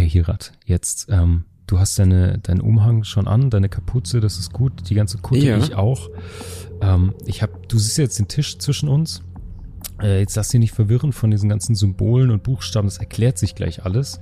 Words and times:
Okay, 0.00 0.08
Hirat, 0.08 0.52
jetzt, 0.64 1.08
ähm, 1.10 1.44
du 1.66 1.78
hast 1.78 1.98
deine, 1.98 2.38
deinen 2.38 2.62
Umhang 2.62 3.04
schon 3.04 3.28
an, 3.28 3.50
deine 3.50 3.68
Kapuze, 3.68 4.20
das 4.20 4.38
ist 4.38 4.50
gut, 4.50 4.88
die 4.88 4.94
ganze 4.94 5.18
Kutte, 5.18 5.44
Ja. 5.44 5.58
ich 5.58 5.74
auch. 5.74 6.08
Ähm, 6.80 7.12
ich 7.26 7.42
hab, 7.42 7.68
du 7.68 7.78
siehst 7.78 7.98
jetzt 7.98 8.18
den 8.18 8.26
Tisch 8.26 8.56
zwischen 8.58 8.88
uns. 8.88 9.22
Äh, 10.02 10.20
jetzt 10.20 10.36
lass 10.36 10.48
dich 10.48 10.60
nicht 10.60 10.74
verwirren 10.74 11.12
von 11.12 11.30
diesen 11.30 11.48
ganzen 11.48 11.74
Symbolen 11.74 12.30
und 12.30 12.42
Buchstaben, 12.42 12.86
das 12.86 12.98
erklärt 12.98 13.38
sich 13.38 13.54
gleich 13.54 13.84
alles. 13.84 14.20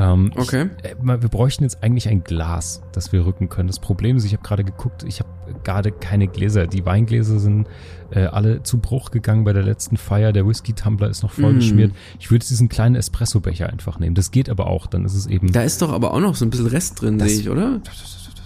Ähm, 0.00 0.30
Okay. 0.36 0.70
Ich, 0.84 0.90
äh, 0.90 0.94
wir 1.02 1.16
bräuchten 1.28 1.64
jetzt 1.64 1.82
eigentlich 1.82 2.08
ein 2.08 2.22
Glas, 2.22 2.82
das 2.92 3.12
wir 3.12 3.26
rücken 3.26 3.48
können. 3.48 3.66
Das 3.66 3.80
Problem 3.80 4.16
ist, 4.16 4.24
ich 4.24 4.32
habe 4.32 4.42
gerade 4.44 4.62
geguckt, 4.62 5.02
ich 5.02 5.18
habe 5.20 5.28
gerade 5.64 5.90
keine 5.90 6.28
Gläser. 6.28 6.66
Die 6.68 6.86
Weingläser 6.86 7.40
sind 7.40 7.66
äh, 8.12 8.20
alle 8.26 8.62
zu 8.62 8.78
Bruch 8.78 9.10
gegangen 9.10 9.42
bei 9.44 9.52
der 9.52 9.64
letzten 9.64 9.96
Feier. 9.96 10.32
Der 10.32 10.46
Whisky-Tumbler 10.46 11.08
ist 11.10 11.22
noch 11.24 11.32
voll 11.32 11.54
Mm. 11.54 11.56
geschmiert. 11.56 11.92
Ich 12.20 12.30
würde 12.30 12.46
diesen 12.46 12.68
kleinen 12.68 12.94
Espressobecher 12.94 13.68
einfach 13.68 13.98
nehmen. 13.98 14.14
Das 14.14 14.30
geht 14.30 14.48
aber 14.48 14.68
auch. 14.68 14.86
Dann 14.86 15.04
ist 15.04 15.14
es 15.14 15.26
eben. 15.26 15.50
Da 15.52 15.62
ist 15.62 15.82
doch 15.82 15.92
aber 15.92 16.14
auch 16.14 16.20
noch 16.20 16.36
so 16.36 16.44
ein 16.44 16.50
bisschen 16.50 16.66
Rest 16.68 17.02
drin, 17.02 17.18
Das- 17.18 17.30
sehe 17.30 17.40
ich, 17.40 17.50
oder? 17.50 17.80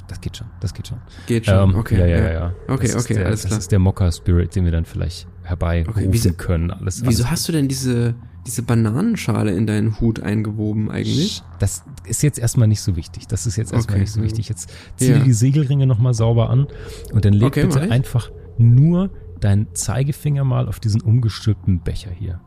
Das 0.08 0.20
geht 0.20 0.36
schon. 0.36 0.46
Das 0.60 0.72
geht 0.74 0.88
schon. 0.88 0.98
Geht 1.26 1.46
schon. 1.46 1.70
Ähm, 1.70 1.76
okay. 1.76 1.98
Ja, 1.98 2.06
ja, 2.06 2.18
ja. 2.18 2.32
ja. 2.32 2.52
Okay, 2.68 2.86
das 2.86 2.94
ist 2.96 3.04
okay, 3.04 3.14
der, 3.14 3.26
alles 3.26 3.42
Das 3.42 3.48
klar. 3.50 3.58
ist 3.60 3.72
der 3.72 3.78
Mokka-Spirit, 3.78 4.54
den 4.56 4.64
wir 4.64 4.72
dann 4.72 4.84
vielleicht 4.84 5.26
herbeirufen 5.52 6.02
Okay, 6.04 6.08
wieso- 6.12 6.32
können. 6.32 6.70
Alles, 6.70 7.02
Wieso 7.06 7.22
alles 7.24 7.30
hast 7.30 7.48
du 7.48 7.52
denn 7.52 7.68
diese, 7.68 8.14
diese 8.46 8.62
Bananenschale 8.62 9.52
in 9.52 9.66
deinen 9.66 10.00
Hut 10.00 10.20
eingewoben 10.20 10.90
eigentlich? 10.90 11.42
Das 11.58 11.84
ist 12.06 12.22
jetzt 12.22 12.38
erstmal 12.38 12.68
nicht 12.68 12.80
so 12.80 12.96
wichtig. 12.96 13.28
Das 13.28 13.46
ist 13.46 13.56
jetzt 13.56 13.72
erstmal 13.72 13.94
Okay. 13.96 14.00
nicht 14.02 14.12
so 14.12 14.22
wichtig. 14.22 14.48
Jetzt 14.48 14.70
zieh 14.96 15.12
Ja. 15.12 15.18
die 15.18 15.32
Segelringe 15.32 15.86
nochmal 15.86 16.14
sauber 16.14 16.50
an 16.50 16.66
und 17.12 17.24
dann 17.24 17.32
leg 17.34 17.48
Okay, 17.48 17.64
bitte 17.66 17.84
ich. 17.84 17.90
einfach 17.92 18.30
nur 18.58 19.10
deinen 19.40 19.74
Zeigefinger 19.74 20.44
mal 20.44 20.68
auf 20.68 20.80
diesen 20.80 21.00
umgestülpten 21.00 21.80
Becher 21.80 22.10
hier. 22.10 22.40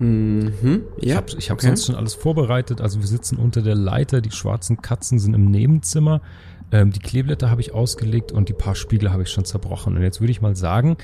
Mhm. 0.00 0.82
Ich 0.98 1.08
Ja. 1.08 1.16
habe 1.16 1.26
ich 1.36 1.50
hab 1.50 1.58
okay. 1.58 1.66
sonst 1.66 1.86
schon 1.86 1.96
alles 1.96 2.14
vorbereitet. 2.14 2.80
Also 2.80 3.00
wir 3.00 3.06
sitzen 3.08 3.36
unter 3.36 3.62
der 3.62 3.74
Leiter, 3.74 4.20
die 4.20 4.30
schwarzen 4.30 4.80
Katzen 4.80 5.18
sind 5.18 5.34
im 5.34 5.50
Nebenzimmer. 5.50 6.20
Ähm, 6.70 6.90
die 6.90 6.98
Kleeblätter 6.98 7.50
habe 7.50 7.60
ich 7.60 7.72
ausgelegt 7.72 8.32
und 8.32 8.48
die 8.48 8.52
paar 8.52 8.74
Spiegel 8.74 9.10
habe 9.10 9.22
ich 9.22 9.30
schon 9.30 9.44
zerbrochen. 9.44 9.96
Und 9.96 10.02
jetzt 10.02 10.20
würde 10.20 10.30
ich 10.30 10.40
mal 10.40 10.54
sagen, 10.56 10.96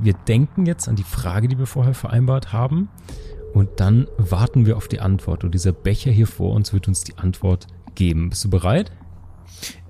wir 0.00 0.14
denken 0.14 0.66
jetzt 0.66 0.88
an 0.88 0.96
die 0.96 1.04
Frage, 1.04 1.48
die 1.48 1.58
wir 1.58 1.66
vorher 1.66 1.94
vereinbart 1.94 2.52
haben. 2.52 2.88
Und 3.52 3.68
dann 3.76 4.08
warten 4.16 4.66
wir 4.66 4.76
auf 4.76 4.88
die 4.88 5.00
Antwort. 5.00 5.44
Und 5.44 5.54
dieser 5.54 5.72
Becher 5.72 6.10
hier 6.10 6.26
vor 6.26 6.54
uns 6.54 6.72
wird 6.72 6.88
uns 6.88 7.04
die 7.04 7.18
Antwort 7.18 7.66
geben. 7.94 8.30
Bist 8.30 8.44
du 8.44 8.50
bereit? 8.50 8.90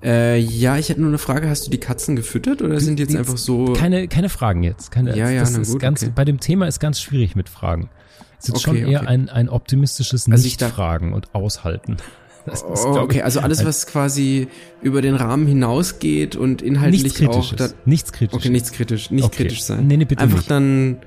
Äh, 0.03 0.37
ja, 0.39 0.77
ich 0.77 0.89
hätte 0.89 0.99
nur 1.01 1.09
eine 1.09 1.17
Frage. 1.17 1.49
Hast 1.49 1.65
du 1.65 1.71
die 1.71 1.79
Katzen 1.79 2.15
gefüttert 2.15 2.61
oder 2.61 2.79
sind 2.79 2.99
die 2.99 3.03
jetzt 3.03 3.15
einfach 3.15 3.37
so? 3.37 3.73
Keine, 3.73 4.07
keine 4.07 4.29
Fragen 4.29 4.63
jetzt. 4.63 4.91
Keine, 4.91 5.15
Ja, 5.15 5.29
ja, 5.29 5.39
das 5.39 5.57
ist 5.57 5.71
gut, 5.71 5.81
ganz, 5.81 6.03
okay. 6.03 6.11
Bei 6.13 6.25
dem 6.25 6.39
Thema 6.39 6.67
ist 6.67 6.79
ganz 6.79 6.99
schwierig 6.99 7.35
mit 7.35 7.49
Fragen. 7.49 7.89
Es 8.37 8.49
ist 8.49 8.55
Okay, 8.55 8.61
schon 8.61 8.75
eher 8.75 9.01
okay. 9.01 9.07
ein, 9.07 9.29
ein 9.29 9.49
optimistisches 9.49 10.29
Also 10.29 10.43
Nicht-Fragen 10.43 11.13
und 11.13 11.33
Aushalten. 11.33 11.97
Das 12.45 12.61
ist, 12.61 12.85
Oh, 12.85 12.97
okay, 12.99 13.21
also 13.21 13.39
alles, 13.39 13.63
was 13.63 13.85
quasi 13.87 14.47
über 14.81 15.01
den 15.01 15.15
Rahmen 15.15 15.47
hinausgeht 15.47 16.35
und 16.35 16.61
inhaltlich 16.61 17.03
nichts 17.03 17.21
auch. 17.23 17.53
Da, 17.55 17.69
nichts 17.85 18.11
Kritisches. 18.11 18.37
okay, 18.41 18.49
nichts 18.49 18.71
kritisch, 18.73 19.11
nicht 19.11 19.23
Okay. 19.25 19.43
kritisch 19.43 19.63
sein. 19.63 19.87
Nee, 19.87 19.95
nee, 19.97 20.05
bitte 20.05 20.21
einfach 20.21 20.39
nicht. 20.39 20.51
dann, 20.51 20.97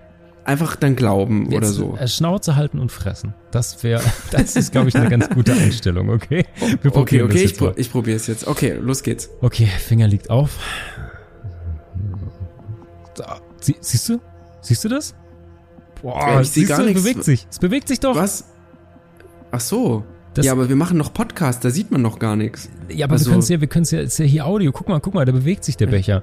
einfach 0.45 0.77
dann 0.77 0.97
glauben 0.97 1.49
oder 1.49 1.57
Jetzt, 1.67 1.75
so. 1.75 1.95
äh, 1.99 2.09
Schnauze 2.09 2.57
halten 2.57 2.79
und 2.79 2.91
fressen. 2.91 3.35
Das 3.51 3.83
wäre, 3.85 4.01
das 4.31 4.57
ist, 4.57 4.73
glaube 4.73 4.89
ich, 4.89 4.97
eine 4.97 5.11
ganz 5.11 5.29
gute 5.29 5.53
Einstellung, 5.53 6.09
okay? 6.09 6.45
Wir 6.59 6.69
Okay, 6.69 6.91
probieren 6.91 7.25
okay, 7.31 7.43
das 7.43 7.53
ich, 7.53 7.59
pro, 7.59 7.73
ich 7.77 7.91
probiere 7.93 8.17
es 8.17 8.27
jetzt. 8.29 8.47
Okay, 8.47 8.73
los 8.81 9.03
geht's. 9.03 9.29
Okay, 9.43 9.67
Finger 9.67 10.09
liegt 10.09 10.31
auf. 10.31 10.59
Da, 13.15 13.41
sie, 13.61 13.77
siehst 13.81 14.09
du? 14.09 14.21
Siehst 14.63 14.85
du 14.85 14.89
das? 14.89 15.15
Boah, 16.03 16.41
ich 16.41 16.49
seh 16.49 16.61
siehst 16.61 16.69
gar 16.71 16.79
du, 16.79 16.85
es 16.85 16.89
nichts. 16.89 17.03
bewegt 17.03 17.25
sich. 17.25 17.47
Es 17.51 17.59
bewegt 17.59 17.89
sich 17.89 18.01
doch. 18.01 18.15
Was? 18.17 18.45
Ach 19.51 19.61
so. 19.61 20.05
Ja, 20.45 20.53
aber 20.53 20.69
wir 20.69 20.77
machen 20.77 20.99
noch 20.99 21.13
Podcast, 21.15 21.65
da 21.65 21.71
sieht 21.71 21.91
man 21.91 22.03
noch 22.03 22.19
gar 22.19 22.37
nichts. 22.37 22.69
Ja, 22.89 23.07
aber 23.07 23.15
Also- 23.15 23.27
wir 23.27 23.31
können 23.33 23.43
es 23.43 23.49
ja, 23.49 23.61
wir 23.61 23.69
können 23.69 23.83
es 23.85 23.91
ja, 23.91 24.01
ist 24.01 24.19
ja 24.19 24.25
hier 24.25 24.47
Audio. 24.47 24.73
Guck 24.73 24.89
mal, 24.89 25.01
guck 25.01 25.15
mal, 25.15 25.25
da 25.25 25.33
bewegt 25.33 25.65
sich 25.65 25.77
der 25.77 25.87
Becher. 25.87 26.23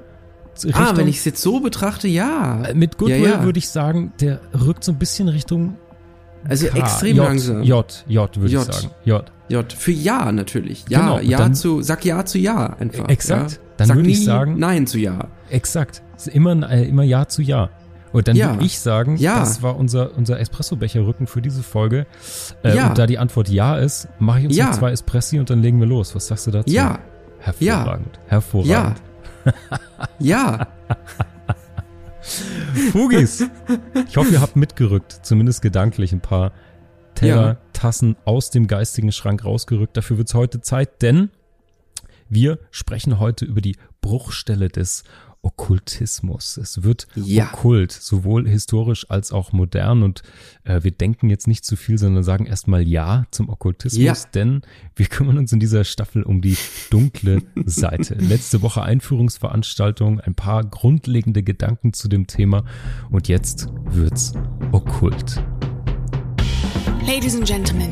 Richtung, 0.64 0.72
ah, 0.76 0.92
wenn 0.96 1.08
ich 1.08 1.18
es 1.18 1.26
jetzt 1.26 1.42
so 1.42 1.60
betrachte, 1.62 2.08
ja. 2.08 2.64
äh, 2.66 2.74
mit 2.76 2.98
Goodwill 3.00 3.24
ja, 3.24 3.30
ja. 3.30 3.44
würde 3.44 3.58
ich 3.58 3.70
sagen, 3.70 4.14
der 4.22 4.40
rückt 4.54 4.84
so 4.84 4.92
ein 4.92 5.00
bisschen 5.00 5.28
Richtung 5.28 5.78
Also 6.48 6.68
K. 6.68 6.78
extrem 6.78 7.18
J, 7.18 7.26
langsam. 7.26 7.64
J, 7.64 8.04
J 8.08 8.38
würde 8.38 8.54
ich 8.54 8.60
sagen. 8.60 8.92
J. 9.04 9.32
J. 9.50 9.74
Für 9.74 9.92
Ja 9.92 10.32
natürlich. 10.32 10.86
Ja, 10.90 11.00
Genau, 11.00 11.20
Ja 11.20 11.38
dann- 11.40 11.56
zu, 11.56 11.82
sag 11.82 12.06
Ja 12.06 12.24
zu 12.26 12.38
Ja 12.38 12.76
einfach. 12.80 13.10
Exakt. 13.10 13.52
Ja. 13.54 13.58
Dann 13.78 13.88
sag 13.88 13.98
würde 13.98 14.10
ich 14.10 14.24
sagen- 14.24 14.60
Nein 14.60 14.86
zu 14.88 15.00
Ja. 15.00 15.28
Exakt. 15.50 16.04
Immer, 16.32 16.70
äh, 16.70 16.88
immer 16.88 17.04
Ja 17.04 17.28
zu 17.28 17.42
Ja. 17.42 17.70
Und 18.14 18.28
dann 18.28 18.36
Ja. 18.36 18.54
würde 18.54 18.66
ich 18.66 18.80
sagen, 18.80 19.18
Ja. 19.18 19.40
das 19.40 19.62
war 19.62 19.76
unser, 19.76 20.16
unser 20.16 20.40
Espresso-Becher-Rücken 20.40 21.28
für 21.28 21.42
diese 21.42 21.64
Folge. 21.64 22.06
Äh, 22.64 22.76
Ja. 22.76 22.90
Und 22.90 22.98
da 22.98 23.08
die 23.08 23.18
Antwort 23.18 23.50
Ja 23.50 23.78
ist, 23.78 24.08
mache 24.20 24.40
ich 24.42 24.46
uns 24.46 24.58
noch 24.58 24.72
zwei 24.72 24.92
Espressi 24.92 25.40
und 25.40 25.50
dann 25.50 25.62
legen 25.62 25.80
wir 25.80 25.88
los. 25.88 26.16
Was 26.16 26.28
sagst 26.28 26.48
du 26.48 26.52
dazu? 26.52 26.70
Ja. 26.72 27.00
Hervorragend. 27.40 28.20
Hervorragend. 28.28 29.02
Ja. 30.20 30.68
Fugis. 32.92 33.46
Ich 34.08 34.18
hoffe, 34.18 34.32
ihr 34.32 34.42
habt 34.42 34.56
mitgerückt, 34.56 35.20
zumindest 35.24 35.62
gedanklich 35.62 36.14
ein 36.14 36.22
paar 36.22 36.52
Teller. 37.16 37.58
Tassen 37.74 38.16
aus 38.26 38.50
dem 38.50 38.68
geistigen 38.68 39.12
Schrank 39.12 39.44
rausgerückt. 39.44 39.98
Dafür 39.98 40.18
wird's 40.18 40.34
heute 40.34 40.62
Zeit, 40.62 41.02
denn 41.02 41.30
wir 42.30 42.60
sprechen 42.72 43.20
heute 43.20 43.46
über 43.46 43.62
die 43.62 43.76
Bruchstelle 44.02 44.70
des 44.70 45.04
Okkultismus. 45.44 46.58
Es 46.58 46.84
wird 46.84 47.08
Ja. 47.16 47.50
okkult, 47.54 47.92
sowohl 47.92 48.48
historisch 48.48 49.10
als 49.10 49.32
auch 49.32 49.52
modern. 49.52 50.02
Und 50.02 50.24
äh, 50.64 50.82
wir 50.84 50.92
denken 50.92 51.30
jetzt 51.30 51.48
nicht 51.48 51.66
zu 51.66 51.76
viel, 51.76 51.98
sondern 51.98 52.24
sagen 52.24 52.46
erstmal 52.46 52.82
Ja 52.88 53.26
zum 53.30 53.50
Okkultismus, 53.50 54.02
Ja. 54.04 54.16
denn 54.34 54.62
wir 54.96 55.06
kümmern 55.06 55.38
uns 55.38 55.52
in 55.52 55.60
dieser 55.60 55.84
Staffel 55.84 56.24
um 56.24 56.42
die 56.42 56.58
dunkle 56.90 57.42
Seite. 57.66 58.16
Letzte 58.16 58.62
Woche 58.62 58.82
Einführungsveranstaltung, 58.84 60.20
ein 60.22 60.34
paar 60.36 60.64
grundlegende 60.64 61.44
Gedanken 61.44 61.94
zu 61.94 62.08
dem 62.08 62.26
Thema 62.26 62.64
und 63.12 63.28
jetzt 63.28 63.68
wird's 63.86 64.34
okkult. 64.72 65.44
Ladies 67.06 67.36
and 67.36 67.46
Gentlemen, 67.46 67.92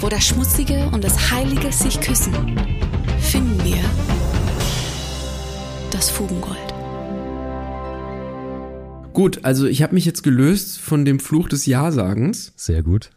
Wo 0.00 0.08
das 0.08 0.26
Schmutzige 0.26 0.88
und 0.92 1.04
das 1.04 1.30
Heilige 1.30 1.72
sich 1.72 2.00
küssen, 2.00 2.32
finden 3.20 3.64
wir 3.64 3.82
das 5.90 6.10
Fugengold. 6.10 6.58
Gut, 9.12 9.44
also 9.44 9.66
ich 9.66 9.82
habe 9.82 9.94
mich 9.94 10.04
jetzt 10.04 10.22
gelöst 10.22 10.80
von 10.80 11.04
dem 11.04 11.20
Fluch 11.20 11.48
des 11.48 11.66
Ja-Sagens 11.66 12.52
Sehr 12.56 12.82
gut. 12.82 13.10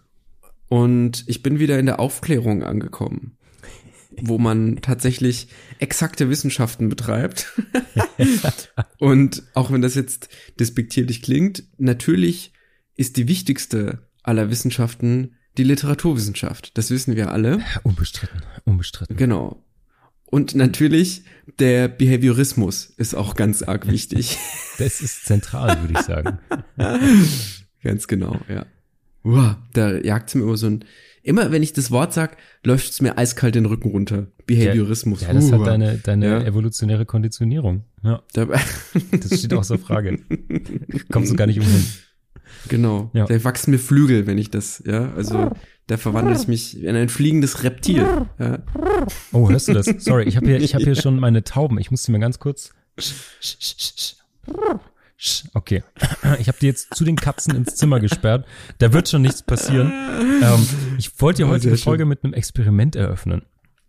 und 0.70 1.24
ich 1.28 1.42
bin 1.42 1.60
wieder 1.60 1.80
in 1.80 1.88
der 1.88 2.00
Aufklärung 2.00 2.62
angekommen, 2.64 3.38
wo 4.22 4.38
man 4.38 4.78
tatsächlich 4.82 5.48
exakte 5.80 6.30
Wissenschaften 6.30 6.90
betreibt. 6.90 7.54
und 9.00 9.44
auch 9.56 9.72
wenn 9.72 9.82
das 9.82 9.96
jetzt 9.96 10.30
despektierlich 10.60 11.24
klingt, 11.24 11.64
natürlich 11.78 12.54
ist 12.96 13.18
die 13.18 13.28
wichtigste 13.28 14.08
aller 14.22 14.52
Wissenschaften 14.52 15.34
die 15.58 15.64
Literaturwissenschaft. 15.64 16.78
Das 16.78 16.92
wissen 16.92 17.16
wir 17.16 17.32
alle. 17.32 17.60
Unbestritten, 17.84 18.42
unbestritten. 18.66 19.18
Genau. 19.18 19.64
Und 20.30 20.56
natürlich 20.56 21.24
der 21.60 21.88
Behaviorismus 21.88 22.86
ist 22.98 23.16
auch 23.16 23.36
ganz 23.36 23.64
arg 23.64 23.88
wichtig. 23.88 24.38
Das 24.78 25.02
ist 25.02 25.26
zentral, 25.26 25.82
würde 25.82 25.94
ich 25.94 26.06
sagen. 26.06 26.38
Ganz 27.82 28.08
genau, 28.08 28.40
ja. 28.48 28.68
Uah, 29.24 29.58
da 29.74 29.96
jagt's 29.98 30.36
mir 30.36 30.44
immer 30.44 30.56
so 30.56 30.68
ein. 30.68 30.86
Immer 31.24 31.52
wenn 31.52 31.64
ich 31.64 31.74
das 31.74 31.90
Wort 31.90 32.14
sag, 32.14 32.38
läuft's 32.64 33.02
mir 33.02 33.18
eiskalt 33.18 33.56
den 33.56 33.66
Rücken 33.66 33.90
runter. 33.90 34.28
Behaviorismus. 34.46 35.22
Ja, 35.22 35.34
das 35.34 35.52
hat 35.52 35.62
Uah. 35.62 35.66
deine, 35.66 35.98
deine 35.98 36.26
Ja. 36.28 36.42
evolutionäre 36.44 37.08
Konditionierung. 37.08 37.86
Ja, 38.04 38.22
Da, 38.34 38.46
das 38.46 39.40
steht 39.40 39.54
außer 39.56 39.80
Frage. 39.80 40.20
Kommst 41.12 41.32
du 41.32 41.36
gar 41.36 41.48
nicht 41.48 41.60
umhin. 41.60 41.84
Genau. 42.68 43.10
Ja. 43.14 43.26
Da 43.26 43.44
wachsen 43.44 43.72
mir 43.72 43.80
Flügel, 43.80 44.28
wenn 44.28 44.38
ich 44.38 44.50
das, 44.50 44.84
ja. 44.86 45.14
Also 45.14 45.52
da 45.88 45.98
verwandle 45.98 46.36
ich 46.36 46.48
mich 46.48 46.84
in 46.84 46.96
ein 46.96 47.10
fliegendes 47.10 47.64
Reptil. 47.64 48.06
Ja. 48.40 48.60
Oh, 49.32 49.50
hörst 49.50 49.68
du 49.68 49.74
das? 49.74 49.86
Sorry, 50.00 50.24
ich 50.24 50.36
habe 50.36 50.48
hier, 50.48 50.60
ich 50.62 50.74
habe 50.74 50.84
hier 50.84 50.96
schon 50.96 51.20
meine 51.20 51.44
Tauben. 51.44 51.80
Ich 51.80 51.92
muss 51.92 52.04
die 52.04 52.12
mal 52.12 52.20
ganz 52.20 52.40
kurz. 52.40 52.72
Okay, 55.54 55.84
ich 56.40 56.48
habe 56.48 56.58
die 56.62 56.68
jetzt 56.68 56.94
zu 56.94 57.04
den 57.04 57.16
Katzen 57.16 57.56
ins 57.56 57.76
Zimmer 57.76 58.00
gesperrt. 58.00 58.46
Da 58.78 58.94
wird 58.94 59.10
schon 59.10 59.24
nichts 59.24 59.42
passieren. 59.42 59.92
Ähm, 60.44 60.68
ich 61.00 61.20
wollte 61.20 61.42
ja 61.42 61.48
heute 61.48 61.72
die 61.72 61.78
schön. 61.78 61.84
Folge 61.84 62.06
mit 62.06 62.24
einem 62.24 62.34
Experiment 62.34 62.96
eröffnen. 62.96 63.42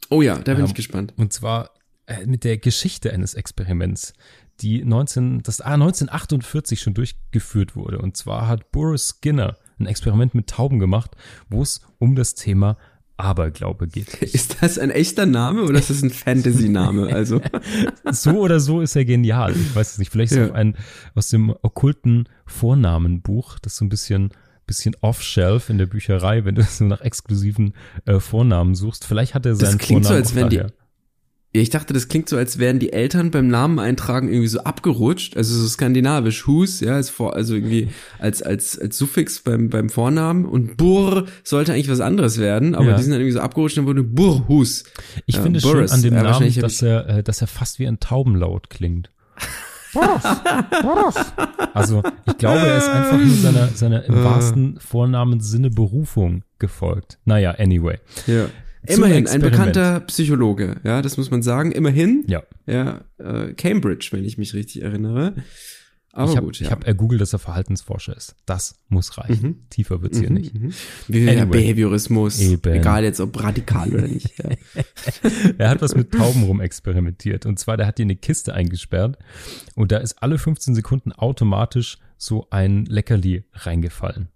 Oh 0.08 0.22
ja, 0.22 0.36
da 0.38 0.52
bin 0.54 0.60
Ähm, 0.60 0.66
ich 0.66 0.74
gespannt. 0.74 1.12
Und 1.16 1.34
zwar 1.34 1.70
äh, 2.06 2.24
mit 2.24 2.44
der 2.44 2.56
Geschichte 2.56 3.12
eines 3.12 3.34
Experiments, 3.34 4.14
die 4.60 4.84
19, 4.84 5.42
das 5.42 5.60
ah, 5.60 5.74
1948 5.74 6.80
schon 6.80 6.94
durchgeführt 6.94 7.76
wurde. 7.76 7.98
Und 7.98 8.16
zwar 8.16 8.48
hat 8.48 8.70
Boris 8.72 9.16
Skinner 9.20 9.56
ein 9.78 9.86
Experiment 9.86 10.34
mit 10.34 10.48
Tauben 10.48 10.78
gemacht, 10.78 11.16
wo 11.48 11.62
es 11.62 11.80
um 11.98 12.16
das 12.16 12.34
Thema 12.34 12.76
Aberglaube 13.16 13.88
geht. 13.88 14.14
Ist 14.22 14.62
das 14.62 14.78
ein 14.78 14.90
echter 14.90 15.26
Name 15.26 15.62
oder 15.64 15.78
ist 15.80 15.90
das 15.90 16.02
ein 16.02 16.10
Fantasy-Name? 16.10 17.12
Also, 17.12 17.40
So 18.12 18.30
oder 18.38 18.60
so 18.60 18.80
ist 18.80 18.94
er 18.94 19.04
genial. 19.04 19.52
Ich 19.56 19.74
weiß 19.74 19.92
es 19.92 19.98
nicht. 19.98 20.12
Vielleicht 20.12 20.32
ist 20.32 20.38
Ja. 20.38 20.52
ein 20.52 20.76
aus 21.16 21.28
dem 21.28 21.50
okkulten 21.62 22.28
Vornamenbuch, 22.46 23.58
das 23.58 23.76
so 23.76 23.84
ein 23.84 23.88
bisschen 23.88 24.30
bisschen 24.66 24.94
off-shelf 25.00 25.70
in 25.70 25.78
der 25.78 25.86
Bücherei, 25.86 26.44
wenn 26.44 26.54
du 26.54 26.62
so 26.62 26.84
nach 26.84 27.00
exklusiven 27.00 27.72
äh, 28.04 28.20
Vornamen 28.20 28.74
suchst. 28.74 29.06
Vielleicht 29.06 29.34
hat 29.34 29.46
er 29.46 29.56
seinen 29.56 29.78
klingt 29.78 30.04
so, 30.04 30.10
Vornamen 30.10 30.22
als 30.22 30.32
auch 30.32 30.36
wenn 30.36 30.48
die- 30.50 30.62
daher. 31.58 31.62
ich 31.62 31.70
dachte, 31.70 31.92
das 31.92 32.08
klingt 32.08 32.28
so, 32.28 32.36
als 32.36 32.58
wären 32.58 32.78
die 32.78 32.92
Eltern 32.92 33.30
beim 33.30 33.48
Namen 33.48 33.78
eintragen 33.78 34.28
irgendwie 34.28 34.48
so 34.48 34.60
abgerutscht, 34.60 35.36
also 35.36 35.54
so 35.60 35.66
skandinavisch. 35.68 36.46
Hus, 36.46 36.80
ja, 36.80 36.94
als 36.94 37.10
vor, 37.10 37.34
also 37.36 37.54
irgendwie 37.54 37.88
als, 38.18 38.42
als, 38.42 38.78
als 38.78 38.96
Suffix 38.98 39.40
beim, 39.40 39.68
beim 39.70 39.88
Vornamen 39.90 40.44
und 40.46 40.76
Burr 40.76 41.26
sollte 41.44 41.72
eigentlich 41.72 41.90
was 41.90 42.00
anderes 42.00 42.38
werden, 42.38 42.74
aber 42.74 42.86
Ja. 42.86 42.96
die 42.96 43.02
sind 43.02 43.12
dann 43.12 43.20
irgendwie 43.20 43.34
so 43.34 43.40
abgerutscht 43.40 43.78
und 43.78 43.86
wurde 43.86 44.02
Burrhus. 44.02 44.84
Ich 45.26 45.36
Ja, 45.36 45.42
finde 45.42 45.60
Boris. 45.60 45.90
schön 45.90 45.96
an 45.96 46.02
dem 46.02 46.14
Ja, 46.14 46.22
Namen, 46.22 46.54
dass 46.60 46.82
er, 46.82 47.08
äh, 47.08 47.22
dass 47.22 47.40
er 47.40 47.46
fast 47.46 47.78
wie 47.78 47.86
ein 47.86 48.00
Taubenlaut 48.00 48.70
klingt. 48.70 49.10
also 51.74 52.02
ich 52.26 52.36
glaube, 52.38 52.58
er 52.58 52.76
ist 52.76 52.88
einfach 52.88 53.18
nur 53.18 53.34
seiner, 53.36 53.68
seiner 53.68 54.04
im 54.04 54.14
Äh. 54.16 54.24
wahrsten 54.24 54.78
Vornamenssinne 54.80 55.70
Berufung 55.70 56.42
gefolgt. 56.58 57.18
Naja, 57.24 57.52
anyway. 57.52 57.98
Ja. 58.26 58.46
Immerhin, 58.88 59.26
ein 59.26 59.40
bekannter 59.40 60.00
Psychologe, 60.00 60.76
ja, 60.84 61.02
das 61.02 61.16
muss 61.16 61.30
man 61.30 61.42
sagen. 61.42 61.72
Immerhin, 61.72 62.24
Ja, 62.26 62.42
ja, 62.66 63.02
äh, 63.18 63.52
Cambridge, 63.54 64.08
wenn 64.12 64.24
ich 64.24 64.38
mich 64.38 64.54
richtig 64.54 64.82
erinnere. 64.82 65.34
Aber 66.12 66.30
ich 66.30 66.36
habe 66.36 66.46
gut, 66.46 66.58
ja. 66.58 66.66
ich 66.66 66.72
hab 66.72 66.84
ergoogelt, 66.84 67.20
dass 67.20 67.32
er 67.32 67.38
Verhaltensforscher 67.38 68.16
ist. 68.16 68.34
Das 68.46 68.80
muss 68.88 69.18
reichen. 69.18 69.66
Tiefer 69.70 70.02
wird's 70.02 70.18
hier 70.18 70.30
nicht. 70.30 70.54
Mhm. 70.54 70.72
Wie 71.06 71.28
Anyway. 71.28 71.46
Behaviorismus, 71.46 72.40
Eben. 72.40 72.72
egal 72.72 73.04
jetzt 73.04 73.20
ob 73.20 73.40
radikal 73.40 73.92
oder 73.92 74.08
nicht. 74.08 74.32
Ja. 74.38 74.50
Er 75.58 75.68
hat 75.70 75.82
was 75.82 75.94
mit 75.94 76.12
Tauben 76.12 76.42
rum 76.44 76.60
experimentiert. 76.60 77.46
Und 77.46 77.58
zwar, 77.58 77.76
der 77.76 77.86
hat 77.86 77.98
die 77.98 78.02
in 78.02 78.08
eine 78.08 78.16
Kiste 78.16 78.54
eingesperrt 78.54 79.18
und 79.74 79.92
da 79.92 79.98
ist 79.98 80.22
alle 80.22 80.38
15 80.38 80.74
Sekunden 80.74 81.12
automatisch 81.12 81.98
so 82.16 82.48
ein 82.50 82.84
Leckerli 82.86 83.44
reingefallen. 83.52 84.28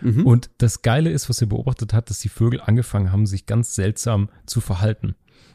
Mhm. 0.00 0.26
Und 0.26 0.50
das 0.58 0.82
Geile 0.82 1.10
ist, 1.10 1.28
was 1.28 1.40
er 1.40 1.46
beobachtet 1.46 1.92
hat, 1.92 2.10
dass 2.10 2.20
die 2.20 2.28
Vögel 2.28 2.60
angefangen 2.60 3.12
haben, 3.12 3.26
sich 3.26 3.46
ganz 3.46 3.74
seltsam 3.74 4.28
zu 4.46 4.60
verhalten. 4.60 5.14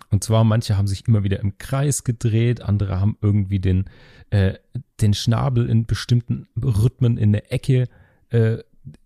Und 0.09 0.23
zwar, 0.23 0.43
manche 0.43 0.77
haben 0.77 0.87
sich 0.87 1.07
immer 1.07 1.23
wieder 1.23 1.39
im 1.39 1.57
Kreis 1.57 2.03
gedreht, 2.03 2.61
andere 2.61 2.99
haben 2.99 3.17
irgendwie 3.21 3.59
den, 3.59 3.85
äh, 4.29 4.55
den 4.99 5.13
Schnabel 5.13 5.69
in 5.69 5.85
bestimmten 5.85 6.47
Rhythmen 6.61 7.17
in 7.17 7.31
der 7.31 7.53
Ecke 7.53 7.87
äh, 8.29 8.57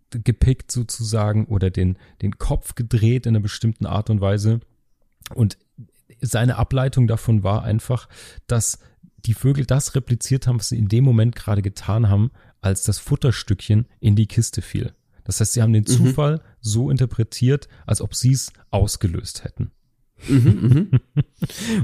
gepickt 0.09 0.71
sozusagen 0.71 1.45
oder 1.45 1.69
den, 1.69 1.97
den 2.21 2.37
Kopf 2.37 2.75
gedreht 2.75 3.25
in 3.25 3.35
einer 3.35 3.43
bestimmten 3.43 3.85
Art 3.85 4.09
und 4.09 4.21
Weise. 4.21 4.61
Und 5.33 5.57
seine 6.21 6.57
Ableitung 6.57 7.07
davon 7.07 7.43
war 7.43 7.63
einfach, 7.63 8.07
dass 8.47 8.79
die 9.25 9.33
Vögel 9.33 9.65
das 9.65 9.95
repliziert 9.95 10.47
haben, 10.47 10.59
was 10.59 10.69
sie 10.69 10.77
in 10.77 10.87
dem 10.87 11.03
Moment 11.03 11.35
gerade 11.35 11.61
getan 11.61 12.09
haben, 12.09 12.31
als 12.61 12.83
das 12.83 12.99
Futterstückchen 12.99 13.87
in 13.99 14.15
die 14.15 14.27
Kiste 14.27 14.61
fiel. 14.61 14.93
Das 15.25 15.39
heißt, 15.39 15.53
sie 15.53 15.61
haben 15.61 15.73
den 15.73 15.85
Zufall 15.85 16.41
so 16.61 16.89
interpretiert, 16.89 17.67
als 17.85 18.01
ob 18.01 18.15
sie 18.15 18.31
es 18.31 18.53
ausgelöst 18.71 19.43
hätten. 19.43 19.71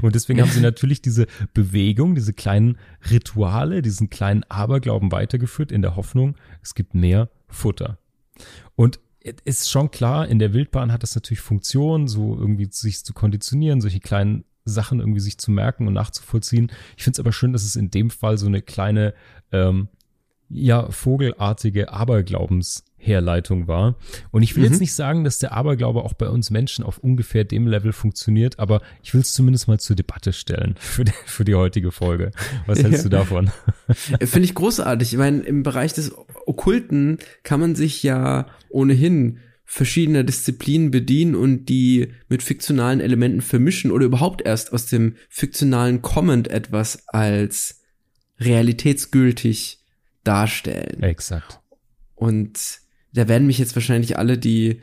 Und 0.02 0.14
deswegen 0.14 0.40
haben 0.40 0.50
sie 0.50 0.60
natürlich 0.60 1.02
diese 1.02 1.26
Bewegung, 1.52 2.14
diese 2.14 2.32
kleinen 2.32 2.78
Rituale, 3.10 3.82
diesen 3.82 4.08
kleinen 4.08 4.44
Aberglauben 4.44 5.12
weitergeführt 5.12 5.70
in 5.70 5.82
der 5.82 5.96
Hoffnung, 5.96 6.36
es 6.62 6.74
gibt 6.74 6.94
mehr 6.94 7.28
Futter. 7.48 7.98
Und 8.74 9.00
es 9.20 9.34
ist 9.44 9.70
schon 9.70 9.90
klar, 9.90 10.26
in 10.26 10.38
der 10.38 10.52
Wildbahn 10.52 10.92
hat 10.92 11.02
das 11.02 11.14
natürlich 11.14 11.40
Funktion, 11.40 12.08
so 12.08 12.36
irgendwie 12.36 12.68
sich 12.70 13.04
zu 13.04 13.12
konditionieren, 13.12 13.80
solche 13.80 14.00
kleinen 14.00 14.44
Sachen 14.64 15.00
irgendwie 15.00 15.20
sich 15.20 15.38
zu 15.38 15.50
merken 15.50 15.86
und 15.86 15.94
nachzuvollziehen. 15.94 16.70
Ich 16.96 17.04
finde 17.04 17.16
es 17.16 17.20
aber 17.20 17.32
schön, 17.32 17.52
dass 17.52 17.64
es 17.64 17.76
in 17.76 17.90
dem 17.90 18.10
Fall 18.10 18.38
so 18.38 18.46
eine 18.46 18.62
kleine, 18.62 19.14
ähm, 19.52 19.88
ja, 20.48 20.90
vogelartige 20.90 21.92
Aberglaubensherleitung 23.02 23.68
war. 23.68 23.96
Und 24.30 24.42
ich 24.42 24.56
will 24.56 24.64
jetzt 24.64 24.80
nicht 24.80 24.92
sagen, 24.94 25.24
dass 25.24 25.38
der 25.38 25.52
Aberglaube 25.52 26.02
auch 26.04 26.14
bei 26.14 26.28
uns 26.28 26.50
Menschen 26.50 26.84
auf 26.84 26.98
ungefähr 26.98 27.44
dem 27.44 27.66
Level 27.66 27.92
funktioniert, 27.92 28.58
aber 28.58 28.80
ich 29.02 29.12
will 29.14 29.20
es 29.20 29.32
zumindest 29.32 29.68
mal 29.68 29.78
zur 29.80 29.96
Debatte 29.96 30.32
stellen 30.32 30.74
für 30.78 31.04
die, 31.04 31.12
für 31.26 31.44
die 31.44 31.54
heutige 31.54 31.90
Folge. 31.90 32.30
Was 32.66 32.82
hältst 32.82 32.98
Ja. 32.98 33.02
du 33.04 33.08
davon? 33.10 33.50
Finde 34.20 34.44
ich 34.44 34.54
großartig. 34.54 35.12
Ich 35.12 35.18
meine, 35.18 35.40
im 35.40 35.62
Bereich 35.62 35.92
des 35.92 36.12
Okkulten 36.46 37.18
kann 37.42 37.60
man 37.60 37.74
sich 37.74 38.02
ja 38.02 38.46
ohnehin 38.70 39.38
verschiedener 39.64 40.22
Disziplinen 40.22 40.90
bedienen 40.90 41.34
und 41.34 41.66
die 41.66 42.08
mit 42.28 42.42
fiktionalen 42.42 43.00
Elementen 43.00 43.40
vermischen 43.40 43.90
oder 43.90 44.04
überhaupt 44.04 44.42
erst 44.42 44.72
aus 44.72 44.86
dem 44.86 45.16
fiktionalen 45.30 46.02
kommend 46.02 46.48
etwas 46.48 47.08
als 47.08 47.80
realitätsgültig 48.38 49.78
darstellen. 50.24 51.02
Exakt. 51.02 51.60
Und 52.14 52.81
da 53.14 53.28
werden 53.28 53.46
mich 53.46 53.58
jetzt 53.58 53.74
wahrscheinlich 53.76 54.18
alle, 54.18 54.38
die 54.38 54.80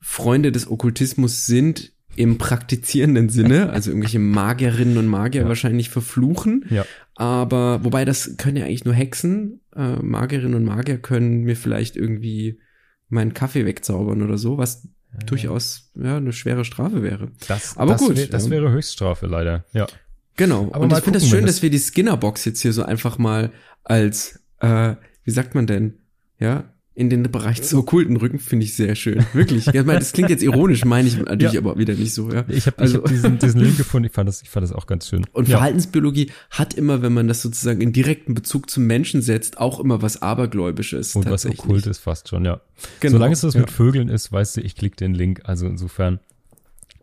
Freunde 0.00 0.52
des 0.52 0.70
Okkultismus 0.70 1.46
sind, 1.46 1.92
im 2.16 2.36
praktizierenden 2.38 3.28
Sinne, 3.28 3.70
also 3.72 3.90
irgendwelche 3.90 4.18
Magierinnen 4.18 4.96
und 4.98 5.06
Magier 5.06 5.42
Ja. 5.42 5.48
wahrscheinlich 5.48 5.88
verfluchen. 5.90 6.64
Ja. 6.70 6.84
Aber 7.14 7.84
wobei 7.84 8.04
das 8.04 8.36
können 8.38 8.56
ja 8.56 8.64
eigentlich 8.64 8.84
nur 8.84 8.94
Hexen. 8.94 9.60
Äh, 9.76 9.96
Magierinnen 10.02 10.54
und 10.54 10.64
Magier 10.64 10.98
können 10.98 11.42
mir 11.42 11.54
vielleicht 11.56 11.96
irgendwie 11.96 12.58
meinen 13.08 13.34
Kaffee 13.34 13.66
wegzaubern 13.66 14.22
oder 14.22 14.36
so, 14.36 14.58
was 14.58 14.88
durchaus 15.26 15.90
ja 15.94 16.16
eine 16.16 16.32
schwere 16.32 16.64
Strafe 16.64 17.02
wäre. 17.02 17.30
Das, 17.46 17.76
Aber 17.76 17.92
das, 17.92 18.00
gut, 18.02 18.16
wär, 18.16 18.26
das 18.26 18.44
ja. 18.46 18.50
wäre 18.50 18.70
Höchststrafe 18.72 19.26
leider. 19.26 19.64
Ja. 19.72 19.86
Genau. 20.36 20.70
Aber 20.72 20.80
und 20.84 20.92
ich 20.92 20.98
finde 20.98 21.18
das 21.20 21.28
schön, 21.28 21.42
das- 21.46 21.56
dass 21.56 21.62
wir 21.62 21.70
die 21.70 21.78
Skinnerbox 21.78 22.44
jetzt 22.44 22.60
hier 22.60 22.72
so 22.72 22.82
einfach 22.82 23.18
mal 23.18 23.52
als, 23.84 24.40
äh, 24.60 24.94
wie 25.24 25.30
sagt 25.30 25.54
man 25.54 25.66
denn, 25.66 25.94
ja, 26.38 26.72
in 26.98 27.10
den 27.10 27.22
Bereich 27.30 27.60
des 27.60 27.72
Okkulten 27.74 28.16
rücken, 28.16 28.40
finde 28.40 28.64
ich 28.64 28.74
sehr 28.74 28.96
schön. 28.96 29.24
Wirklich. 29.32 29.68
Ich 29.68 29.72
meine, 29.84 30.00
das 30.00 30.10
klingt 30.12 30.30
jetzt 30.30 30.42
ironisch, 30.42 30.84
meine 30.84 31.06
ich 31.06 31.16
natürlich 31.16 31.52
Ja. 31.52 31.60
aber 31.60 31.78
wieder 31.78 31.94
nicht 31.94 32.12
so, 32.12 32.32
ja. 32.32 32.44
Ich 32.48 32.66
habe 32.66 32.76
Also- 32.78 32.98
hab 32.98 33.04
diesen, 33.08 33.38
diesen 33.38 33.60
Link 33.60 33.76
gefunden, 33.76 34.06
ich 34.06 34.12
fand 34.12 34.28
das, 34.28 34.42
ich 34.42 34.50
fand 34.50 34.64
das 34.64 34.72
auch 34.72 34.86
ganz 34.88 35.06
schön. 35.06 35.24
Und 35.32 35.46
ja. 35.46 35.58
Verhaltensbiologie 35.58 36.32
hat 36.50 36.74
immer, 36.74 37.00
wenn 37.00 37.14
man 37.14 37.28
das 37.28 37.40
sozusagen 37.40 37.80
in 37.80 37.92
direkten 37.92 38.34
Bezug 38.34 38.68
zum 38.68 38.86
Menschen 38.88 39.22
setzt, 39.22 39.58
auch 39.58 39.78
immer 39.78 40.02
was 40.02 40.22
Abergläubisches. 40.22 41.14
Und 41.14 41.30
was 41.30 41.46
okkult 41.46 41.86
ist 41.86 41.98
fast 42.00 42.28
schon, 42.28 42.44
ja. 42.44 42.60
Genau, 42.98 43.12
Solange 43.12 43.32
es 43.34 43.42
das 43.42 43.54
mit 43.54 43.70
Vögeln 43.70 44.08
ist, 44.08 44.32
weißt 44.32 44.56
du, 44.56 44.60
ich 44.62 44.74
klicke 44.74 44.96
den 44.96 45.14
Link, 45.14 45.42
also 45.44 45.66
insofern. 45.68 46.18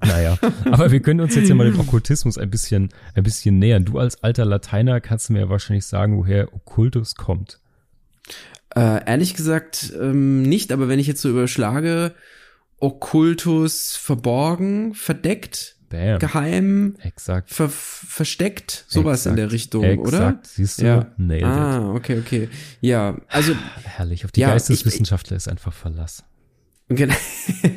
Naja, 0.05 0.37
aber 0.71 0.91
wir 0.91 0.99
können 0.99 1.21
uns 1.21 1.35
jetzt 1.35 1.47
ja 1.47 1.55
mal 1.55 1.71
dem 1.71 1.79
Okkultismus 1.79 2.37
ein 2.37 2.49
bisschen, 2.49 2.89
ein 3.13 3.23
bisschen 3.23 3.59
nähern. 3.59 3.85
Du 3.85 3.97
als 3.97 4.21
alter 4.23 4.43
Lateiner 4.43 4.99
kannst 4.99 5.29
du 5.29 5.33
mir 5.33 5.39
ja 5.39 5.49
wahrscheinlich 5.49 5.85
sagen, 5.85 6.17
woher 6.17 6.53
Okkultus 6.53 7.15
kommt. 7.15 7.59
Äh, 8.75 9.05
ehrlich 9.05 9.35
gesagt 9.35 9.93
ähm, 9.99 10.41
nicht, 10.41 10.71
aber 10.71 10.87
wenn 10.89 10.99
ich 10.99 11.07
jetzt 11.07 11.21
so 11.21 11.29
überschlage, 11.29 12.13
Okkultus 12.79 13.95
verborgen, 13.95 14.93
verdeckt, 14.93 15.77
Bam. 15.89 16.19
geheim, 16.19 16.95
Exakt. 17.01 17.51
ver 17.53 17.69
versteckt, 17.69 18.85
sowas 18.87 19.21
Exakt. 19.21 19.31
in 19.31 19.35
der 19.37 19.51
Richtung, 19.51 19.83
Exakt. 19.83 20.07
oder? 20.07 20.39
Siehst 20.43 20.81
du? 20.81 20.85
Ja. 20.85 21.11
Nailed 21.17 21.41
it. 21.43 21.47
Ah, 21.47 21.91
okay, 21.93 22.19
okay. 22.19 22.49
Ja, 22.81 23.17
also 23.29 23.55
Herrlich. 23.83 24.25
Auf 24.25 24.31
die 24.31 24.41
Ja, 24.41 24.49
Geisteswissenschaftler 24.49 25.37
ist 25.37 25.47
einfach 25.47 25.73
Verlass. 25.73 26.23
genau. 26.89 27.15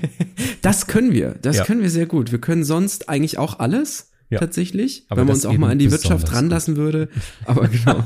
das 0.63 0.87
können 0.89 1.13
wir, 1.13 1.37
das 1.43 1.57
Ja. 1.59 1.65
können 1.65 1.83
wir 1.83 1.91
sehr 1.91 2.07
gut. 2.07 2.33
Wir 2.33 2.41
können 2.41 2.65
sonst 2.65 3.09
eigentlich 3.09 3.39
auch 3.39 3.59
alles. 3.61 4.08
Ja. 4.31 4.39
Tatsächlich, 4.41 5.05
Aber 5.09 5.21
wenn 5.23 5.27
man 5.29 5.37
uns 5.37 5.47
auch 5.47 5.57
mal 5.57 5.71
an 5.71 5.79
die 5.79 5.91
Wirtschaft 5.91 6.33
ranlassen 6.35 6.77
würde. 6.77 7.09
Aber 7.47 7.67
genau. 7.69 8.05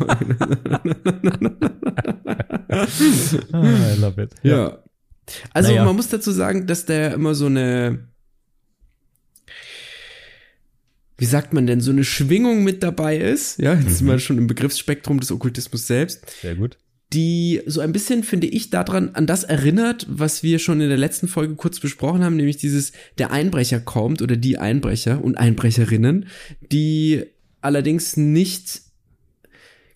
Ah, 3.52 3.92
I 3.94 3.98
love 4.00 4.22
it. 4.22 4.30
Ja. 4.42 4.82
Also 5.52 5.70
Naja. 5.70 5.84
man 5.84 5.96
muss 5.96 6.08
dazu 6.08 6.30
sagen, 6.32 6.66
dass 6.66 6.84
der 6.86 7.14
immer 7.14 7.34
so 7.34 7.46
eine, 7.46 8.08
wie 11.18 11.24
sagt 11.24 11.52
man 11.52 11.66
denn, 11.66 11.80
so 11.80 11.90
eine 11.90 12.04
Schwingung 12.04 12.64
mit 12.64 12.82
dabei 12.82 13.16
ist. 13.16 13.58
Ja, 13.60 13.74
jetzt 13.74 13.84
Mhm. 13.84 13.90
sind 13.90 14.06
wir 14.08 14.18
schon 14.18 14.38
im 14.38 14.46
Begriffsspektrum 14.46 15.20
des 15.20 15.30
Okkultismus 15.30 15.86
selbst, 15.86 16.24
Sehr 16.40 16.54
gut. 16.56 16.78
Die 17.12 17.60
so 17.66 17.80
ein 17.80 17.92
bisschen, 17.92 18.22
finde 18.22 18.46
ich, 18.46 18.70
daran, 18.70 19.10
an 19.14 19.26
das 19.26 19.44
erinnert, 19.44 20.06
was 20.08 20.42
wir 20.42 20.58
schon 20.58 20.80
in 20.80 20.88
der 20.88 20.98
letzten 20.98 21.28
Folge 21.28 21.54
kurz 21.54 21.78
besprochen 21.80 22.24
haben, 22.24 22.36
nämlich 22.36 22.56
dieses, 22.56 22.92
der 23.18 23.30
Einbrecher 23.30 23.80
kommt 23.80 24.22
oder 24.22 24.36
die 24.36 24.58
Einbrecher 24.58 25.22
und 25.22 25.36
Einbrecherinnen, 25.36 26.26
die 26.70 27.24
allerdings 27.60 28.16
nicht 28.16 28.82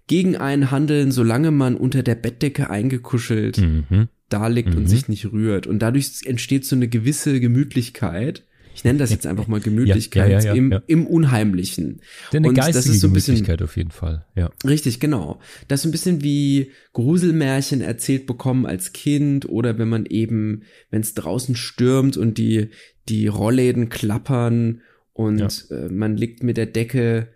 gegen 0.07 0.37
einen 0.37 0.71
handeln, 0.71 1.11
solange 1.11 1.51
man 1.51 1.75
unter 1.75 2.03
der 2.03 2.15
Bettdecke 2.15 2.71
eingekuschelt 2.71 3.59
Mhm. 3.59 4.09
da 4.29 4.47
liegt 4.49 4.71
Mhm. 4.71 4.77
und 4.79 4.87
sich 4.89 5.09
nicht 5.09 5.33
rührt. 5.33 5.67
Und 5.67 5.81
dadurch 5.81 6.23
entsteht 6.25 6.65
so 6.65 6.77
eine 6.77 6.89
gewisse 6.89 7.41
Gemütlichkeit, 7.41 8.45
Ich 8.77 8.85
nenne 8.85 8.99
das 8.99 9.11
jetzt 9.11 9.27
einfach 9.27 9.47
mal 9.47 9.59
Gemütlichkeit 9.59 10.31
Ja, 10.31 10.39
ja, 10.39 10.45
ja, 10.49 10.53
im, 10.55 10.81
im 10.87 11.07
Unheimlichen. 11.07 12.03
Denn 12.33 12.43
eine 12.43 12.49
Und 12.51 12.59
das 12.59 12.67
geistige 12.75 12.95
ist 12.95 13.01
so 13.01 13.07
ein 13.07 13.13
bisschen- 13.15 13.35
Gemütlichkeit 13.37 13.63
auf 13.63 13.77
jeden 13.79 13.91
Fall. 13.91 14.27
Ja. 14.35 14.51
Richtig, 14.67 15.01
genau. 15.01 15.41
Das 15.67 15.79
ist 15.81 15.83
so 15.85 15.89
ein 15.89 15.93
bisschen 15.93 16.23
wie 16.23 16.73
Gruselmärchen 16.93 17.81
erzählt 17.81 18.27
bekommen 18.27 18.67
als 18.67 18.93
Kind 18.93 19.49
oder 19.49 19.79
wenn 19.79 19.89
man 19.89 20.05
eben, 20.05 20.63
wenn 20.91 21.01
es 21.01 21.15
draußen 21.15 21.57
stürmt 21.57 22.19
und 22.19 22.37
die, 22.37 22.69
die 23.09 23.29
Rollläden 23.29 23.89
klappern 23.89 24.83
und 25.15 25.69
äh, 25.71 25.89
man 25.89 26.17
liegt 26.19 26.43
mit 26.43 26.59
der 26.59 26.67
Decke 26.67 27.29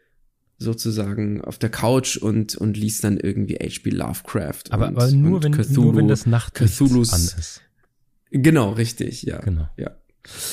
sozusagen 0.59 1.41
auf 1.41 1.57
der 1.59 1.71
Couch 1.71 2.19
und, 2.19 2.55
und 2.55 2.77
liest 2.77 3.03
dann 3.05 3.17
irgendwie 3.19 3.55
H.P. 3.55 3.89
Lovecraft. 3.89 4.65
Aber, 4.71 4.89
und, 4.89 4.97
aber 4.97 5.11
nur, 5.13 5.37
und 5.37 5.45
wenn, 5.45 5.53
Cthulhu. 5.53 5.83
nur 5.85 5.97
wenn 5.97 6.09
das 6.09 6.27
Nachtlicht 6.27 6.75
Cthulhus- 6.75 7.15
an 7.15 7.23
ist. 7.23 7.63
Genau, 8.31 8.73
richtig, 8.73 9.23
ja. 9.23 9.39
Genau. 9.41 9.69
Ja. 9.79 9.97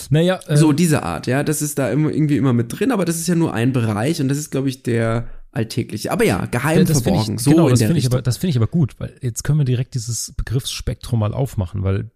Naja, 0.09 0.39
äh, 0.47 0.57
So 0.57 0.71
diese 0.71 1.03
Art, 1.03 1.27
ja, 1.27 1.43
das 1.43 1.62
ist 1.62 1.77
da 1.77 1.89
immer, 1.89 2.12
irgendwie 2.12 2.38
immer 2.38 2.53
mit 2.53 2.71
drin, 2.71 2.91
aber 2.91 3.05
das 3.05 3.17
ist 3.17 3.27
ja 3.27 3.36
nur 3.36 3.53
ein 3.53 3.74
Bereich 3.74 4.21
und 4.21 4.29
das 4.29 4.38
ist, 4.38 4.51
glaube 4.51 4.69
ich, 4.69 4.83
der 4.83 5.27
alltägliche. 5.51 6.12
Aber 6.12 6.24
ja, 6.24 6.45
geheim 6.45 6.86
das 6.86 7.01
verborgen, 7.01 7.36
ich, 7.36 7.41
so 7.41 7.51
genau, 7.51 7.67
in 7.67 7.71
das 7.71 7.81
finde 7.81 7.97
ich 7.97 8.05
aber, 8.05 8.21
das 8.21 8.38
finde 8.38 8.51
ich 8.51 8.57
aber 8.57 8.67
gut, 8.67 9.00
weil 9.00 9.15
jetzt 9.21 9.43
können 9.43 9.59
wir 9.59 9.65
direkt 9.65 9.95
dieses 9.95 10.33
Begriffsspektrum 10.38 11.19
mal 11.19 11.33
aufmachen, 11.33 11.83
weil 11.83 12.12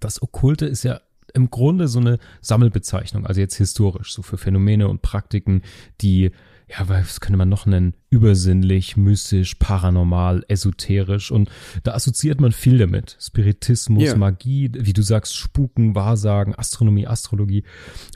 das 0.00 0.22
Okkulte 0.22 0.66
ist 0.66 0.82
ja 0.82 1.00
im 1.34 1.50
Grunde 1.50 1.86
so 1.86 1.98
eine 2.00 2.18
Sammelbezeichnung, 2.40 3.26
also 3.26 3.40
jetzt 3.40 3.56
historisch, 3.56 4.12
so 4.12 4.22
für 4.22 4.38
Phänomene 4.38 4.88
und 4.88 5.02
Praktiken, 5.02 5.62
die, 6.00 6.30
ja, 6.68 6.88
was 6.88 7.20
könnte 7.20 7.36
man 7.36 7.48
noch 7.48 7.64
nennen? 7.66 7.94
Übersinnlich, 8.10 8.96
mystisch, 8.96 9.54
paranormal, 9.54 10.44
esoterisch 10.48 11.30
und 11.30 11.48
da 11.84 11.92
assoziiert 11.92 12.40
man 12.40 12.50
viel 12.50 12.78
damit. 12.78 13.16
Spiritismus, 13.20 14.02
Ja. 14.02 14.16
Magie, 14.16 14.70
wie 14.74 14.92
du 14.92 15.02
sagst, 15.02 15.36
Spuken, 15.36 15.94
Wahrsagen, 15.94 16.54
Astronomie, 16.56 17.06
Astrologie. 17.06 17.62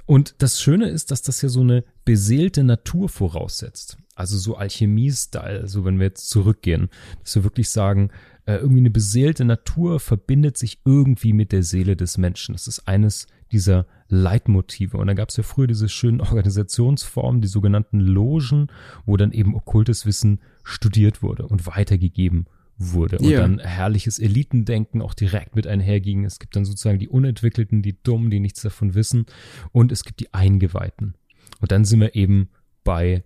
Und 0.04 0.34
das 0.38 0.60
Schöne 0.60 0.88
ist, 0.88 1.12
dass 1.12 1.22
das 1.22 1.42
ja 1.42 1.48
so 1.48 1.60
eine 1.60 1.84
beseelte 2.04 2.64
Natur 2.64 3.08
voraussetzt. 3.08 3.98
Also 4.16 4.36
so 4.36 4.56
Alchemie-Style, 4.56 5.68
so 5.68 5.84
wenn 5.84 5.98
wir 5.98 6.06
jetzt 6.06 6.28
zurückgehen, 6.28 6.88
dass 7.22 7.36
wir 7.36 7.44
wirklich 7.44 7.70
sagen, 7.70 8.10
äh, 8.46 8.56
irgendwie 8.56 8.80
eine 8.80 8.90
beseelte 8.90 9.44
Natur 9.44 10.00
verbindet 10.00 10.58
sich 10.58 10.80
irgendwie 10.84 11.32
mit 11.32 11.52
der 11.52 11.62
Seele 11.62 11.94
des 11.96 12.18
Menschen. 12.18 12.54
Das 12.54 12.66
ist 12.66 12.88
eines 12.88 13.28
dieser 13.52 13.86
Leitmotive. 14.08 14.96
Und 14.96 15.06
da 15.06 15.14
gab 15.14 15.28
es 15.30 15.36
ja 15.36 15.42
früher 15.42 15.66
diese 15.66 15.88
schönen 15.88 16.20
Organisationsformen, 16.60 17.40
die 17.40 17.48
sogenannten 17.48 18.00
Logen, 18.00 18.68
wo 19.06 19.16
dann 19.16 19.32
eben 19.32 19.54
okkultes 19.54 20.06
Wissen 20.06 20.40
studiert 20.62 21.22
wurde 21.22 21.46
und 21.46 21.66
weitergegeben 21.66 22.46
wurde. 22.76 23.18
Und 23.18 23.28
Ja. 23.28 23.40
dann 23.40 23.58
herrliches 23.58 24.18
Elitendenken 24.18 25.02
auch 25.02 25.14
direkt 25.14 25.54
mit 25.54 25.66
einherging. 25.66 26.24
Es 26.24 26.38
gibt 26.38 26.56
dann 26.56 26.64
sozusagen 26.64 26.98
die 26.98 27.08
Unentwickelten, 27.08 27.82
die 27.82 28.02
Dummen, 28.02 28.30
die 28.30 28.40
nichts 28.40 28.62
davon 28.62 28.94
wissen. 28.94 29.26
Und 29.72 29.92
es 29.92 30.04
gibt 30.04 30.20
die 30.20 30.32
Eingeweihten. 30.32 31.14
Und 31.60 31.72
dann 31.72 31.84
sind 31.84 32.00
wir 32.00 32.14
eben 32.14 32.48
bei, 32.84 33.22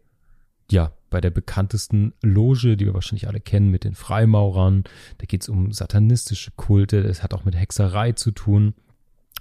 ja, 0.71 0.93
bei 1.11 1.21
der 1.21 1.31
bekanntesten 1.31 2.13
Loge, 2.23 2.77
die 2.77 2.87
wir 2.87 2.95
wahrscheinlich 2.95 3.29
alle 3.29 3.39
kennen, 3.41 3.71
mit 3.71 3.85
den 3.85 3.95
Freimaurern. 3.95 4.83
Da 5.19 5.27
geht 5.27 5.43
es 5.43 5.49
um 5.49 5.71
satanistische 5.71 6.51
Kulte. 6.57 7.03
Das 7.05 7.23
hat 7.23 7.33
auch 7.33 7.45
mit 7.45 7.55
Hexerei 7.55 8.11
zu 8.13 8.33
tun. 8.33 8.75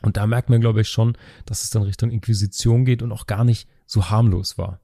Und 0.02 0.18
da 0.18 0.28
merkt 0.28 0.50
man, 0.50 0.60
glaube 0.62 0.82
ich, 0.82 0.90
schon, 0.90 1.18
dass 1.46 1.64
es 1.64 1.70
dann 1.70 1.84
Richtung 1.84 2.12
Inquisition 2.12 2.84
geht 2.86 3.02
und 3.02 3.12
auch 3.12 3.26
gar 3.28 3.44
nicht 3.46 3.68
so 3.86 4.10
harmlos 4.10 4.58
war. 4.58 4.80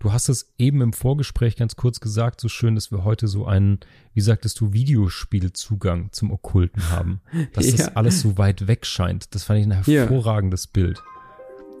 Du 0.00 0.12
hast 0.12 0.28
es 0.28 0.52
eben 0.58 0.80
im 0.82 0.92
Vorgespräch 0.92 1.54
ganz 1.56 1.76
kurz 1.76 2.00
gesagt, 2.00 2.40
so 2.40 2.48
schön, 2.48 2.74
dass 2.74 2.90
wir 2.90 3.04
heute 3.04 3.28
so 3.28 3.46
einen, 3.46 3.78
wie 4.12 4.20
sagtest 4.20 4.58
du, 4.60 4.72
Videospielzugang 4.72 6.08
zum 6.12 6.30
Okkulten 6.32 6.90
haben. 6.90 7.20
Dass 7.52 7.66
Ja. 7.70 7.76
das 7.76 7.96
alles 7.96 8.20
so 8.20 8.38
weit 8.38 8.66
weg 8.66 8.86
scheint. 8.86 9.34
Das 9.34 9.44
fand 9.44 9.60
ich 9.60 9.66
ein 9.66 9.82
Ja. 9.86 10.00
hervorragendes 10.02 10.66
Bild. 10.66 11.00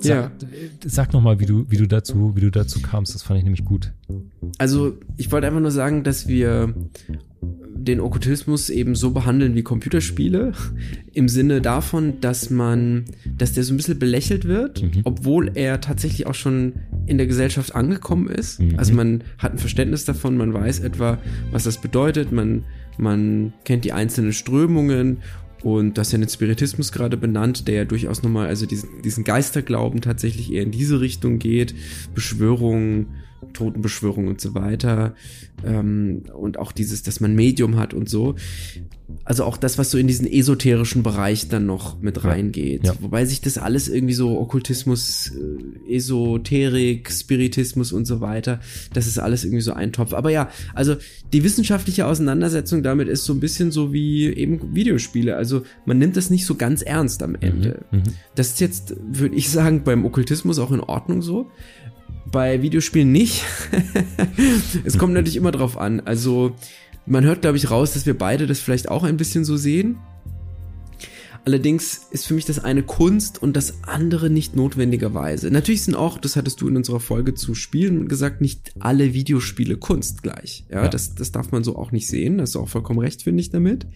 Ja. 0.00 0.30
Sag, 0.38 0.40
sag 0.84 1.12
noch 1.12 1.20
mal, 1.20 1.40
wie 1.40 1.46
du, 1.46 1.68
wie 1.70 1.76
du 1.76 1.88
dazu, 1.88 2.36
wie 2.36 2.40
du 2.40 2.50
dazu 2.52 2.80
kamst. 2.80 3.16
Das 3.16 3.24
fand 3.24 3.38
ich 3.38 3.44
nämlich 3.44 3.64
gut. 3.64 3.92
Also, 4.58 4.96
ich 5.16 5.32
wollte 5.32 5.48
einfach 5.48 5.58
nur 5.60 5.72
sagen, 5.72 6.04
dass 6.04 6.28
wir 6.28 6.72
den 7.40 8.00
Okkultismus 8.00 8.70
eben 8.70 8.94
so 8.94 9.12
behandeln 9.12 9.54
wie 9.54 9.62
Computerspiele, 9.62 10.52
im 11.14 11.28
Sinne 11.28 11.60
davon, 11.62 12.20
dass 12.20 12.50
man, 12.50 13.04
dass 13.36 13.52
der 13.52 13.64
so 13.64 13.72
ein 13.72 13.76
bisschen 13.76 13.98
belächelt 13.98 14.44
wird, 14.44 14.82
Mhm. 14.82 15.00
obwohl 15.04 15.52
er 15.54 15.80
tatsächlich 15.80 16.26
auch 16.26 16.34
schon 16.34 16.74
in 17.06 17.16
der 17.16 17.26
Gesellschaft 17.26 17.74
angekommen 17.74 18.28
ist. 18.28 18.60
Mhm. 18.60 18.74
Also 18.76 18.92
man 18.94 19.22
hat 19.38 19.52
ein 19.52 19.58
Verständnis 19.58 20.04
davon, 20.04 20.36
man 20.36 20.52
weiß 20.52 20.80
etwa, 20.80 21.18
was 21.50 21.64
das 21.64 21.78
bedeutet, 21.78 22.30
man, 22.32 22.64
man 22.98 23.52
kennt 23.64 23.84
die 23.84 23.92
einzelnen 23.92 24.32
Strömungen 24.32 25.18
und 25.62 25.96
das 25.98 26.08
ist 26.08 26.12
ja 26.12 26.18
den 26.18 26.28
Spiritismus 26.28 26.92
gerade 26.92 27.16
benannt, 27.16 27.68
der 27.68 27.74
ja 27.74 27.84
durchaus 27.84 28.22
nochmal, 28.22 28.48
also 28.48 28.66
diesen, 28.66 29.02
diesen 29.02 29.24
Geisterglauben 29.24 30.00
tatsächlich 30.00 30.52
eher 30.52 30.62
in 30.62 30.72
diese 30.72 31.00
Richtung 31.00 31.38
geht, 31.38 31.74
Beschwörungen, 32.14 33.06
Totenbeschwörung 33.52 34.28
und 34.28 34.40
so 34.40 34.54
weiter. 34.54 35.14
Ähm, 35.64 36.22
und 36.34 36.58
auch 36.58 36.72
dieses, 36.72 37.02
dass 37.02 37.20
man 37.20 37.34
Medium 37.34 37.76
hat 37.76 37.94
und 37.94 38.08
so. 38.08 38.36
Also 39.24 39.44
auch 39.44 39.56
das, 39.56 39.78
was 39.78 39.90
so 39.90 39.96
in 39.96 40.06
diesen 40.06 40.26
esoterischen 40.26 41.02
Bereich 41.02 41.48
dann 41.48 41.64
noch 41.64 42.00
mit 42.00 42.24
reingeht. 42.24 42.84
ja. 42.84 42.94
Wobei 43.00 43.24
sich 43.24 43.40
das 43.40 43.56
alles 43.56 43.88
irgendwie 43.88 44.12
so 44.12 44.38
Okkultismus, 44.38 45.32
äh, 45.88 45.94
Esoterik, 45.94 47.10
Spiritismus 47.10 47.92
und 47.92 48.04
so 48.04 48.20
weiter, 48.20 48.60
das 48.92 49.06
ist 49.06 49.18
alles 49.18 49.44
irgendwie 49.44 49.62
so 49.62 49.72
ein 49.72 49.92
Topf. 49.92 50.12
Aber 50.12 50.30
ja, 50.30 50.50
also 50.74 50.96
die 51.32 51.42
wissenschaftliche 51.42 52.06
Auseinandersetzung 52.06 52.82
damit 52.82 53.08
ist 53.08 53.24
so 53.24 53.32
ein 53.32 53.40
bisschen 53.40 53.70
so 53.70 53.94
wie 53.94 54.26
eben 54.26 54.74
Videospiele. 54.74 55.36
Also 55.36 55.62
man 55.86 55.98
nimmt 55.98 56.16
das 56.16 56.28
nicht 56.28 56.44
so 56.44 56.54
ganz 56.54 56.82
ernst 56.82 57.22
am 57.22 57.34
Ende. 57.34 57.86
Mhm. 57.90 58.02
Das 58.34 58.48
ist 58.48 58.60
jetzt, 58.60 58.94
würde 59.10 59.36
ich 59.36 59.48
sagen, 59.50 59.84
beim 59.84 60.04
Okkultismus 60.04 60.58
auch 60.58 60.70
in 60.70 60.80
Ordnung 60.80 61.22
so. 61.22 61.50
Bei 62.30 62.62
Videospielen 62.62 63.10
nicht. 63.10 63.44
es 64.84 64.98
kommt 64.98 65.14
natürlich 65.14 65.36
immer 65.36 65.52
drauf 65.52 65.78
an. 65.78 66.00
Also, 66.00 66.54
man 67.06 67.24
hört, 67.24 67.42
glaube 67.42 67.56
ich, 67.56 67.70
raus, 67.70 67.92
dass 67.92 68.06
wir 68.06 68.16
beide 68.16 68.46
das 68.46 68.60
vielleicht 68.60 68.88
auch 68.88 69.04
ein 69.04 69.16
bisschen 69.16 69.44
so 69.44 69.56
sehen. 69.56 69.98
Allerdings 71.48 72.02
ist 72.10 72.26
für 72.26 72.34
mich 72.34 72.44
das 72.44 72.58
eine 72.58 72.82
Kunst 72.82 73.42
und 73.42 73.56
das 73.56 73.82
andere 73.84 74.28
nicht 74.28 74.54
notwendigerweise. 74.54 75.50
Natürlich 75.50 75.80
sind 75.82 75.94
auch, 75.94 76.18
das 76.18 76.36
hattest 76.36 76.60
du 76.60 76.68
in 76.68 76.76
unserer 76.76 77.00
Folge 77.00 77.32
zu 77.32 77.54
Spielen 77.54 78.06
gesagt, 78.06 78.42
nicht 78.42 78.74
alle 78.80 79.14
Videospiele 79.14 79.78
Kunst 79.78 80.22
gleich. 80.22 80.66
Ja, 80.70 80.82
Ja. 80.82 80.88
Das, 80.88 81.14
das 81.14 81.32
darf 81.32 81.50
man 81.50 81.64
so 81.64 81.74
auch 81.76 81.90
nicht 81.90 82.06
sehen. 82.06 82.36
Das 82.36 82.50
ist 82.50 82.56
auch 82.56 82.68
vollkommen 82.68 82.98
recht, 82.98 83.22
finde 83.22 83.40
ich 83.40 83.48
damit. 83.48 83.86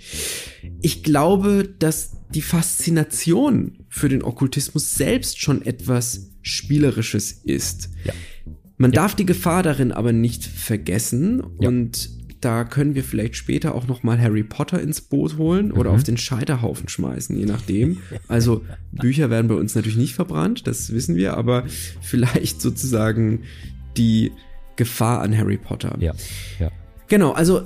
Ich 0.80 1.02
glaube, 1.02 1.68
dass 1.78 2.12
die 2.34 2.40
Faszination 2.40 3.80
für 3.90 4.08
den 4.08 4.22
Okkultismus 4.22 4.94
selbst 4.94 5.38
schon 5.38 5.60
etwas 5.60 6.30
Spielerisches 6.40 7.32
ist. 7.32 7.90
Ja. 8.06 8.14
Man 8.78 8.92
darf 8.92 9.14
die 9.14 9.26
Gefahr 9.26 9.62
darin 9.62 9.92
aber 9.92 10.12
nicht 10.14 10.42
vergessen 10.46 11.42
Ja. 11.60 11.68
und 11.68 12.08
da 12.42 12.64
können 12.64 12.94
wir 12.94 13.04
vielleicht 13.04 13.36
später 13.36 13.74
auch 13.74 13.86
noch 13.86 14.02
mal 14.02 14.20
Harry 14.20 14.42
Potter 14.42 14.80
ins 14.80 15.00
Boot 15.00 15.38
holen 15.38 15.72
oder 15.72 15.90
Mhm. 15.90 15.96
auf 15.96 16.02
den 16.02 16.16
Scheiterhaufen 16.18 16.88
schmeißen, 16.88 17.36
je 17.38 17.46
nachdem. 17.46 17.98
Also 18.28 18.62
Bücher 18.90 19.30
werden 19.30 19.48
bei 19.48 19.54
uns 19.54 19.74
natürlich 19.74 19.96
nicht 19.96 20.14
verbrannt, 20.14 20.66
das 20.66 20.92
wissen 20.92 21.16
wir, 21.16 21.36
aber 21.36 21.64
vielleicht 22.00 22.60
sozusagen 22.60 23.40
die 23.96 24.32
Gefahr 24.76 25.20
an 25.22 25.36
Harry 25.36 25.56
Potter. 25.56 25.96
Ja, 26.00 26.12
ja. 26.58 26.70
Genau, 27.08 27.32
also 27.32 27.62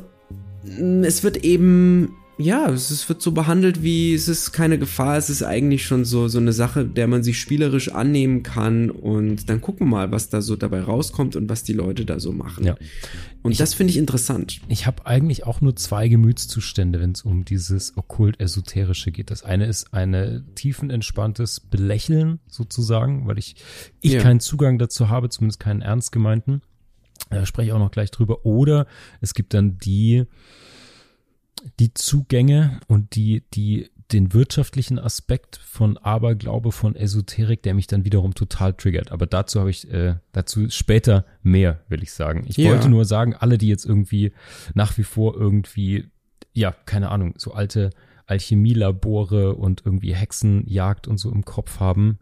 es 1.03 1.23
wird 1.23 1.39
eben, 1.45 2.11
ja, 2.39 2.69
es 2.69 3.09
wird 3.09 3.23
so 3.23 3.33
behandelt 3.33 3.83
wie, 3.83 4.13
es 4.13 4.29
ist 4.29 4.53
keine 4.53 4.79
Gefahr, 4.79 5.17
es 5.17 5.31
ist 5.31 5.43
eigentlich 5.43 5.87
schon 5.87 6.05
so, 6.05 6.29
so 6.29 6.39
eine 6.39 6.53
Sache, 6.53 6.85
der 6.85 7.07
man 7.07 7.23
sich 7.23 7.41
spielerisch 7.41 7.91
annehmen 7.93 8.43
kann 8.43 8.91
und 8.91 9.49
dann 9.49 9.63
gucken 9.63 9.87
wir 9.87 9.91
mal, 9.91 10.13
was 10.13 10.29
da 10.29 10.43
so 10.43 10.55
dabei 10.55 10.81
rauskommt 10.83 11.35
und 11.35 11.49
was 11.49 11.65
die 11.65 11.73
Leute 11.73 12.05
da 12.05 12.21
so 12.21 12.33
machen. 12.33 12.65
Ja. 12.67 12.77
Und 13.43 13.53
Ich- 13.53 13.59
das 13.59 13.73
finde 13.73 13.93
ich 13.93 13.97
interessant. 13.97 14.61
Ich 14.69 14.87
habe 14.87 15.07
eigentlich 15.07 15.47
auch 15.47 15.63
nur 15.63 15.77
zwei 15.77 16.09
Gemütszustände, 16.09 17.01
wenn 17.01 17.13
es 17.13 17.23
um 17.23 17.45
dieses 17.47 17.97
okkult-esoterische 17.97 19.13
geht. 19.13 19.31
Das 19.31 19.43
eine 19.43 19.65
ist 19.67 19.95
eine 19.95 20.45
tiefenentspanntes 20.57 21.61
Belächeln 21.61 22.41
sozusagen, 22.49 23.27
weil 23.27 23.39
ich, 23.39 23.57
ich 24.03 24.13
Ja. 24.13 24.21
keinen 24.21 24.41
Zugang 24.41 24.79
dazu 24.79 25.09
habe, 25.09 25.31
zumindest 25.31 25.61
keinen 25.61 25.81
ernst 25.81 26.13
gemeinten. 26.13 26.61
Da 27.31 27.47
spreche 27.47 27.69
ich 27.69 27.73
auch 27.73 27.79
noch 27.79 27.91
gleich 27.91 28.11
drüber. 28.11 28.45
Oder 28.45 28.87
es 29.21 29.33
gibt 29.35 29.55
dann 29.55 29.79
die, 29.79 30.25
die 31.79 31.93
Zugänge 31.95 32.81
und 32.89 33.15
die, 33.17 33.43
die, 33.55 33.91
den 34.13 34.33
wirtschaftlichen 34.33 34.99
Aspekt 34.99 35.57
von 35.57 35.97
Aberglaube, 35.99 36.71
von 36.73 36.95
Esoterik, 36.95 37.63
der 37.63 37.75
mich 37.75 37.87
dann 37.89 38.05
wiederum 38.05 38.35
total 38.35 38.73
triggert. 38.75 39.11
Aber 39.13 39.27
dazu 39.27 39.59
habe 39.61 39.71
ich, 39.71 39.91
äh, 39.91 40.17
dazu 40.33 40.71
später 40.71 41.25
mehr, 41.43 41.81
will 41.89 42.03
ich 42.03 42.13
sagen. 42.13 42.45
Ich 42.47 42.57
Ja. 42.57 42.71
wollte 42.71 42.89
nur 42.89 43.05
sagen, 43.05 43.35
alle, 43.35 43.59
die 43.59 43.69
jetzt 43.69 43.85
irgendwie 43.85 44.33
nach 44.75 44.97
wie 44.99 45.03
vor 45.05 45.35
irgendwie, 45.37 46.07
ja, 46.53 46.73
keine 46.87 47.11
Ahnung, 47.11 47.35
so 47.37 47.53
alte 47.53 47.91
Alchemielabore 48.27 49.55
und 49.55 49.83
irgendwie 49.85 50.15
Hexenjagd 50.15 51.09
und 51.09 51.19
so 51.19 51.31
im 51.31 51.45
Kopf 51.45 51.81
haben, 51.81 52.19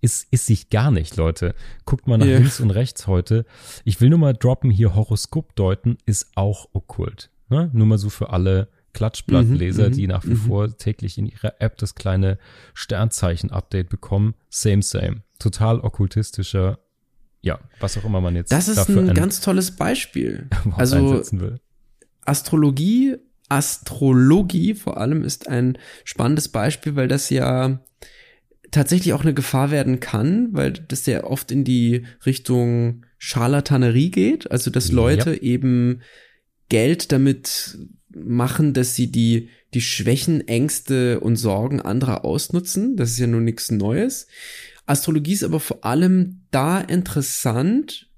ist, 0.00 0.28
ist 0.30 0.46
sich 0.46 0.70
gar 0.70 0.90
nicht, 0.90 1.16
Leute. 1.16 1.54
Guckt 1.84 2.06
mal 2.06 2.18
nach 2.18 2.26
Ja. 2.26 2.38
links 2.38 2.60
und 2.60 2.70
rechts 2.70 3.06
heute. 3.06 3.44
Ich 3.84 4.00
will 4.00 4.10
nur 4.10 4.18
mal 4.18 4.34
droppen, 4.34 4.70
hier 4.70 4.94
Horoskop 4.94 5.56
deuten 5.56 5.98
ist 6.06 6.28
auch 6.36 6.68
okkult. 6.72 7.30
Ne? 7.48 7.70
Nur 7.72 7.86
mal 7.86 7.98
so 7.98 8.10
für 8.10 8.30
alle, 8.30 8.68
Klatschblattleser, 8.94 9.88
Mhm, 9.88 9.92
die 9.92 10.02
mhm, 10.02 10.08
nach 10.08 10.24
wie 10.24 10.30
mhm. 10.30 10.36
vor 10.36 10.76
täglich 10.76 11.18
in 11.18 11.26
ihrer 11.26 11.60
App 11.60 11.76
das 11.76 11.94
kleine 11.94 12.38
Sternzeichen-Update 12.74 13.88
bekommen. 13.88 14.34
Same, 14.50 14.82
same. 14.82 15.22
Total 15.38 15.80
okkultistischer, 15.80 16.78
ja, 17.40 17.60
was 17.80 17.96
auch 17.96 18.04
immer 18.04 18.20
man 18.20 18.34
jetzt 18.34 18.50
Das 18.50 18.66
ist 18.66 18.76
dafür 18.78 19.02
ein 19.02 19.14
ganz 19.14 19.40
tolles 19.40 19.76
Beispiel. 19.76 20.48
Also. 20.76 21.22
Astrologie, 22.24 23.16
Astrologie 23.48 24.74
vor 24.74 24.98
allem 24.98 25.22
ist 25.22 25.48
ein 25.48 25.78
spannendes 26.04 26.48
Beispiel, 26.48 26.96
weil 26.96 27.08
das 27.08 27.30
ja 27.30 27.80
tatsächlich 28.70 29.14
auch 29.14 29.22
eine 29.22 29.32
Gefahr 29.32 29.70
werden 29.70 30.00
kann, 30.00 30.48
weil 30.52 30.72
das 30.72 31.06
ja 31.06 31.24
oft 31.24 31.50
in 31.50 31.64
die 31.64 32.04
Richtung 32.26 33.06
Scharlatanerie 33.16 34.10
geht, 34.10 34.50
also 34.50 34.70
dass 34.70 34.88
Ja. 34.88 34.96
Leute 34.96 35.40
eben 35.42 36.02
Geld 36.68 37.12
damit 37.12 37.78
machen, 38.10 38.72
dass 38.72 38.94
sie 38.94 39.10
die 39.10 39.48
die 39.74 39.80
Schwächen, 39.80 40.46
Ängste 40.48 41.20
und 41.20 41.36
Sorgen 41.36 41.80
anderer 41.80 42.24
ausnutzen. 42.24 42.96
Das 42.96 43.10
ist 43.10 43.18
ja 43.18 43.26
nun 43.26 43.44
nichts 43.44 43.70
Neues. 43.70 44.26
Astrologie 44.86 45.34
ist 45.34 45.44
aber 45.44 45.60
vor 45.60 45.84
allem 45.84 46.40
da 46.50 46.80
interessant, 46.80 48.08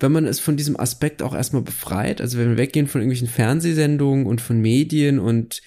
wenn 0.00 0.12
man 0.12 0.26
es 0.26 0.40
von 0.40 0.56
diesem 0.56 0.78
Aspekt 0.78 1.22
auch 1.22 1.34
erstmal 1.34 1.62
befreit, 1.62 2.20
also 2.20 2.38
wenn 2.38 2.50
wir 2.50 2.56
weggehen 2.56 2.88
von 2.88 3.00
irgendwelchen 3.00 3.28
Fernsehsendungen 3.28 4.26
und 4.26 4.40
von 4.40 4.60
Medien 4.60 5.20
und 5.20 5.62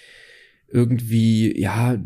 irgendwie, 0.67 1.57
ja, 1.57 1.98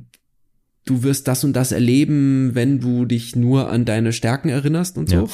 du 0.90 1.04
wirst 1.04 1.28
das 1.28 1.44
und 1.44 1.54
das 1.54 1.72
erleben, 1.72 2.52
wenn 2.56 2.80
du 2.80 3.06
dich 3.06 3.36
nur 3.36 3.70
an 3.70 3.86
deine 3.86 4.12
Stärken 4.14 4.50
erinnerst 4.50 4.98
und 4.98 5.10
so, 5.10 5.16
Ja. 5.16 5.28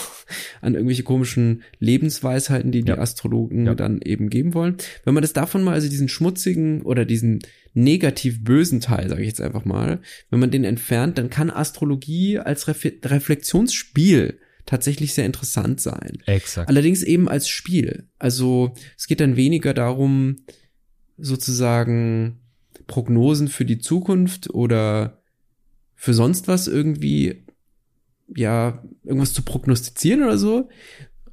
an 0.62 0.74
irgendwelche 0.76 1.04
komischen 1.04 1.64
Lebensweisheiten, 1.80 2.72
die 2.72 2.82
die 2.84 2.90
Ja. 2.90 2.98
Astrologen 2.98 3.66
Ja. 3.66 3.76
dann 3.76 4.02
eben 4.02 4.30
geben 4.30 4.54
wollen. 4.54 4.76
Wenn 5.06 5.14
man 5.14 5.22
das 5.22 5.34
davon 5.34 5.64
mal, 5.64 5.74
also 5.74 5.88
diesen 5.90 6.10
schmutzigen 6.10 6.82
oder 6.82 7.06
diesen 7.06 7.40
negativ 7.74 8.44
bösen 8.44 8.80
Teil, 8.82 9.10
sage 9.10 9.22
ich 9.22 9.28
jetzt 9.28 9.42
einfach 9.42 9.66
mal, 9.66 10.00
wenn 10.30 10.40
man 10.40 10.52
den 10.52 10.64
entfernt, 10.64 11.18
dann 11.18 11.30
kann 11.30 11.50
Astrologie 11.50 12.40
als 12.40 12.68
Ref 12.68 12.86
Reflexionsspiel 13.04 14.40
tatsächlich 14.66 15.14
sehr 15.14 15.26
interessant 15.26 15.80
sein. 15.80 16.18
Exakt. 16.26 16.68
Allerdings 16.70 17.04
eben 17.04 17.30
als 17.30 17.48
Spiel. 17.48 18.08
Also 18.18 18.74
es 18.98 19.08
geht 19.08 19.20
dann 19.20 19.36
weniger 19.36 19.74
darum, 19.74 20.38
sozusagen 21.18 22.40
Prognosen 22.88 23.48
für 23.48 23.66
die 23.66 23.80
Zukunft 23.80 24.50
oder 24.54 25.22
für 25.96 26.14
sonst 26.14 26.48
was 26.48 26.68
irgendwie, 26.68 27.44
ja, 28.36 28.84
irgendwas 29.04 29.34
zu 29.34 29.42
prognostizieren 29.44 30.24
oder 30.24 30.38
so, 30.38 30.70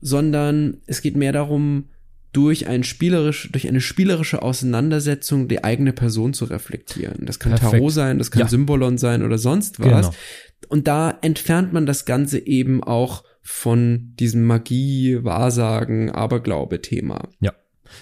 sondern 0.01 0.79
es 0.87 1.03
geht 1.03 1.17
mehr 1.17 1.33
darum, 1.33 1.89
durch 2.33 2.67
ein 2.67 2.83
spielerisch, 2.83 3.51
durch 3.53 3.69
eine 3.69 3.81
spielerische 3.81 4.43
Auseinandersetzung 4.43 5.49
die 5.49 5.65
eigene 5.65 5.93
Person 5.93 6.33
zu 6.33 6.47
reflektieren. 6.47 7.27
Das 7.27 7.39
kann 7.39 7.53
Perfekt. 7.53 7.73
Tarot 7.73 7.93
sein, 7.93 8.19
das 8.19 8.31
kann 8.31 8.41
Ja. 8.41 8.49
Symbolon 8.49 8.97
sein 8.97 9.23
oder 9.23 9.37
sonst 9.37 9.81
was. 9.81 10.07
Genau. 10.07 10.17
Und 10.69 10.89
da 10.89 11.19
entfernt 11.21 11.73
man 11.75 11.85
das 11.85 12.07
Ganze 12.07 12.39
eben 12.39 12.83
auch 12.83 13.25
von 13.43 14.15
diesem 14.19 14.45
Magie, 14.45 15.23
Wahrsagen, 15.23 16.11
Aberglaube-Thema. 16.11 17.29
Ja. 17.41 17.53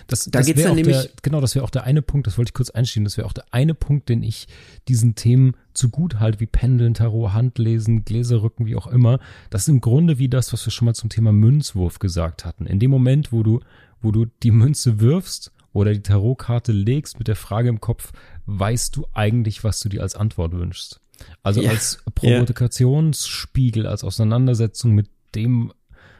Das, 0.06 0.24
Da 0.24 0.38
das 0.38 0.46
geht's 0.46 0.62
dann 0.62 0.74
nämlich- 0.76 0.96
Der, 0.96 1.10
genau, 1.22 1.40
das 1.40 1.54
wäre 1.54 1.64
auch 1.64 1.70
der 1.70 1.84
eine 1.84 2.02
Punkt, 2.02 2.26
das 2.26 2.36
wollte 2.38 2.50
ich 2.50 2.54
kurz 2.54 2.70
einschieben, 2.70 3.04
das 3.04 3.16
wäre 3.16 3.26
auch 3.26 3.32
der 3.32 3.44
eine 3.52 3.74
Punkt, 3.74 4.08
den 4.08 4.22
ich 4.22 4.46
diesen 4.88 5.14
Themen 5.14 5.54
zu 5.74 5.88
gut 5.90 6.18
halte, 6.20 6.40
wie 6.40 6.46
Pendeln, 6.46 6.94
Tarot, 6.94 7.32
Handlesen, 7.32 8.04
Gläserrücken, 8.04 8.66
wie 8.66 8.76
auch 8.76 8.86
immer. 8.86 9.18
Das 9.50 9.62
ist 9.62 9.68
im 9.68 9.80
Grunde 9.80 10.18
wie 10.18 10.28
das, 10.28 10.52
was 10.52 10.66
wir 10.66 10.70
schon 10.72 10.86
mal 10.86 10.94
zum 10.94 11.10
Thema 11.10 11.32
Münzwurf 11.32 11.98
gesagt 11.98 12.44
hatten. 12.44 12.66
In 12.66 12.78
dem 12.78 12.90
Moment, 12.90 13.32
wo 13.32 13.42
du, 13.42 13.60
wo 14.00 14.10
du 14.12 14.26
die 14.42 14.50
Münze 14.50 15.00
wirfst 15.00 15.52
oder 15.72 15.92
die 15.92 16.02
Tarotkarte 16.02 16.72
legst 16.72 17.18
mit 17.18 17.28
der 17.28 17.36
Frage 17.36 17.68
im 17.68 17.80
Kopf, 17.80 18.12
weißt 18.46 18.96
du 18.96 19.06
eigentlich, 19.14 19.62
was 19.62 19.80
du 19.80 19.88
dir 19.88 20.02
als 20.02 20.16
Antwort 20.16 20.52
wünschst? 20.52 21.00
Also 21.42 21.60
Ja. 21.62 21.70
als 21.70 22.02
Provokationsspiegel, 22.14 23.86
als 23.86 24.04
Auseinandersetzung 24.04 24.92
mit 24.92 25.08
dem, 25.34 25.72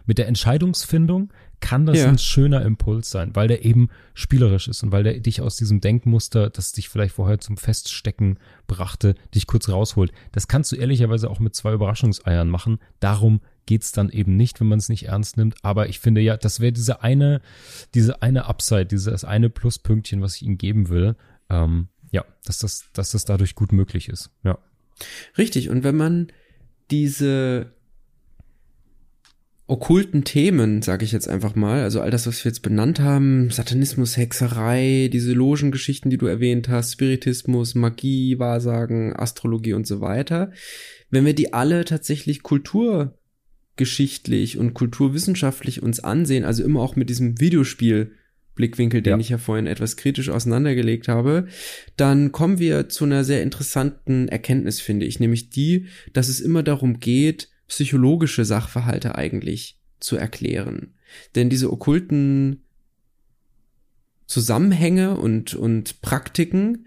mit 0.06 0.18
der 0.18 0.28
Entscheidungsfindung 0.28 1.32
kann 1.60 1.86
das 1.86 1.98
Ja. 1.98 2.08
ein 2.08 2.18
schöner 2.18 2.62
Impuls 2.62 3.10
sein, 3.10 3.34
weil 3.34 3.48
der 3.48 3.64
eben 3.64 3.88
spielerisch 4.14 4.68
ist 4.68 4.82
und 4.82 4.92
weil 4.92 5.02
der 5.04 5.20
dich 5.20 5.40
aus 5.40 5.56
diesem 5.56 5.80
Denkmuster, 5.80 6.50
das 6.50 6.72
dich 6.72 6.88
vielleicht 6.88 7.14
vorher 7.14 7.38
zum 7.38 7.56
Feststecken 7.56 8.38
brachte, 8.66 9.14
dich 9.34 9.46
kurz 9.46 9.68
rausholt. 9.68 10.12
Das 10.32 10.48
kannst 10.48 10.72
du 10.72 10.76
ehrlicherweise 10.76 11.28
auch 11.30 11.38
mit 11.38 11.54
zwei 11.54 11.72
Überraschungseiern 11.72 12.48
machen. 12.48 12.78
Darum 13.00 13.40
geht's 13.66 13.92
dann 13.92 14.08
eben 14.10 14.36
nicht, 14.36 14.58
wenn 14.60 14.68
man 14.68 14.78
es 14.78 14.88
nicht 14.88 15.06
ernst 15.08 15.36
nimmt. 15.36 15.54
Aber 15.62 15.88
ich 15.88 16.00
finde 16.00 16.20
ja, 16.20 16.36
das 16.36 16.60
wäre 16.60 16.72
diese 16.72 17.02
eine, 17.02 17.40
diese 17.94 18.22
eine 18.22 18.46
Upside, 18.46 18.86
dieses 18.86 19.24
eine 19.24 19.50
Pluspünktchen, 19.50 20.22
was 20.22 20.36
ich 20.36 20.42
ihnen 20.42 20.58
geben 20.58 20.88
will. 20.88 21.14
Ähm, 21.48 21.88
ja, 22.10 22.24
dass 22.44 22.58
das, 22.58 22.86
dass 22.94 23.12
das 23.12 23.24
dadurch 23.24 23.54
gut 23.54 23.72
möglich 23.72 24.08
ist. 24.08 24.30
Ja. 24.42 24.58
Richtig. 25.38 25.68
Und 25.70 25.84
wenn 25.84 25.96
man 25.96 26.28
diese 26.90 27.72
okkulten 29.70 30.24
Themen, 30.24 30.82
sage 30.82 31.04
ich 31.04 31.12
jetzt 31.12 31.28
einfach 31.28 31.54
mal, 31.54 31.82
also 31.82 32.00
all 32.00 32.10
das, 32.10 32.26
was 32.26 32.44
wir 32.44 32.50
jetzt 32.50 32.62
benannt 32.62 32.98
haben, 32.98 33.50
Satanismus, 33.50 34.16
Hexerei, 34.16 35.08
diese 35.12 35.32
Logengeschichten, 35.32 36.10
die 36.10 36.18
du 36.18 36.26
erwähnt 36.26 36.68
hast, 36.68 36.90
Spiritismus, 36.92 37.76
Magie, 37.76 38.40
Wahrsagen, 38.40 39.14
Astrologie 39.14 39.74
und 39.74 39.86
so 39.86 40.00
weiter, 40.00 40.50
wenn 41.10 41.24
wir 41.24 41.34
die 41.34 41.52
alle 41.52 41.84
tatsächlich 41.84 42.42
kulturgeschichtlich 42.42 44.58
und 44.58 44.74
kulturwissenschaftlich 44.74 45.82
uns 45.82 46.00
ansehen, 46.00 46.44
also 46.44 46.64
immer 46.64 46.80
auch 46.80 46.96
mit 46.96 47.08
diesem 47.08 47.40
Videospiel 47.40 48.10
Blickwinkel, 48.56 49.02
den 49.02 49.12
Ja. 49.12 49.18
ich 49.18 49.28
ja 49.28 49.38
vorhin 49.38 49.68
etwas 49.68 49.96
kritisch 49.96 50.30
auseinandergelegt 50.30 51.06
habe, 51.06 51.46
dann 51.96 52.32
kommen 52.32 52.58
wir 52.58 52.88
zu 52.88 53.04
einer 53.04 53.22
sehr 53.22 53.44
interessanten 53.44 54.26
Erkenntnis, 54.26 54.80
finde 54.80 55.06
ich, 55.06 55.20
nämlich 55.20 55.50
die, 55.50 55.86
dass 56.12 56.28
es 56.28 56.40
immer 56.40 56.64
darum 56.64 56.98
geht, 56.98 57.49
psychologische 57.70 58.44
Sachverhalte 58.44 59.14
eigentlich 59.14 59.78
zu 60.00 60.16
erklären. 60.16 60.94
Denn 61.36 61.48
diese 61.48 61.72
okkulten 61.72 62.64
Zusammenhänge 64.26 65.16
und, 65.16 65.54
und 65.54 66.02
Praktiken, 66.02 66.86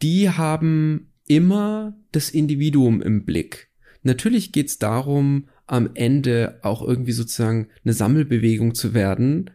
die 0.00 0.30
haben 0.30 1.12
immer 1.26 1.94
das 2.12 2.30
Individuum 2.30 3.02
im 3.02 3.26
Blick. 3.26 3.68
Natürlich 4.02 4.52
geht 4.52 4.68
es 4.68 4.78
darum, 4.78 5.48
am 5.66 5.90
Ende 5.94 6.58
auch 6.62 6.82
irgendwie 6.82 7.12
sozusagen 7.12 7.68
eine 7.84 7.92
Sammelbewegung 7.92 8.74
zu 8.74 8.94
werden, 8.94 9.50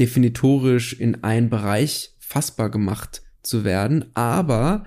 definitorisch 0.00 0.92
in 0.92 1.22
einen 1.22 1.50
Bereich 1.50 2.14
fassbar 2.18 2.68
gemacht 2.70 3.22
zu 3.42 3.64
werden, 3.64 4.06
aber 4.14 4.84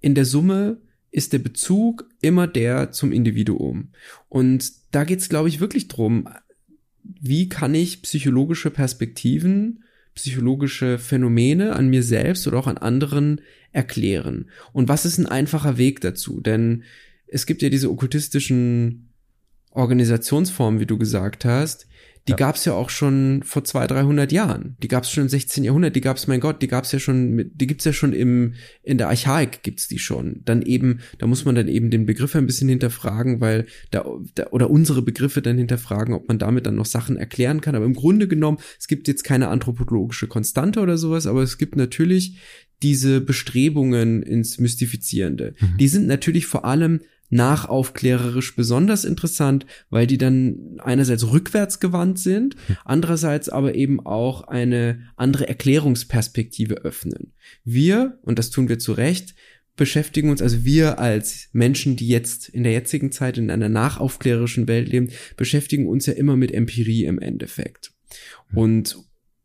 in 0.00 0.14
der 0.14 0.24
Summe 0.24 0.80
ist 1.10 1.34
der 1.34 1.38
Bezug 1.38 2.08
immer 2.22 2.46
der 2.46 2.92
zum 2.92 3.12
Individuum. 3.12 3.90
Und 4.28 4.72
da 4.92 5.04
geht 5.04 5.18
es, 5.18 5.28
glaube 5.28 5.48
ich, 5.48 5.60
wirklich 5.60 5.88
drum, 5.88 6.28
wie 7.02 7.48
kann 7.48 7.74
ich 7.74 8.02
psychologische 8.02 8.70
Perspektiven, 8.70 9.84
psychologische 10.14 10.98
Phänomene 10.98 11.74
an 11.74 11.88
mir 11.88 12.02
selbst 12.02 12.46
oder 12.46 12.58
auch 12.58 12.66
an 12.66 12.78
anderen 12.78 13.40
erklären. 13.72 14.50
Und 14.72 14.88
was 14.88 15.04
ist 15.04 15.18
ein 15.18 15.26
einfacher 15.26 15.78
Weg 15.78 16.00
dazu? 16.00 16.40
Denn 16.40 16.84
es 17.26 17.46
gibt 17.46 17.62
ja 17.62 17.70
diese 17.70 17.90
okkultistischen 17.90 19.08
Organisationsformen, 19.70 20.80
wie 20.80 20.86
du 20.86 20.98
gesagt 20.98 21.44
hast, 21.44 21.86
die 22.28 22.32
Ja. 22.32 22.36
gab 22.36 22.54
es 22.54 22.64
ja 22.64 22.72
auch 22.74 22.88
schon 22.88 23.42
vor 23.44 23.64
200, 23.64 23.90
300 23.90 24.32
Jahren. 24.32 24.76
Die 24.82 24.88
gab 24.88 25.02
es 25.02 25.10
schon 25.10 25.24
im 25.24 25.28
16. 25.28 25.64
Jahrhundert, 25.64 25.96
die 25.96 26.00
gab 26.00 26.16
es, 26.16 26.28
mein 26.28 26.38
Gott, 26.38 26.62
die 26.62 26.68
gab 26.68 26.84
es 26.84 26.92
ja 26.92 27.00
schon, 27.00 27.50
die 27.52 27.66
gibt's 27.66 27.84
ja 27.84 27.92
schon 27.92 28.12
im, 28.12 28.54
in 28.84 28.98
der 28.98 29.08
Archaik 29.08 29.62
gibt's 29.64 29.88
die 29.88 29.98
schon. 29.98 30.42
Dann 30.44 30.62
eben, 30.62 31.00
da 31.18 31.26
muss 31.26 31.44
man 31.44 31.56
dann 31.56 31.66
eben 31.66 31.90
den 31.90 32.06
Begriff 32.06 32.36
ein 32.36 32.46
bisschen 32.46 32.68
hinterfragen, 32.68 33.40
weil 33.40 33.66
da, 33.90 34.04
da 34.36 34.46
oder 34.50 34.70
unsere 34.70 35.02
Begriffe 35.02 35.42
dann 35.42 35.58
hinterfragen, 35.58 36.14
ob 36.14 36.28
man 36.28 36.38
damit 36.38 36.66
dann 36.66 36.76
noch 36.76 36.86
Sachen 36.86 37.16
erklären 37.16 37.60
kann. 37.60 37.74
Aber 37.74 37.86
im 37.86 37.94
Grunde 37.94 38.28
genommen, 38.28 38.58
es 38.78 38.86
gibt 38.86 39.08
jetzt 39.08 39.24
keine 39.24 39.48
anthropologische 39.48 40.28
Konstante 40.28 40.80
oder 40.80 40.98
sowas, 40.98 41.26
aber 41.26 41.42
es 41.42 41.58
gibt 41.58 41.74
natürlich 41.74 42.38
diese 42.82 43.20
Bestrebungen 43.20 44.22
ins 44.22 44.58
Mystifizierende. 44.58 45.54
Mhm. 45.60 45.78
Die 45.78 45.88
sind 45.88 46.06
natürlich 46.06 46.46
vor 46.46 46.64
allem 46.64 47.00
nachaufklärerisch 47.32 48.54
besonders 48.54 49.04
interessant, 49.04 49.64
weil 49.88 50.06
die 50.06 50.18
dann 50.18 50.76
einerseits 50.78 51.32
rückwärts 51.32 51.80
gewandt 51.80 52.18
sind, 52.18 52.56
andererseits 52.84 53.48
aber 53.48 53.74
eben 53.74 54.04
auch 54.04 54.42
eine 54.42 55.00
andere 55.16 55.48
Erklärungsperspektive 55.48 56.74
öffnen. 56.84 57.32
Wir, 57.64 58.18
und 58.22 58.38
das 58.38 58.50
tun 58.50 58.68
wir 58.68 58.78
zu 58.78 58.92
Recht, 58.92 59.34
beschäftigen 59.76 60.28
uns, 60.28 60.42
also 60.42 60.66
wir 60.66 60.98
als 60.98 61.48
Menschen, 61.52 61.96
die 61.96 62.06
jetzt 62.06 62.50
in 62.50 62.64
der 62.64 62.72
jetzigen 62.72 63.10
Zeit 63.10 63.38
in 63.38 63.50
einer 63.50 63.70
nachaufklärerischen 63.70 64.68
Welt 64.68 64.90
leben, 64.90 65.08
beschäftigen 65.38 65.88
uns 65.88 66.04
ja 66.04 66.12
immer 66.12 66.36
mit 66.36 66.52
Empirie 66.52 67.06
im 67.06 67.18
Endeffekt 67.18 67.92
und 68.54 68.98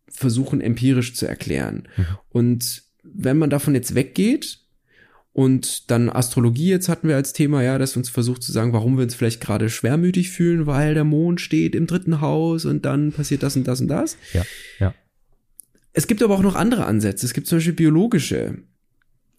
versuchen 0.10 0.60
empirisch 0.60 1.16
zu 1.16 1.26
erklären. 1.26 1.88
Und 2.28 2.84
wenn 3.02 3.38
man 3.38 3.50
davon 3.50 3.76
jetzt 3.76 3.96
weggeht 3.96 4.67
und 5.38 5.92
dann 5.92 6.10
Astrologie 6.10 6.70
jetzt 6.70 6.90
hatten 6.90 7.08
wir 7.08 7.16
als 7.16 7.32
Thema, 7.32 7.62
ja, 7.62 7.78
das 7.78 7.96
uns 7.96 8.10
versucht 8.10 8.42
zu 8.42 8.52
sagen, 8.52 8.74
warum 8.74 8.98
wir 8.98 9.04
uns 9.04 9.16
vielleicht 9.16 9.40
gerade 9.40 9.70
schwermütig 9.70 10.32
fühlen, 10.32 10.66
weil 10.66 10.96
der 10.96 11.04
Mond 11.04 11.40
steht 11.40 11.76
im 11.76 11.88
dritten 11.88 12.20
Haus 12.20 12.66
und 12.66 12.86
dann 12.86 13.12
passiert 13.12 13.44
das 13.44 13.56
und 13.56 13.68
das 13.68 13.80
und 13.80 13.88
das. 13.88 14.18
Ja, 14.34 14.44
ja. 14.80 14.94
Es 15.94 16.08
gibt 16.08 16.22
aber 16.22 16.36
auch 16.36 16.42
noch 16.42 16.56
andere 16.56 16.86
Ansätze. 16.86 17.26
Es 17.26 17.34
gibt 17.34 17.48
zum 17.48 17.58
Beispiel 17.58 17.74
biologische 17.74 18.58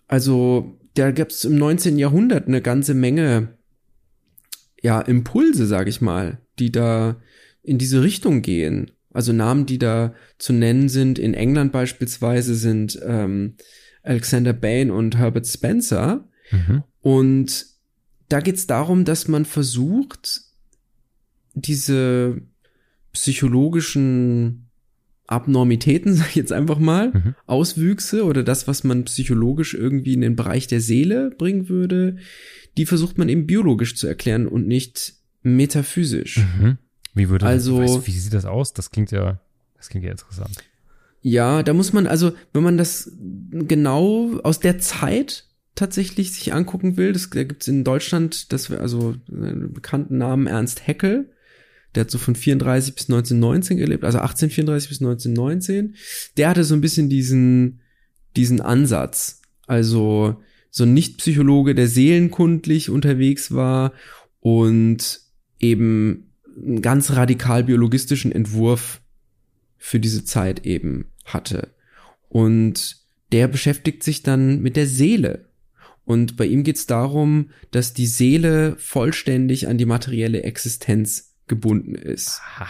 also 0.09 0.79
da 0.95 1.13
gab 1.13 1.29
es 1.29 1.45
im 1.45 1.57
19. 1.57 1.99
Jahrhundert 1.99 2.49
eine 2.49 2.63
ganze 2.63 2.95
Menge 2.95 3.57
ja, 4.83 5.01
Impulse, 5.01 5.67
sag 5.67 5.87
ich 5.87 6.01
mal, 6.01 6.39
die 6.59 6.73
da 6.73 7.21
in 7.63 7.79
diese 7.79 8.03
Richtung 8.03 8.43
gehen. 8.43 8.91
Also 9.13 9.33
Namen, 9.33 9.67
die 9.67 9.79
da 9.79 10.15
zu 10.39 10.53
nennen 10.53 10.89
sind, 10.89 11.19
in 11.19 11.35
England 11.35 11.73
beispielsweise 11.73 12.55
sind 12.55 12.99
ähm, 13.05 13.57
Alexander 14.09 14.53
Bain 14.53 14.90
und 14.90 15.16
Herbert 15.16 15.47
Spencer. 15.47 16.25
Mhm. 16.51 16.83
Und 17.01 17.66
da 18.29 18.40
geht's 18.40 18.66
darum, 18.66 19.05
dass 19.05 19.29
man 19.29 19.44
versucht, 19.44 20.42
diese 21.55 22.40
psychologischen 23.12 24.68
Abnormitäten, 25.27 26.14
sag 26.16 26.31
ich 26.31 26.37
jetzt 26.37 26.53
einfach 26.53 26.79
mal, 26.79 27.12
mhm. 27.12 27.35
Auswüchse 27.47 28.25
oder 28.25 28.42
das, 28.42 28.66
was 28.66 28.83
man 28.83 29.05
psychologisch 29.05 29.75
irgendwie 29.75 30.14
in 30.14 30.23
den 30.23 30.37
Bereich 30.37 30.66
der 30.66 30.81
Seele 30.81 31.31
bringen 31.31 31.68
würde, 31.68 32.16
die 32.77 32.87
versucht 32.87 33.18
man 33.18 33.29
eben 33.29 33.47
biologisch 33.47 33.97
zu 33.97 34.07
erklären 34.07 34.49
und 34.49 34.66
nicht 34.66 35.14
metaphysisch. 35.42 36.38
Mhm. 36.38 36.79
Wie 37.14 37.29
würde 37.29 37.47
also, 37.47 37.79
weißt, 37.79 38.07
wie 38.07 38.12
sieht 38.12 38.33
das 38.33 38.44
aus? 38.44 38.73
Das 38.73 38.90
klingt 38.90 39.11
ja, 39.11 39.40
das 39.77 39.88
klingt 39.88 40.05
ja 40.05 40.12
interessant. 40.12 40.57
Ja, 41.21 41.63
da 41.63 41.73
muss 41.75 41.93
man 41.93 42.07
also, 42.07 42.33
wenn 42.53 42.63
man 42.63 42.79
das 42.79 43.13
genau 43.51 44.39
aus 44.43 44.61
der 44.61 44.79
Zeit 44.79 45.45
tatsächlich 45.75 46.33
sich 46.33 46.53
angucken 46.53 46.97
will, 46.97 47.13
das, 47.13 47.31
da 47.31 47.45
gibt's 47.45 47.69
in 47.69 47.85
Deutschland, 47.85 48.53
das 48.53 48.71
also 48.71 49.15
einen 49.31 49.73
bekannten 49.73 50.19
Namen 50.19 50.47
Ernst 50.47 50.87
Heckel, 50.87 51.31
der 51.95 52.03
hat 52.03 52.11
so 52.11 52.19
von 52.19 52.35
34 52.35 52.95
bis 52.95 53.05
1919 53.05 53.79
gelebt, 53.79 54.05
also 54.05 54.19
1834 54.19 54.89
bis 54.89 55.01
1919. 55.01 55.95
Der 56.37 56.51
hatte 56.51 56.65
so 56.65 56.75
ein 56.75 56.81
bisschen 56.81 57.09
diesen 57.09 57.81
diesen 58.37 58.61
Ansatz, 58.61 59.43
also 59.67 60.37
so 60.71 60.85
ein 60.85 60.95
Nicht-Psychologe, 60.95 61.75
der 61.75 61.89
seelenkundlich 61.89 62.91
unterwegs 62.91 63.53
war 63.53 63.93
und 64.41 65.21
eben 65.59 66.33
einen 66.57 66.83
ganz 66.83 67.11
radikal 67.13 67.65
biologistischen 67.65 68.33
Entwurf 68.33 69.01
für 69.79 70.01
diese 70.01 70.25
Zeit 70.25 70.67
eben 70.67 71.07
hatte. 71.25 71.69
Und 72.29 72.97
der 73.33 73.49
beschäftigt 73.49 74.03
sich 74.03 74.23
dann 74.23 74.61
mit 74.61 74.77
der 74.77 74.87
Seele. 74.87 75.47
Und 76.05 76.37
bei 76.37 76.47
ihm 76.47 76.64
geht 76.64 76.77
es 76.77 76.87
darum, 76.87 77.51
dass 77.71 77.93
die 77.93 78.07
Seele 78.07 78.77
vollständig 78.79 79.69
an 79.69 79.79
die 79.79 79.85
materielle 79.85 80.43
Existenz 80.43 81.35
gebunden 81.47 81.95
ist. 81.95 82.41
Aha, 82.57 82.69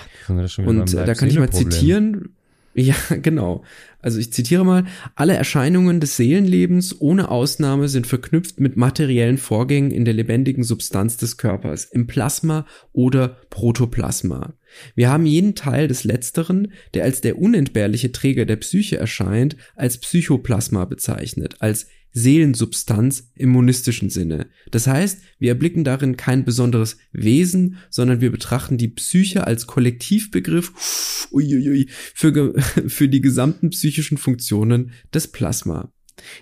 und 0.64 0.94
da 0.94 1.14
kann 1.14 1.28
ich 1.28 1.38
mal 1.38 1.50
zitieren, 1.50 2.36
ja, 2.78 2.94
genau. 3.22 3.64
Also 4.00 4.20
ich 4.20 4.32
zitiere 4.32 4.64
mal, 4.64 4.84
alle 5.16 5.34
Erscheinungen 5.34 5.98
des 5.98 6.16
Seelenlebens 6.16 7.00
ohne 7.00 7.30
Ausnahme 7.30 7.88
sind 7.88 8.06
verknüpft 8.06 8.60
mit 8.60 8.76
materiellen 8.76 9.38
Vorgängen 9.38 9.90
in 9.90 10.04
der 10.04 10.14
lebendigen 10.14 10.62
Substanz 10.62 11.16
des 11.16 11.36
Körpers, 11.36 11.84
im 11.84 12.06
Plasma 12.06 12.64
oder 12.92 13.38
Protoplasma. 13.50 14.54
Wir 14.94 15.10
haben 15.10 15.26
jeden 15.26 15.56
Teil 15.56 15.88
des 15.88 16.04
Letzteren, 16.04 16.72
der 16.94 17.04
als 17.04 17.20
der 17.20 17.38
unentbehrliche 17.38 18.12
Träger 18.12 18.46
der 18.46 18.56
Psyche 18.56 18.98
erscheint, 18.98 19.56
als 19.74 19.98
Psychoplasma 19.98 20.84
bezeichnet, 20.84 21.56
als 21.58 21.88
Seelensubstanz 22.12 23.30
im 23.34 23.50
monistischen 23.50 24.10
Sinne. 24.10 24.48
Das 24.70 24.86
heißt, 24.86 25.20
wir 25.38 25.50
erblicken 25.50 25.84
darin 25.84 26.16
kein 26.16 26.44
besonderes 26.44 26.96
Wesen, 27.12 27.76
sondern 27.90 28.20
wir 28.20 28.30
betrachten 28.30 28.78
die 28.78 28.88
Psyche 28.88 29.46
als 29.46 29.66
Kollektivbegriff 29.66 31.28
uiuiui, 31.32 31.88
für, 32.14 32.54
für 32.86 33.08
die 33.08 33.20
gesamten 33.20 33.70
psychischen 33.70 34.18
Funktionen 34.18 34.92
des 35.12 35.28
Plasma. 35.28 35.92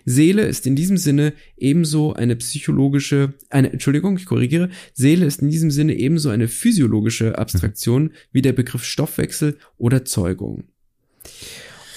Seele 0.05 0.47
ist 0.47 0.67
in 0.67 0.77
diesem 0.77 0.97
Sinne 0.97 1.35
ebenso 1.57 2.15
eine 2.15 2.37
psychologische, 2.37 3.35
eine, 3.51 3.73
Entschuldigung, 3.73 4.17
ich 4.17 4.27
korrigiere, 4.27 4.71
Seele 4.95 5.27
ist 5.27 5.43
in 5.43 5.51
diesem 5.51 5.71
Sinne 5.71 5.95
ebenso 5.95 6.31
eine 6.31 6.49
physiologische 6.49 7.39
Abstraktion 7.39 8.13
wie 8.33 8.43
der 8.43 8.53
Begriff 8.53 8.85
Stoffwechsel 8.85 9.59
oder 9.77 10.05
Zeugung. 10.05 10.65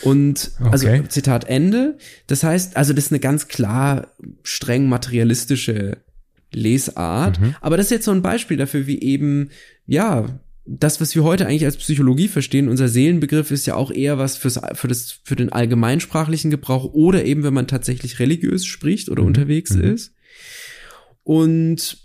Und 0.04 0.52
also 0.60 0.88
okay. 0.88 0.98
also 0.98 1.08
Zitat 1.10 1.46
Ende. 1.46 1.98
Das 2.28 2.44
heißt, 2.44 2.78
also 2.78 2.94
das 2.94 3.06
ist 3.06 3.12
eine 3.12 3.20
ganz 3.20 3.48
klar 3.48 4.14
streng 4.44 4.88
materialistische 4.88 5.98
Lesart. 6.54 7.40
Mhm. 7.40 7.56
Aber 7.62 7.78
das 7.78 7.88
ist 7.88 7.92
jetzt 7.92 8.06
so 8.06 8.12
ein 8.12 8.22
Beispiel 8.22 8.58
dafür, 8.58 8.88
wie 8.88 9.02
eben, 9.02 9.50
ja, 9.86 10.40
das, 10.66 11.02
was 11.02 11.16
wir 11.16 11.24
heute 11.24 11.48
eigentlich 11.48 11.66
als 11.66 11.78
Psychologie 11.78 12.28
verstehen, 12.28 12.70
unser 12.70 12.88
Seelenbegriff 12.88 13.50
ist 13.50 13.66
ja 13.66 13.76
auch 13.76 13.92
eher 13.92 14.20
was 14.20 14.38
fürs, 14.38 14.60
für, 14.74 14.88
das, 14.88 15.20
für 15.24 15.36
den 15.36 15.52
allgemeinsprachlichen 15.52 16.52
Gebrauch 16.52 16.94
oder 16.94 17.26
eben, 17.26 17.44
wenn 17.44 17.54
man 17.54 17.68
tatsächlich 17.68 18.20
religiös 18.20 18.66
spricht 18.66 19.10
oder 19.10 19.24
mhm. 19.24 19.30
unterwegs 19.30 19.74
mhm. 19.74 19.84
ist. 19.84 20.14
Und 21.24 21.98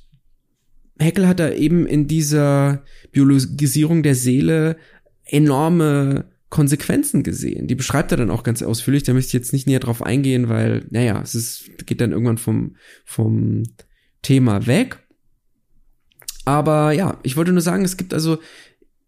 Heckel 0.98 1.28
hat 1.28 1.40
da 1.40 1.50
eben 1.50 1.86
in 1.86 2.06
dieser 2.06 2.84
Biologisierung 3.12 4.02
der 4.02 4.14
Seele 4.14 4.76
enorme 5.24 6.26
Konsequenzen 6.54 7.24
gesehen. 7.24 7.66
Die 7.66 7.74
beschreibt 7.74 8.12
er 8.12 8.16
dann 8.16 8.30
auch 8.30 8.44
ganz 8.44 8.62
ausführlich. 8.62 9.02
Da 9.02 9.12
möchte 9.12 9.26
ich 9.26 9.32
jetzt 9.32 9.52
nicht 9.52 9.66
näher 9.66 9.80
drauf 9.80 10.04
eingehen, 10.04 10.48
weil, 10.48 10.86
naja, 10.88 11.20
es 11.20 11.34
ist, 11.34 11.84
geht 11.84 12.00
dann 12.00 12.12
irgendwann 12.12 12.38
vom, 12.38 12.76
vom 13.04 13.64
Thema 14.22 14.64
weg. 14.68 15.00
Aber 16.44 16.92
ja, 16.92 17.18
ich 17.24 17.36
wollte 17.36 17.50
nur 17.50 17.60
sagen, 17.60 17.84
es 17.84 17.96
gibt 17.96 18.14
also 18.14 18.38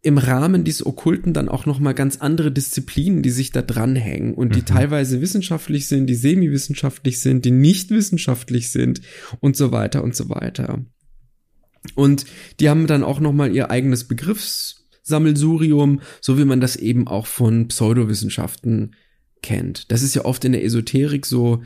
im 0.03 0.19
Rahmen 0.19 0.65
dieses 0.65 0.85
Okkulten 0.85 1.35
dann 1.35 1.49
auch 1.49 1.67
noch 1.67 1.79
mal 1.79 1.93
ganz 1.93 2.17
andere 2.17 2.51
Disziplinen, 2.51 3.23
die 3.23 3.31
sich 3.31 3.53
da 3.53 3.63
dranhängen 3.63 4.35
und 4.35 4.57
die 4.57 4.63
mhm. 4.63 4.67
teilweise 4.67 5.21
wissenschaftlich 5.21 5.87
sind, 5.87 6.09
die 6.09 6.17
semi-wissenschaftlich 6.17 7.21
sind, 7.21 7.45
die 7.45 7.53
nicht 7.53 7.91
wissenschaftlich 7.91 8.73
sind 8.73 9.03
und 9.39 9.57
so 9.57 9.71
weiter 9.71 10.03
und 10.03 10.17
so 10.17 10.29
weiter. 10.29 10.85
Und 11.95 12.27
die 12.59 12.69
haben 12.69 12.89
dann 12.89 13.05
auch 13.05 13.21
noch 13.21 13.33
mal 13.33 13.55
ihr 13.55 13.71
eigenes 13.71 14.09
Begriffs 14.09 14.86
Sammelsurium, 15.07 16.01
so 16.21 16.37
wie 16.39 16.45
man 16.45 16.61
das 16.61 16.77
eben 16.77 17.07
auch 17.07 17.27
von 17.27 17.69
Pseudowissenschaften 17.69 18.97
kennt. 19.41 19.91
Das 19.93 20.03
ist 20.03 20.15
ja 20.15 20.25
oft 20.25 20.45
in 20.45 20.53
der 20.53 20.65
Esoterik 20.65 21.25
so, 21.25 21.63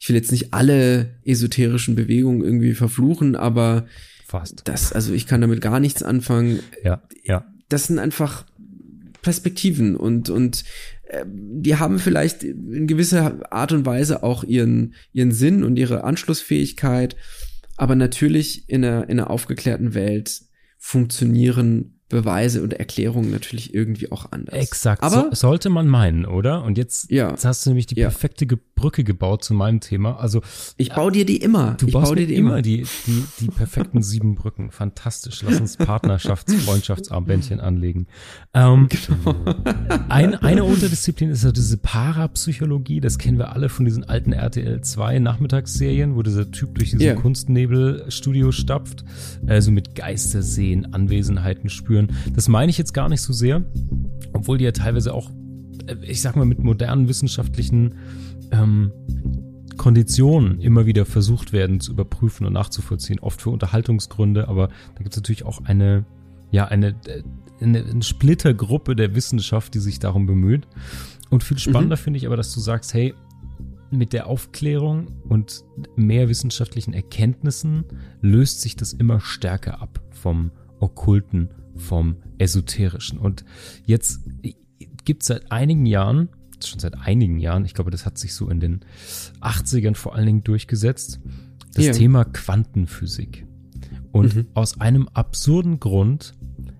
ich 0.00 0.08
will 0.08 0.16
jetzt 0.16 0.32
nicht 0.32 0.52
alle 0.52 1.14
esoterischen 1.24 1.94
Bewegungen 1.94 2.42
irgendwie 2.42 2.74
verfluchen, 2.74 3.36
aber 3.36 3.86
fast. 4.26 4.62
Das, 4.64 4.92
also 4.92 5.12
ich 5.12 5.26
kann 5.26 5.40
damit 5.40 5.60
gar 5.60 5.78
nichts 5.78 6.02
anfangen. 6.02 6.60
Ja, 6.82 7.02
ja. 7.22 7.46
Das 7.68 7.86
sind 7.86 8.00
einfach 8.00 8.44
Perspektiven 9.22 9.94
und, 9.94 10.28
und 10.28 10.64
äh, 11.04 11.24
die 11.26 11.76
haben 11.76 12.00
vielleicht 12.00 12.42
in 12.42 12.88
gewisser 12.88 13.52
Art 13.52 13.70
und 13.70 13.86
Weise 13.86 14.24
auch 14.24 14.42
ihren, 14.42 14.94
ihren 15.12 15.30
Sinn 15.30 15.62
und 15.62 15.76
ihre 15.76 16.02
Anschlussfähigkeit, 16.02 17.14
aber 17.76 17.94
natürlich 17.94 18.68
in 18.68 18.84
einer, 18.84 19.04
in 19.04 19.20
einer 19.20 19.30
aufgeklärten 19.30 19.94
Welt 19.94 20.42
funktionieren 20.78 21.99
Beweise 22.10 22.62
und 22.62 22.74
Erklärungen 22.74 23.30
natürlich 23.30 23.72
irgendwie 23.72 24.10
auch 24.10 24.26
anders. 24.32 24.54
Exakt. 24.54 25.02
Aber 25.02 25.30
so, 25.30 25.48
sollte 25.48 25.70
man 25.70 25.86
meinen, 25.86 26.26
oder? 26.26 26.64
Und 26.64 26.76
jetzt, 26.76 27.10
ja, 27.10 27.30
jetzt 27.30 27.44
hast 27.44 27.64
du 27.64 27.70
nämlich 27.70 27.86
die 27.86 27.94
ja. 27.94 28.08
perfekte 28.08 28.46
Brücke 28.80 29.04
gebaut 29.04 29.44
zu 29.44 29.54
meinem 29.54 29.80
Thema. 29.80 30.18
Also 30.18 30.42
ich 30.76 30.90
baue 30.92 31.12
dir 31.12 31.24
die 31.24 31.36
immer. 31.36 31.76
Du 31.78 31.86
ich 31.86 31.92
baust 31.92 32.16
dir 32.16 32.26
die 32.26 32.34
immer 32.34 32.62
die, 32.62 32.84
die, 33.06 33.24
die 33.38 33.46
perfekten 33.46 34.02
sieben 34.02 34.34
Brücken. 34.34 34.70
Fantastisch. 34.72 35.42
Lass 35.42 35.60
uns 35.60 35.78
Partnerschafts-, 35.78 36.56
Freundschaftsarmbändchen 36.64 37.60
anlegen. 37.60 38.06
Ähm, 38.54 38.88
genau. 38.88 39.36
ein, 40.08 40.34
eine 40.34 40.64
Unterdisziplin 40.64 41.30
ist 41.30 41.44
ja 41.44 41.52
diese 41.52 41.76
Parapsychologie. 41.76 43.00
Das 43.00 43.18
kennen 43.18 43.38
wir 43.38 43.52
alle 43.52 43.68
von 43.68 43.84
diesen 43.84 44.02
alten 44.04 44.32
RTL 44.32 44.80
2 44.80 45.20
Nachmittagsserien, 45.20 46.16
wo 46.16 46.22
dieser 46.22 46.50
Typ 46.50 46.74
durch 46.74 46.90
diesen 46.90 47.02
yeah. 47.02 47.14
Kunstnebelstudio 47.14 48.50
stapft. 48.50 49.04
Also 49.46 49.70
mit 49.70 49.94
Geister 49.94 50.42
sehen, 50.42 50.92
Anwesenheiten 50.92 51.68
spüren. 51.68 51.99
Das 52.34 52.48
meine 52.48 52.70
ich 52.70 52.78
jetzt 52.78 52.94
gar 52.94 53.08
nicht 53.08 53.22
so 53.22 53.32
sehr. 53.32 53.64
Obwohl 54.32 54.58
die 54.58 54.64
ja 54.64 54.72
teilweise 54.72 55.14
auch, 55.14 55.30
äh, 55.86 55.96
ich 56.02 56.20
sag 56.20 56.36
mal, 56.36 56.44
mit 56.44 56.62
modernen 56.62 57.08
wissenschaftlichen 57.08 57.94
ähm, 58.52 58.92
Konditionen 59.76 60.60
immer 60.60 60.84
wieder 60.84 61.06
versucht 61.06 61.52
werden 61.52 61.80
zu 61.80 61.92
überprüfen 61.92 62.46
und 62.46 62.52
nachzuvollziehen, 62.52 63.18
oft 63.20 63.40
für 63.40 63.50
Unterhaltungsgründe, 63.50 64.46
aber 64.46 64.68
da 64.68 64.98
gibt 64.98 65.14
es 65.14 65.16
natürlich 65.16 65.44
auch 65.44 65.64
eine, 65.64 66.04
ja, 66.50 66.66
eine, 66.66 66.94
eine, 67.60 67.84
eine 67.84 68.02
Splittergruppe 68.02 68.94
der 68.94 69.14
Wissenschaft, 69.14 69.72
die 69.72 69.78
sich 69.78 69.98
darum 69.98 70.26
bemüht. 70.26 70.66
Und 71.30 71.44
viel 71.44 71.58
spannender 71.58 71.96
mhm. 71.96 72.00
finde 72.00 72.18
ich 72.18 72.26
aber, 72.26 72.36
dass 72.36 72.52
du 72.52 72.60
sagst, 72.60 72.92
hey, 72.92 73.14
mit 73.90 74.12
der 74.12 74.26
Aufklärung 74.26 75.08
und 75.28 75.64
mehr 75.96 76.28
wissenschaftlichen 76.28 76.92
Erkenntnissen 76.92 77.84
löst 78.20 78.60
sich 78.60 78.76
das 78.76 78.92
immer 78.92 79.20
stärker 79.20 79.80
ab 79.80 80.00
vom 80.10 80.50
Okkulten, 80.78 81.48
vom 81.80 82.16
Esoterischen. 82.38 83.18
Und 83.18 83.44
jetzt 83.84 84.20
gibt 85.04 85.22
es 85.22 85.28
seit 85.28 85.50
einigen 85.50 85.86
Jahren 85.86 86.28
schon 86.66 86.78
seit 86.78 86.98
einigen 86.98 87.38
Jahren, 87.38 87.64
ich 87.64 87.74
glaube, 87.74 87.90
das 87.90 88.04
hat 88.04 88.18
sich 88.18 88.34
so 88.34 88.48
in 88.48 88.60
den 88.60 88.80
80ern 89.40 89.94
vor 89.94 90.14
allen 90.14 90.26
Dingen 90.26 90.44
durchgesetzt, 90.44 91.20
das 91.74 91.86
ja. 91.86 91.92
Thema 91.92 92.24
Quantenphysik. 92.24 93.46
Und 94.12 94.36
mhm. 94.36 94.46
aus 94.54 94.80
einem 94.80 95.08
absurden 95.08 95.80
Grund 95.80 96.34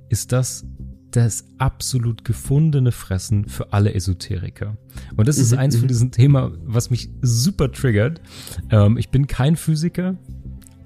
ist 0.08 0.32
das 0.32 0.66
das 1.12 1.44
absolut 1.58 2.24
gefundene 2.24 2.92
Fressen 2.92 3.48
für 3.48 3.72
alle 3.72 3.94
Esoteriker. 3.94 4.76
Und 5.16 5.26
das 5.26 5.38
ist 5.38 5.50
mhm, 5.50 5.58
eins 5.58 5.74
von 5.74 5.84
mhm. 5.84 5.88
diesen 5.88 6.12
Themen, 6.12 6.58
was 6.64 6.90
mich 6.90 7.10
super 7.20 7.72
triggert. 7.72 8.20
Ähm, 8.70 8.96
ich 8.96 9.08
bin 9.08 9.26
kein 9.26 9.56
Physiker. 9.56 10.16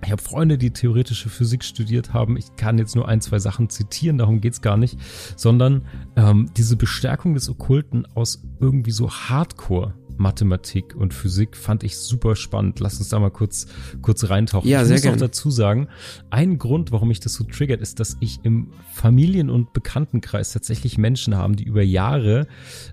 Ich 0.05 0.13
habe 0.13 0.23
Freunde, 0.23 0.59
die 0.59 0.71
theoretische 0.71 1.29
Physik 1.29 1.65
studiert 1.65 2.13
haben. 2.13 2.37
Ich 2.37 2.57
kann 2.57 2.79
jetzt 2.79 2.95
nur 2.95 3.09
ein, 3.09 3.21
zwei 3.21 3.39
Sachen 3.39 3.71
zitieren, 3.71 4.19
darum 4.19 4.41
geht's 4.41 4.61
gar 4.61 4.77
nicht, 4.77 4.99
sondern 5.37 5.87
ähm, 6.17 6.51
diese 6.57 6.77
Bestärkung 6.77 7.35
des 7.35 7.49
Okkulten 7.49 8.07
aus 8.15 8.43
irgendwie 8.61 8.91
so 8.91 9.11
Hardcore 9.11 9.95
Mathematik 10.17 10.95
und 10.95 11.13
Physik 11.13 11.57
fand 11.57 11.83
ich 11.83 11.97
super 11.97 12.37
spannend. 12.37 12.81
Lass 12.81 12.99
uns 12.99 13.09
da 13.09 13.19
mal 13.19 13.31
kurz, 13.31 13.67
kurz 14.03 14.29
reintauchen. 14.29 14.69
Ja, 14.69 14.83
ich 14.83 14.87
sehr 14.87 14.97
muss 14.97 15.03
gern. 15.03 15.15
auch 15.15 15.19
dazu 15.19 15.51
sagen, 15.51 15.89
ein 16.31 16.59
Grund, 16.59 16.93
warum 16.93 17.09
mich 17.09 17.21
das 17.21 17.35
so 17.35 17.45
triggert, 17.45 17.81
ist, 17.81 18.01
dass 18.01 18.17
ich 18.21 18.41
im 18.45 18.73
Familien- 18.93 19.51
und 19.51 19.73
Bekanntenkreis 19.73 20.53
tatsächlich 20.53 20.99
Menschen 20.99 21.37
haben, 21.37 21.57
die 21.57 21.65
über 21.65 21.83
Jahre 21.83 22.47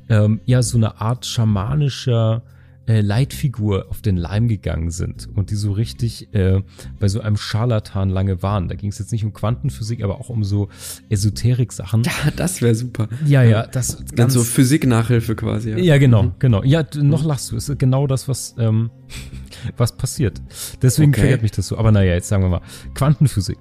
ähm, 0.10 0.42
ja 0.46 0.64
so 0.64 0.78
eine 0.78 1.00
Art 1.00 1.26
schamanischer 1.26 2.44
äh, 2.92 3.00
Leitfigur 3.00 3.86
auf 3.90 4.02
den 4.02 4.18
Leim 4.18 4.50
gegangen 4.50 4.92
sind 4.92 5.30
und 5.34 5.50
die 5.50 5.56
so 5.56 5.72
richtig 5.72 6.34
äh, 6.34 6.62
bei 7.00 7.08
so 7.08 7.22
einem 7.22 7.38
Scharlatan 7.38 8.10
lange 8.10 8.44
waren. 8.44 8.68
Da 8.68 8.76
ging 8.76 8.90
es 8.90 9.00
jetzt 9.00 9.14
nicht 9.14 9.24
um 9.24 9.32
Quantenphysik, 9.32 10.04
aber 10.04 10.20
auch 10.20 10.28
um 10.28 10.44
so 10.44 10.68
Esoterik-Sachen. 11.10 12.04
Ja, 12.04 12.12
das 12.36 12.62
wäre 12.62 12.76
super. 12.76 13.08
Ja, 13.26 13.44
ja, 13.44 13.66
das 13.66 13.98
ganz, 13.98 14.16
ganz 14.16 14.34
so 14.34 14.44
Physik-Nachhilfe 14.44 15.36
quasi. 15.36 15.70
Ja, 15.70 15.78
ja 15.78 15.98
genau, 16.00 16.24
mhm. 16.24 16.32
genau. 16.40 16.64
Ja, 16.64 16.86
noch 16.98 17.24
lachst 17.24 17.52
du. 17.52 17.56
Es 17.56 17.70
ist 17.70 17.80
genau 17.80 18.08
das, 18.08 18.28
was 18.28 18.56
ähm, 18.58 18.90
was 19.78 19.96
passiert. 19.96 20.42
Deswegen 20.82 21.12
okay. 21.12 21.22
triggert 21.22 21.44
mich 21.44 21.52
das 21.52 21.68
so. 21.68 21.78
Aber 21.78 21.94
naja, 21.94 22.14
jetzt 22.14 22.28
sagen 22.28 22.44
wir 22.44 22.50
mal 22.50 22.62
Quantenphysik. 22.94 23.60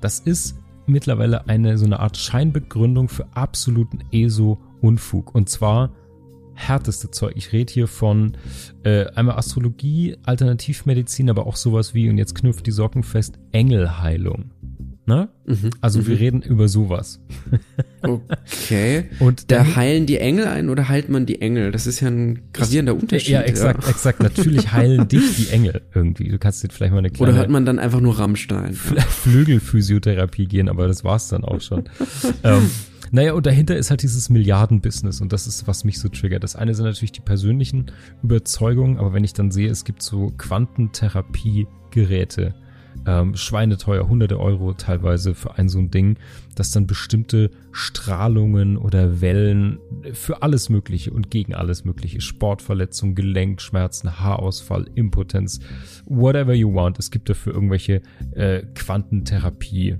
Das 0.00 0.20
ist 0.20 0.56
mittlerweile 0.86 1.48
eine 1.48 1.76
so 1.76 1.86
eine 1.86 1.98
Art 1.98 2.16
Scheinbegründung 2.16 3.08
für 3.08 3.26
absoluten 3.34 3.98
ESO-Unfug. 4.12 5.34
Und 5.34 5.48
zwar 5.48 5.90
härteste 6.60 7.10
Zeug. 7.10 7.34
Ich 7.36 7.52
rede 7.52 7.72
hier 7.72 7.88
von 7.88 8.36
äh, 8.84 9.06
einmal 9.14 9.36
Astrologie, 9.36 10.16
Alternativmedizin, 10.24 11.30
aber 11.30 11.46
auch 11.46 11.56
sowas 11.56 11.94
wie, 11.94 12.08
und 12.08 12.18
jetzt 12.18 12.34
knüpft 12.34 12.66
die 12.66 12.72
Socken 12.72 13.02
fest, 13.02 13.38
Engelheilung. 13.52 14.50
Ne? 15.10 15.28
Mhm, 15.44 15.70
also 15.80 15.98
mhm. 15.98 16.06
wir 16.06 16.20
reden 16.20 16.42
über 16.42 16.68
sowas. 16.68 17.20
okay. 18.02 19.06
Und 19.18 19.50
da 19.50 19.74
heilen 19.74 20.06
die 20.06 20.18
Engel 20.18 20.46
ein 20.46 20.68
oder 20.68 20.88
heilt 20.88 21.08
man 21.08 21.26
die 21.26 21.40
Engel? 21.40 21.72
Das 21.72 21.88
ist 21.88 21.98
ja 21.98 22.06
ein 22.06 22.42
gravierender 22.52 22.94
Unterschied. 22.94 23.32
Ja, 23.32 23.40
exakt, 23.40 23.82
ja. 23.82 23.90
exakt. 23.90 24.20
Natürlich 24.22 24.70
heilen 24.72 25.08
dich 25.08 25.34
die 25.34 25.48
Engel 25.48 25.82
irgendwie. 25.96 26.28
Du 26.28 26.38
kannst 26.38 26.62
dir 26.62 26.68
vielleicht 26.68 26.92
mal 26.92 26.98
eine 26.98 27.10
kleine... 27.10 27.32
Oder 27.32 27.38
hört 27.40 27.50
man 27.50 27.64
dann 27.64 27.80
einfach 27.80 28.00
nur 28.00 28.20
Rammstein? 28.20 28.74
Flügelphysiotherapie 28.74 30.46
gehen, 30.46 30.68
aber 30.68 30.86
das 30.86 31.02
war's 31.02 31.26
dann 31.26 31.42
auch 31.42 31.60
schon. 31.60 31.88
ähm, 32.44 32.70
naja, 33.10 33.34
und 33.34 33.44
dahinter 33.46 33.76
ist 33.76 33.90
halt 33.90 34.02
dieses 34.02 34.30
Milliardenbusiness 34.30 35.20
und 35.20 35.32
das 35.32 35.46
ist, 35.46 35.66
was 35.66 35.84
mich 35.84 35.98
so 35.98 36.08
triggert. 36.08 36.42
Das 36.44 36.56
eine 36.56 36.74
sind 36.74 36.86
natürlich 36.86 37.12
die 37.12 37.20
persönlichen 37.20 37.92
Überzeugungen, 38.22 38.98
aber 38.98 39.12
wenn 39.12 39.24
ich 39.24 39.32
dann 39.32 39.50
sehe, 39.50 39.70
es 39.70 39.84
gibt 39.84 40.02
so 40.02 40.32
Quantentherapie-Geräte, 40.36 42.54
ähm, 43.06 43.34
schweineteuer, 43.34 44.08
hunderte 44.08 44.38
Euro 44.38 44.74
teilweise 44.74 45.34
für 45.34 45.56
ein 45.56 45.68
so 45.68 45.78
ein 45.78 45.90
Ding, 45.90 46.18
das 46.54 46.70
dann 46.70 46.86
bestimmte 46.86 47.50
Strahlungen 47.72 48.76
oder 48.76 49.20
Wellen 49.20 49.78
für 50.12 50.42
alles 50.42 50.68
Mögliche 50.68 51.10
und 51.10 51.30
gegen 51.30 51.54
alles 51.54 51.84
Mögliche, 51.84 52.20
Sportverletzungen, 52.20 53.14
Gelenkschmerzen, 53.14 54.20
Haarausfall, 54.20 54.86
Impotenz, 54.94 55.60
whatever 56.06 56.54
you 56.54 56.74
want. 56.74 56.98
Es 56.98 57.10
gibt 57.10 57.28
dafür 57.28 57.54
irgendwelche 57.54 58.02
äh, 58.32 58.62
Quantentherapie 58.74 59.96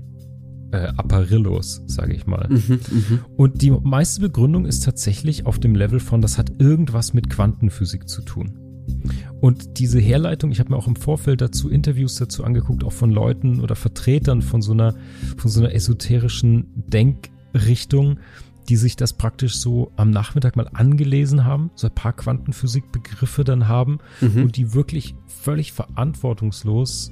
äh, 0.71 0.87
Apparillos, 0.97 1.83
sage 1.87 2.13
ich 2.13 2.25
mal. 2.27 2.47
Mhm, 2.49 2.79
mh. 2.89 3.19
Und 3.37 3.61
die 3.61 3.71
meiste 3.71 4.21
Begründung 4.21 4.65
ist 4.65 4.83
tatsächlich 4.83 5.45
auf 5.45 5.59
dem 5.59 5.75
Level 5.75 5.99
von, 5.99 6.21
das 6.21 6.37
hat 6.37 6.51
irgendwas 6.59 7.13
mit 7.13 7.29
Quantenphysik 7.29 8.07
zu 8.07 8.21
tun. 8.21 8.57
Und 9.39 9.79
diese 9.79 9.99
Herleitung, 9.99 10.51
ich 10.51 10.59
habe 10.59 10.71
mir 10.71 10.77
auch 10.77 10.87
im 10.87 10.95
Vorfeld 10.95 11.41
dazu 11.41 11.69
Interviews 11.69 12.15
dazu 12.15 12.43
angeguckt, 12.43 12.83
auch 12.83 12.91
von 12.91 13.11
Leuten 13.11 13.59
oder 13.59 13.75
Vertretern 13.75 14.41
von 14.41 14.61
so 14.61 14.73
einer, 14.73 14.95
von 15.37 15.49
so 15.49 15.61
einer 15.61 15.73
esoterischen 15.73 16.67
Denkrichtung, 16.75 18.19
die 18.69 18.75
sich 18.75 18.95
das 18.95 19.13
praktisch 19.13 19.55
so 19.55 19.91
am 19.95 20.11
Nachmittag 20.11 20.55
mal 20.55 20.69
angelesen 20.73 21.45
haben, 21.45 21.71
so 21.75 21.87
ein 21.87 21.95
paar 21.95 22.13
Quantenphysikbegriffe 22.13 23.43
dann 23.43 23.67
haben 23.67 23.99
mhm. 24.19 24.43
und 24.43 24.57
die 24.57 24.73
wirklich 24.73 25.15
völlig 25.25 25.71
verantwortungslos 25.73 27.11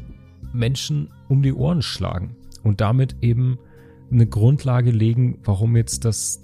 Menschen 0.54 1.10
um 1.28 1.42
die 1.42 1.54
Ohren 1.54 1.82
schlagen 1.82 2.36
und 2.64 2.82
damit 2.82 3.18
eben 3.22 3.60
eine 4.12 4.28
Grundlage 4.28 4.92
legen, 4.92 5.40
warum 5.44 5.76
jetzt 5.76 6.06
das 6.06 6.44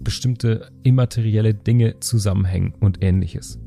bestimmte 0.00 0.70
immaterielle 0.82 1.54
Dinge 1.54 2.00
zusammenhängen 2.00 2.74
und 2.80 3.02
ähnliches. 3.02 3.58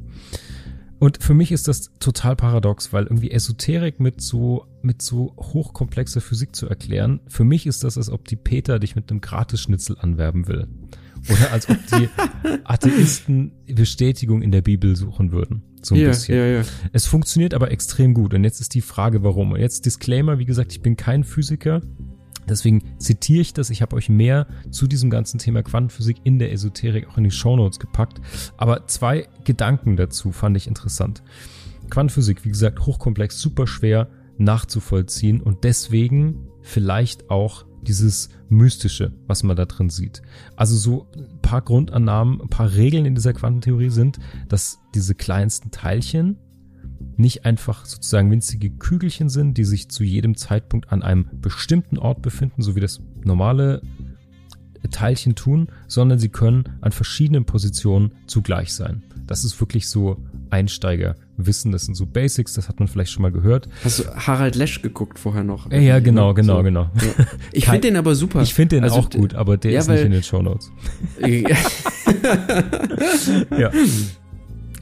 Und 1.00 1.24
für 1.24 1.34
mich 1.34 1.54
ist 1.54 1.70
das 1.70 1.92
total 2.00 2.36
paradox, 2.36 2.92
weil 2.92 3.06
irgendwie 3.06 3.32
Esoterik 3.32 4.02
mit 4.02 4.22
so, 4.22 4.66
mit 4.82 5.02
so 5.02 5.34
hochkomplexer 5.38 6.20
Physik 6.20 6.56
zu 6.56 6.68
erklären, 6.68 7.22
für 7.28 7.46
mich 7.46 7.66
ist 7.66 7.86
das, 7.86 7.98
als 7.98 8.10
ob 8.10 8.28
die 8.28 8.36
Peter 8.36 8.80
dich 8.80 8.96
mit 8.96 9.10
einem 9.10 9.22
Gratisschnitzel 9.22 9.98
anwerben 9.98 10.48
will. 10.48 10.68
Oder 11.30 11.52
als 11.52 11.70
ob 11.70 11.78
die 11.88 12.10
Atheisten 12.66 13.54
Bestätigung 13.74 14.42
in 14.42 14.52
der 14.52 14.62
Bibel 14.62 14.96
suchen 14.98 15.32
würden. 15.32 15.64
So 15.82 15.96
ein 15.96 16.02
ja, 16.02 16.10
bisschen. 16.10 16.38
Ja, 16.38 16.46
ja. 16.46 16.62
Es 16.92 17.06
funktioniert 17.06 17.54
aber 17.54 17.72
extrem 17.72 18.14
gut. 18.14 18.34
Und 18.34 18.44
jetzt 18.44 18.62
ist 18.62 18.74
die 18.74 18.82
Frage, 18.82 19.24
warum. 19.24 19.54
Und 19.54 19.60
jetzt 19.60 19.86
Disclaimer, 19.86 20.40
wie 20.40 20.46
gesagt, 20.46 20.72
ich 20.72 20.82
bin 20.82 20.98
kein 20.98 21.24
Physiker. 21.24 21.82
Deswegen 22.48 22.84
zitiere 22.98 23.42
ich 23.42 23.54
das. 23.54 23.70
Ich 23.70 23.82
habe 23.82 23.96
euch 23.96 24.10
mehr 24.10 24.48
zu 24.72 24.88
diesem 24.88 25.10
ganzen 25.10 25.38
Thema 25.38 25.62
Quantenphysik 25.62 26.18
in 26.24 26.40
der 26.40 26.52
Esoterik 26.52 27.08
auch 27.08 27.18
in 27.18 27.24
die 27.24 27.32
Shownotes 27.32 27.80
gepackt. 27.80 28.20
Aber 28.58 28.88
zwei 28.88 29.28
Gedanken 29.44 29.96
dazu 29.96 30.32
fand 30.32 30.58
ich 30.58 30.68
interessant. 30.68 31.22
Quantenphysik, 31.90 32.44
wie 32.46 32.50
gesagt, 32.50 32.86
hochkomplex, 32.86 33.40
super 33.40 33.68
schwer 33.68 34.10
nachzuvollziehen 34.38 35.42
und 35.42 35.64
deswegen 35.64 36.48
vielleicht 36.62 37.30
auch 37.30 37.66
dieses 37.90 38.30
Mystische, 38.48 39.12
was 39.28 39.44
man 39.44 39.58
da 39.58 39.66
drin 39.66 39.90
sieht. 39.90 40.22
Also 40.56 40.76
so 40.76 41.08
ein 41.18 41.42
paar 41.42 41.62
Grundannahmen, 41.62 42.40
ein 42.40 42.50
paar 42.50 42.74
Regeln 42.74 43.06
in 43.06 43.16
dieser 43.16 43.34
Quantentheorie 43.34 43.90
sind, 43.90 44.20
dass 44.48 44.80
diese 44.96 45.16
kleinsten 45.16 45.72
Teilchen 45.72 46.38
nicht 47.18 47.46
einfach 47.46 47.86
sozusagen 47.86 48.32
winzige 48.32 48.70
Kügelchen 48.70 49.28
sind, 49.28 49.58
die 49.58 49.66
sich 49.66 49.90
zu 49.90 50.04
jedem 50.04 50.38
Zeitpunkt 50.38 50.92
an 50.92 51.04
einem 51.04 51.28
bestimmten 51.34 51.98
Ort 51.98 52.22
befinden, 52.22 52.62
so 52.62 52.76
wie 52.76 52.80
das 52.80 53.02
normale 53.24 53.82
Teilchen 54.92 55.36
tun, 55.36 55.68
sondern 55.88 56.20
sie 56.20 56.30
können 56.30 56.78
an 56.82 56.92
verschiedenen 56.92 57.46
Positionen 57.46 58.14
zugleich 58.28 58.74
sein. 58.74 59.04
Das 59.28 59.44
ist 59.44 59.60
wirklich 59.60 59.90
so 59.90 60.24
Einsteigerwissen. 61.40 61.72
Das 61.72 61.86
sind 61.86 61.96
so 61.96 62.06
Basics, 62.06 62.54
das 62.54 62.70
hat 62.70 62.80
man 62.80 62.88
vielleicht 62.88 63.12
schon 63.12 63.24
mal 63.24 63.32
gehört. 63.32 63.68
Hast 63.84 64.00
du 64.00 64.06
Harald 64.16 64.56
Lesch 64.56 64.82
geguckt 64.82 65.20
vorher 65.20 65.44
noch? 65.44 65.72
Ja, 65.72 66.00
genau, 66.00 66.34
genau, 66.34 66.58
so. 66.58 66.64
genau. 66.64 66.90
Ja. 66.96 67.26
Ich 67.52 67.66
finde 67.66 67.82
den 67.82 67.98
aber 67.98 68.16
super. 68.16 68.42
Ich 68.42 68.54
finde 68.54 68.78
den 68.78 68.84
also, 68.84 68.98
auch 68.98 69.10
gut, 69.10 69.34
aber 69.34 69.58
der 69.58 69.72
ja, 69.72 69.80
ist 69.80 69.88
nicht 69.88 70.04
in 70.04 70.12
den 70.12 70.24
Show 70.24 70.42
Notes. 70.42 70.72
ja. 73.58 73.72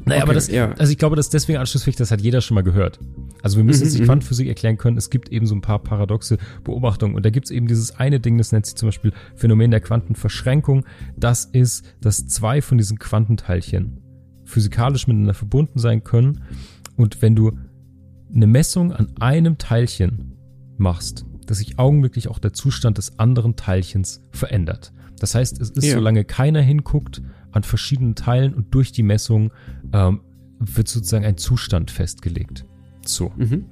Naja, 0.06 0.22
okay, 0.22 0.22
aber 0.22 0.34
das, 0.34 0.48
ja. 0.48 0.72
also 0.78 0.91
ich 0.91 0.98
glaube, 0.98 1.15
dass 1.15 1.30
deswegen 1.30 1.60
anschlussfähig, 1.60 1.96
das 1.98 2.12
hat 2.12 2.22
jeder 2.22 2.41
schon 2.41 2.56
mal 2.56 2.63
gehört. 2.63 3.00
Also 3.43 3.58
wir 3.58 3.63
müssen 3.63 3.82
mhm, 3.82 3.86
jetzt 3.86 3.98
die 3.98 4.02
mhm. 4.02 4.06
Quantenphysik 4.06 4.48
erklären 4.48 4.78
können. 4.78 4.98
Es 4.98 5.10
gibt 5.10 5.30
eben 5.30 5.46
so 5.46 5.56
ein 5.56 5.62
paar 5.62 5.80
paradoxe 5.80 6.38
Beobachtungen. 6.63 7.15
Und 7.15 7.26
da 7.26 7.30
gibt 7.30 7.48
es 7.48 7.52
eben 7.52 7.67
dieses 7.67 7.96
eine 7.98 8.20
Ding, 8.20 8.38
das 8.38 8.52
nennt 8.52 8.65
sich 8.65 8.76
zum 8.76 8.88
Beispiel 8.88 9.12
Phänomen 9.36 9.72
der 9.72 9.82
Quantenverschränkung. 9.82 10.86
Das 11.17 11.46
ist, 11.46 11.86
dass 12.02 12.28
zwei 12.28 12.62
von 12.62 12.78
diesen 12.78 13.00
Quantenteilchen 13.00 14.02
physikalisch 14.48 15.08
miteinander 15.08 15.34
verbunden 15.34 15.78
sein 15.80 16.04
können. 16.04 16.44
Und 16.96 17.22
wenn 17.22 17.36
du 17.36 17.52
eine 18.34 18.48
Messung 18.48 18.92
an 18.92 19.12
einem 19.20 19.58
Teilchen 19.58 20.34
machst, 20.78 21.26
dass 21.46 21.60
sich 21.60 21.80
augenblicklich 21.80 22.28
auch 22.28 22.40
der 22.40 22.54
Zustand 22.54 22.98
des 22.98 23.20
anderen 23.20 23.56
Teilchens 23.56 24.24
verändert. 24.32 24.94
Das 25.20 25.34
heißt, 25.34 25.62
es 25.62 25.72
ist, 25.72 25.86
ja. 25.86 25.96
solange 25.96 26.26
keiner 26.26 26.62
hinguckt, 26.62 27.22
an 27.52 27.64
verschiedenen 27.64 28.16
Teilen 28.16 28.54
und 28.54 28.74
durch 28.74 28.92
die 28.92 29.04
Messung 29.04 29.52
ähm, 29.94 30.22
wird 30.60 30.88
sozusagen 30.88 31.26
ein 31.26 31.38
Zustand 31.38 31.92
festgelegt. 31.92 32.66
So. 33.06 33.32
Mhm. 33.36 33.66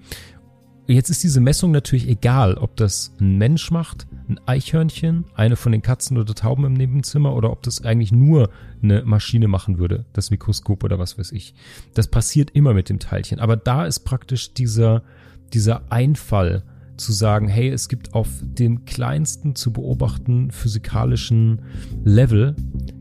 Jetzt 0.87 1.09
ist 1.09 1.23
diese 1.23 1.41
Messung 1.41 1.71
natürlich 1.71 2.07
egal, 2.07 2.55
ob 2.55 2.75
das 2.75 3.11
ein 3.19 3.37
Mensch 3.37 3.71
macht, 3.71 4.05
ein 4.29 4.39
Eichhörnchen, 4.45 5.25
eine 5.33 5.55
von 5.55 5.71
den 5.71 5.81
Katzen 5.81 6.17
oder 6.17 6.35
Tauben 6.35 6.63
im 6.65 6.73
Nebenzimmer 6.73 7.33
oder 7.35 7.51
ob 7.51 7.63
das 7.63 7.83
eigentlich 7.83 8.11
nur 8.11 8.49
eine 8.83 9.03
Maschine 9.03 9.47
machen 9.47 9.79
würde, 9.79 10.05
das 10.13 10.29
Mikroskop 10.29 10.83
oder 10.83 10.99
was 10.99 11.17
weiß 11.17 11.31
ich. 11.31 11.55
Das 11.95 12.07
passiert 12.07 12.51
immer 12.51 12.73
mit 12.73 12.89
dem 12.89 12.99
Teilchen. 12.99 13.39
Aber 13.39 13.57
da 13.57 13.85
ist 13.85 14.01
praktisch 14.01 14.53
dieser, 14.53 15.01
dieser 15.53 15.91
Einfall 15.91 16.63
zu 16.97 17.13
sagen, 17.13 17.47
hey, 17.47 17.69
es 17.69 17.89
gibt 17.89 18.13
auf 18.13 18.29
dem 18.41 18.85
kleinsten 18.85 19.55
zu 19.55 19.73
beobachten 19.73 20.51
physikalischen 20.51 21.63
Level 22.03 22.55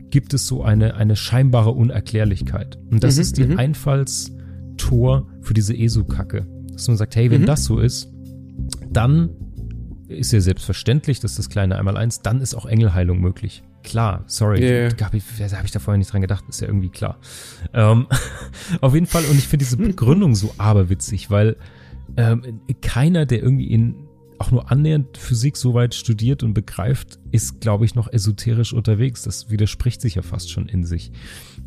gibt 0.09 0.33
es 0.33 0.47
so 0.47 0.63
eine, 0.63 0.95
eine 0.95 1.15
scheinbare 1.15 1.71
Unerklärlichkeit. 1.71 2.79
Und 2.89 3.03
das 3.03 3.15
mhm, 3.15 3.21
ist 3.21 3.37
die 3.37 3.45
mhm. 3.45 3.59
Einfallstor 3.59 5.27
für 5.41 5.53
diese 5.53 5.77
ESO-Kacke. 5.77 6.47
Dass 6.75 6.87
man 6.87 6.97
sagt, 6.97 7.15
hey, 7.15 7.31
wenn 7.31 7.41
mhm. 7.41 7.45
das 7.45 7.65
so 7.65 7.79
ist, 7.79 8.09
dann 8.89 9.29
ist 10.07 10.31
ja 10.31 10.39
selbstverständlich, 10.39 11.19
dass 11.19 11.35
das 11.35 11.49
kleine 11.49 11.77
Einmaleins, 11.77 12.21
dann 12.21 12.41
ist 12.41 12.53
auch 12.53 12.65
Engelheilung 12.65 13.19
möglich. 13.19 13.63
Klar, 13.83 14.23
sorry, 14.27 14.61
Yeah. 14.61 14.89
da 14.89 15.05
habe 15.05 15.17
ich, 15.17 15.23
da 15.37 15.45
hab 15.45 15.65
ich 15.65 15.71
da 15.71 15.79
vorher 15.79 15.97
nicht 15.97 16.11
dran 16.11 16.21
gedacht, 16.21 16.45
ist 16.49 16.61
ja 16.61 16.67
irgendwie 16.67 16.89
klar. 16.89 17.19
Ähm, 17.73 18.07
auf 18.81 18.93
jeden 18.93 19.05
Fall, 19.05 19.23
und 19.25 19.37
ich 19.37 19.47
finde 19.47 19.65
diese 19.65 19.77
Begründung 19.77 20.35
so 20.35 20.53
aberwitzig, 20.57 21.29
weil 21.29 21.55
ähm, 22.17 22.61
keiner, 22.81 23.25
der 23.25 23.41
irgendwie 23.41 23.67
in 23.67 23.95
auch 24.37 24.51
nur 24.51 24.71
annähernd 24.71 25.17
Physik 25.17 25.55
so 25.55 25.73
weit 25.73 25.95
studiert 25.95 26.43
und 26.43 26.53
begreift, 26.53 27.19
ist, 27.31 27.61
glaube 27.61 27.85
ich, 27.85 27.95
noch 27.95 28.11
esoterisch 28.11 28.73
unterwegs. 28.73 29.21
Das 29.23 29.49
widerspricht 29.49 30.01
sich 30.01 30.15
ja 30.15 30.21
fast 30.21 30.51
schon 30.51 30.67
in 30.67 30.83
sich. 30.83 31.11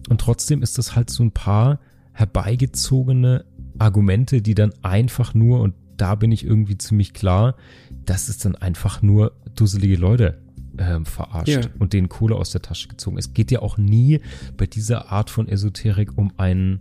Und 0.09 0.21
trotzdem 0.21 0.63
ist 0.63 0.77
das 0.77 0.95
halt 0.95 1.09
so 1.11 1.23
ein 1.23 1.33
paar 1.33 1.81
herbeigezogene 2.13 3.45
Argumente, 3.79 4.43
die 4.43 4.55
dann 4.55 4.73
einfach 4.83 5.35
nur, 5.35 5.61
und 5.61 5.75
da 5.97 6.15
bin 6.15 6.33
ich 6.33 6.45
irgendwie 6.45 6.79
ziemlich 6.79 7.13
klar, 7.13 7.57
dass 8.05 8.29
es 8.29 8.39
dann 8.39 8.55
einfach 8.55 9.03
nur 9.03 9.33
dusselige 9.55 9.97
Leute 9.97 10.39
ähm, 10.79 11.05
verarscht 11.07 11.49
Ja. 11.49 11.61
und 11.79 11.93
denen 11.93 12.09
Kohle 12.09 12.37
aus 12.37 12.51
der 12.51 12.63
Tasche 12.63 12.89
gezogen. 12.89 13.19
Es 13.19 13.35
geht 13.35 13.51
ja 13.51 13.61
auch 13.61 13.79
nie 13.79 14.21
bei 14.57 14.67
dieser 14.67 15.11
Art 15.11 15.31
von 15.31 15.49
Esoterik 15.49 16.17
um 16.17 16.33
einen 16.39 16.81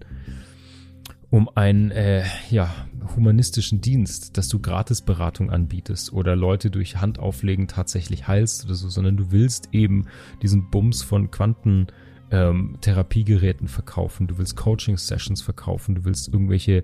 um 1.30 1.50
einen 1.56 1.92
äh, 1.92 2.24
ja, 2.50 2.74
humanistischen 3.18 3.82
Dienst, 3.82 4.38
dass 4.38 4.48
du 4.48 4.60
Gratisberatung 4.60 5.50
anbietest 5.50 6.14
oder 6.14 6.38
Leute 6.38 6.72
durch 6.72 7.02
Handauflegen 7.02 7.68
tatsächlich 7.68 8.30
heilst 8.30 8.64
oder 8.64 8.76
so, 8.76 8.88
sondern 8.88 9.18
du 9.18 9.30
willst 9.32 9.70
eben 9.74 10.06
diesen 10.42 10.70
Bums 10.70 11.04
von 11.04 11.30
Quanten 11.30 11.88
ähm, 12.32 12.78
Therapiegeräten 12.82 13.68
verkaufen, 13.68 14.28
du 14.28 14.38
willst 14.38 14.56
Coaching-Sessions 14.56 15.42
verkaufen, 15.42 15.96
du 15.96 16.06
willst 16.06 16.28
irgendwelche 16.28 16.84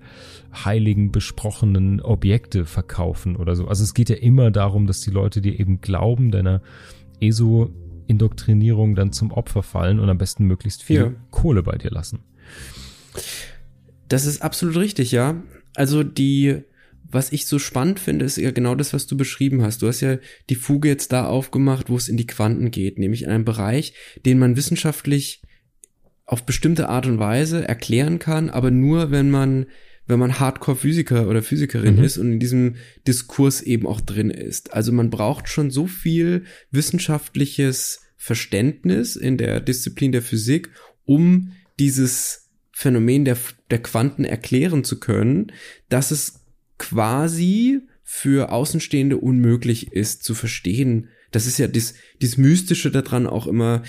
heiligen 0.53 1.11
besprochenen 1.11 2.01
Objekte 2.01 2.65
verkaufen 2.65 3.35
oder 3.35 3.55
so. 3.55 3.67
Also 3.67 3.83
es 3.83 3.93
geht 3.93 4.09
ja 4.09 4.15
immer 4.15 4.51
darum, 4.51 4.87
dass 4.87 5.01
die 5.01 5.11
Leute 5.11 5.41
dir 5.41 5.59
eben 5.59 5.81
glauben, 5.81 6.31
deiner 6.31 6.61
ESO-Indoktrinierung 7.19 8.95
dann 8.95 9.11
zum 9.11 9.31
Opfer 9.31 9.63
fallen 9.63 9.99
und 9.99 10.09
am 10.09 10.17
besten 10.17 10.45
möglichst 10.45 10.83
viel 10.83 10.95
Ja. 10.97 11.11
Kohle 11.31 11.63
bei 11.63 11.77
dir 11.77 11.91
lassen. 11.91 12.19
Das 14.07 14.25
ist 14.25 14.41
absolut 14.41 14.77
richtig, 14.77 15.11
ja. 15.11 15.35
Also 15.75 16.03
die, 16.03 16.63
was 17.09 17.31
ich 17.31 17.45
so 17.45 17.59
spannend 17.59 17.99
finde, 17.99 18.25
ist 18.25 18.37
ja 18.37 18.51
genau 18.51 18.75
das, 18.75 18.93
was 18.93 19.07
du 19.07 19.15
beschrieben 19.17 19.61
hast. 19.61 19.81
Du 19.81 19.87
hast 19.87 20.01
ja 20.01 20.17
die 20.49 20.55
Fuge 20.55 20.87
jetzt 20.89 21.11
da 21.11 21.25
aufgemacht, 21.25 21.89
wo 21.89 21.95
es 21.95 22.09
in 22.09 22.17
die 22.17 22.27
Quanten 22.27 22.71
geht, 22.71 22.97
nämlich 22.97 23.23
in 23.23 23.29
einem 23.29 23.45
Bereich, 23.45 23.93
den 24.25 24.39
man 24.39 24.55
wissenschaftlich 24.55 25.41
auf 26.25 26.45
bestimmte 26.45 26.89
Art 26.89 27.05
und 27.05 27.19
Weise 27.19 27.67
erklären 27.67 28.17
kann, 28.17 28.49
aber 28.49 28.71
nur, 28.71 29.11
wenn 29.11 29.29
man 29.29 29.65
wenn 30.05 30.19
man 30.19 30.37
Hardcore-Physiker 30.37 31.29
oder 31.29 31.41
Physikerin 31.41 31.95
Mhm. 31.95 32.03
ist 32.03 32.17
und 32.17 32.33
in 32.33 32.39
diesem 32.39 32.75
Diskurs 33.07 33.61
eben 33.61 33.87
auch 33.87 34.01
drin 34.01 34.29
ist. 34.29 34.73
Also 34.73 34.91
man 34.91 35.09
braucht 35.09 35.47
schon 35.47 35.71
so 35.71 35.87
viel 35.87 36.43
wissenschaftliches 36.71 38.01
Verständnis 38.17 39.15
in 39.15 39.37
der 39.37 39.61
Disziplin 39.61 40.11
der 40.11 40.21
Physik, 40.21 40.71
um 41.05 41.53
dieses 41.79 42.49
Phänomen 42.73 43.23
der, 43.23 43.37
der 43.71 43.81
Quanten 43.81 44.25
erklären 44.25 44.83
zu 44.83 44.99
können, 44.99 45.53
dass 45.87 46.11
es 46.11 46.42
quasi 46.77 47.81
für 48.03 48.51
Außenstehende 48.51 49.17
unmöglich 49.17 49.91
ist 49.91 50.23
zu 50.23 50.35
verstehen. 50.35 51.09
Das 51.31 51.45
ist 51.47 51.57
ja 51.57 51.67
das, 51.67 51.93
das 52.21 52.37
Mystische 52.37 52.91
daran 52.91 53.25
auch 53.27 53.47
immer, 53.47 53.83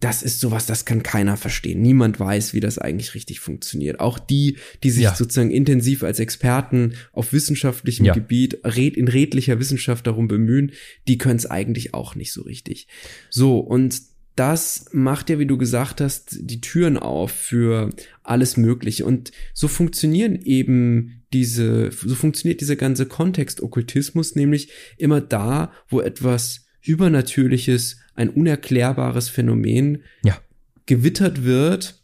das 0.00 0.22
ist 0.22 0.38
sowas, 0.38 0.64
das 0.66 0.84
kann 0.84 1.02
keiner 1.02 1.36
verstehen. 1.36 1.82
Niemand 1.82 2.20
weiß, 2.20 2.54
wie 2.54 2.60
das 2.60 2.78
eigentlich 2.78 3.14
richtig 3.16 3.40
funktioniert. 3.40 3.98
Auch 3.98 4.20
die, 4.20 4.56
die 4.84 4.90
sich 4.90 5.02
Ja. 5.02 5.14
sozusagen 5.14 5.50
intensiv 5.50 6.04
als 6.04 6.20
Experten 6.20 6.94
auf 7.12 7.32
wissenschaftlichem 7.32 8.06
Ja. 8.06 8.14
Gebiet, 8.14 8.60
red, 8.64 8.96
in 8.96 9.08
redlicher 9.08 9.58
Wissenschaft 9.58 10.06
darum 10.06 10.28
bemühen, 10.28 10.70
die 11.08 11.18
können 11.18 11.36
es 11.36 11.46
eigentlich 11.46 11.94
auch 11.94 12.14
nicht 12.14 12.32
so 12.32 12.42
richtig. 12.42 12.86
So, 13.28 13.58
und 13.58 14.00
das 14.36 14.84
macht 14.92 15.30
ja, 15.30 15.40
wie 15.40 15.46
du 15.46 15.58
gesagt 15.58 16.00
hast, 16.00 16.36
die 16.40 16.60
Türen 16.60 16.96
auf 16.96 17.32
für 17.32 17.90
alles 18.22 18.56
Mögliche. 18.56 19.04
Und 19.04 19.32
so 19.52 19.66
funktionieren 19.66 20.40
eben 20.40 21.17
diese, 21.32 21.90
so 21.90 22.14
funktioniert 22.14 22.60
dieser 22.60 22.76
ganze 22.76 23.06
Kontext 23.06 23.60
Okkultismus, 23.62 24.34
nämlich 24.34 24.70
immer 24.96 25.20
da, 25.20 25.72
wo 25.88 26.00
etwas 26.00 26.66
Übernatürliches, 26.82 27.98
ein 28.14 28.30
unerklärbares 28.30 29.28
Phänomen 29.28 30.02
Ja. 30.24 30.40
gewittert 30.86 31.44
wird, 31.44 32.02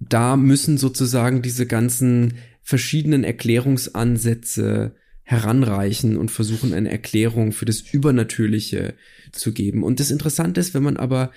da 0.00 0.36
müssen 0.36 0.78
sozusagen 0.78 1.42
diese 1.42 1.66
ganzen 1.66 2.34
verschiedenen 2.62 3.24
Erklärungsansätze 3.24 4.94
heranreichen 5.22 6.16
und 6.16 6.30
versuchen, 6.30 6.74
eine 6.74 6.90
Erklärung 6.90 7.52
für 7.52 7.64
das 7.64 7.80
Übernatürliche 7.80 8.94
zu 9.32 9.52
geben. 9.52 9.84
Und 9.84 10.00
das 10.00 10.10
Interessante 10.10 10.60
ist, 10.60 10.74
wenn 10.74 10.82
man 10.82 10.96
aber 10.96 11.30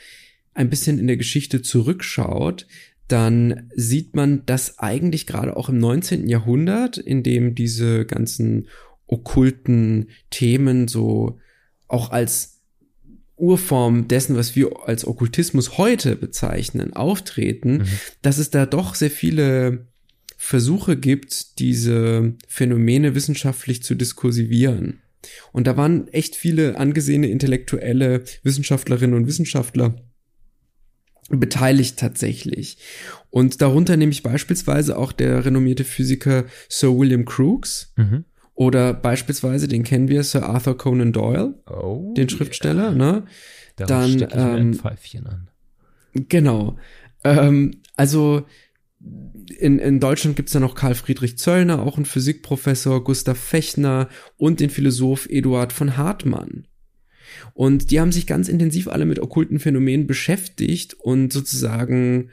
ein 0.53 0.69
bisschen 0.69 0.99
in 0.99 1.07
der 1.07 1.17
Geschichte 1.17 1.61
zurückschaut, 1.61 2.67
dann 3.07 3.69
sieht 3.75 4.15
man, 4.15 4.45
dass 4.45 4.79
eigentlich 4.79 5.27
gerade 5.27 5.55
auch 5.57 5.69
im 5.69 5.77
19. 5.77 6.27
Jahrhundert, 6.27 6.97
in 6.97 7.23
dem 7.23 7.55
diese 7.55 8.05
ganzen 8.05 8.67
okkulten 9.07 10.09
Themen 10.29 10.87
so 10.87 11.39
auch 11.87 12.11
als 12.11 12.61
Urform 13.35 14.07
dessen, 14.07 14.35
was 14.35 14.55
wir 14.55 14.71
als 14.87 15.05
Okkultismus 15.05 15.77
heute 15.77 16.15
bezeichnen, 16.15 16.93
auftreten, 16.93 17.79
Mhm. 17.79 17.87
dass 18.21 18.37
es 18.37 18.49
da 18.51 18.65
doch 18.65 18.95
sehr 18.95 19.11
viele 19.11 19.87
Versuche 20.37 20.97
gibt, 20.97 21.59
diese 21.59 22.35
Phänomene 22.47 23.15
wissenschaftlich 23.15 23.83
zu 23.83 23.95
diskursivieren. 23.95 25.01
Und 25.51 25.67
da 25.67 25.77
waren 25.77 26.07
echt 26.09 26.35
viele 26.35 26.77
angesehene 26.77 27.27
intellektuelle 27.27 28.23
Wissenschaftlerinnen 28.43 29.15
und 29.15 29.27
Wissenschaftler 29.27 29.95
beteiligt 31.29 31.97
tatsächlich. 31.99 32.77
Und 33.29 33.61
darunter 33.61 33.97
nehme 33.97 34.11
ich 34.11 34.23
beispielsweise 34.23 34.97
auch 34.97 35.11
der 35.11 35.45
renommierte 35.45 35.83
Physiker 35.83 36.45
Sir 36.69 36.97
William 36.97 37.25
Crookes 37.25 37.93
Mhm. 37.97 38.25
oder 38.53 38.93
beispielsweise, 38.93 39.67
den 39.67 39.83
kennen 39.83 40.09
wir, 40.09 40.23
Sir 40.23 40.43
Arthur 40.43 40.77
Conan 40.77 41.13
Doyle, 41.13 41.55
Oh, 41.67 42.13
den 42.15 42.29
Schriftsteller, 42.29 42.91
ne? 42.91 43.25
Darauf 43.75 43.87
Dann, 43.89 44.09
stecke 44.11 44.33
ich 44.33 44.35
mir 44.43 44.51
ein 44.51 44.61
ähm, 44.61 44.73
Pfeifchen 44.75 45.27
an. 45.27 45.47
Genau. 46.13 46.77
Ähm, 47.23 47.81
also 47.95 48.45
in, 49.59 49.79
in 49.79 49.99
Deutschland 49.99 50.35
gibt's 50.35 50.53
ja 50.53 50.59
noch 50.59 50.75
Karl 50.75 50.95
Friedrich 50.95 51.37
Zöllner, 51.37 51.81
auch 51.81 51.97
ein 51.97 52.05
Physikprofessor, 52.05 53.03
Gustav 53.03 53.37
Fechner 53.37 54.09
und 54.37 54.59
den 54.59 54.69
Philosoph 54.69 55.27
Eduard 55.29 55.73
von 55.73 55.97
Hartmann. 55.97 56.67
Und 57.53 57.91
die 57.91 57.99
haben 57.99 58.11
sich 58.11 58.27
ganz 58.27 58.47
intensiv 58.47 58.87
alle 58.87 59.05
mit 59.05 59.19
okkulten 59.19 59.59
Phänomenen 59.59 60.07
beschäftigt 60.07 60.93
und 60.95 61.31
sozusagen 61.31 62.29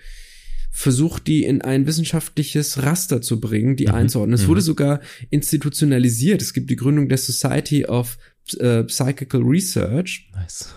versucht, 0.71 1.27
die 1.27 1.45
in 1.45 1.63
ein 1.63 1.87
wissenschaftliches 1.87 2.83
Raster 2.83 3.21
zu 3.21 3.41
bringen, 3.41 3.77
die 3.77 3.89
Mhm, 3.89 3.95
einzuordnen. 3.95 4.35
Es 4.35 4.45
mhm. 4.45 4.49
wurde 4.49 4.61
sogar 4.61 5.01
institutionalisiert. 5.31 6.41
Es 6.43 6.53
gibt 6.53 6.71
die 6.71 6.77
Gründung 6.77 7.09
der 7.09 7.19
Society 7.19 7.85
of 7.87 8.19
äh, 8.59 8.85
Psychical 8.85 9.43
Research, 9.43 10.31
Nice. 10.35 10.75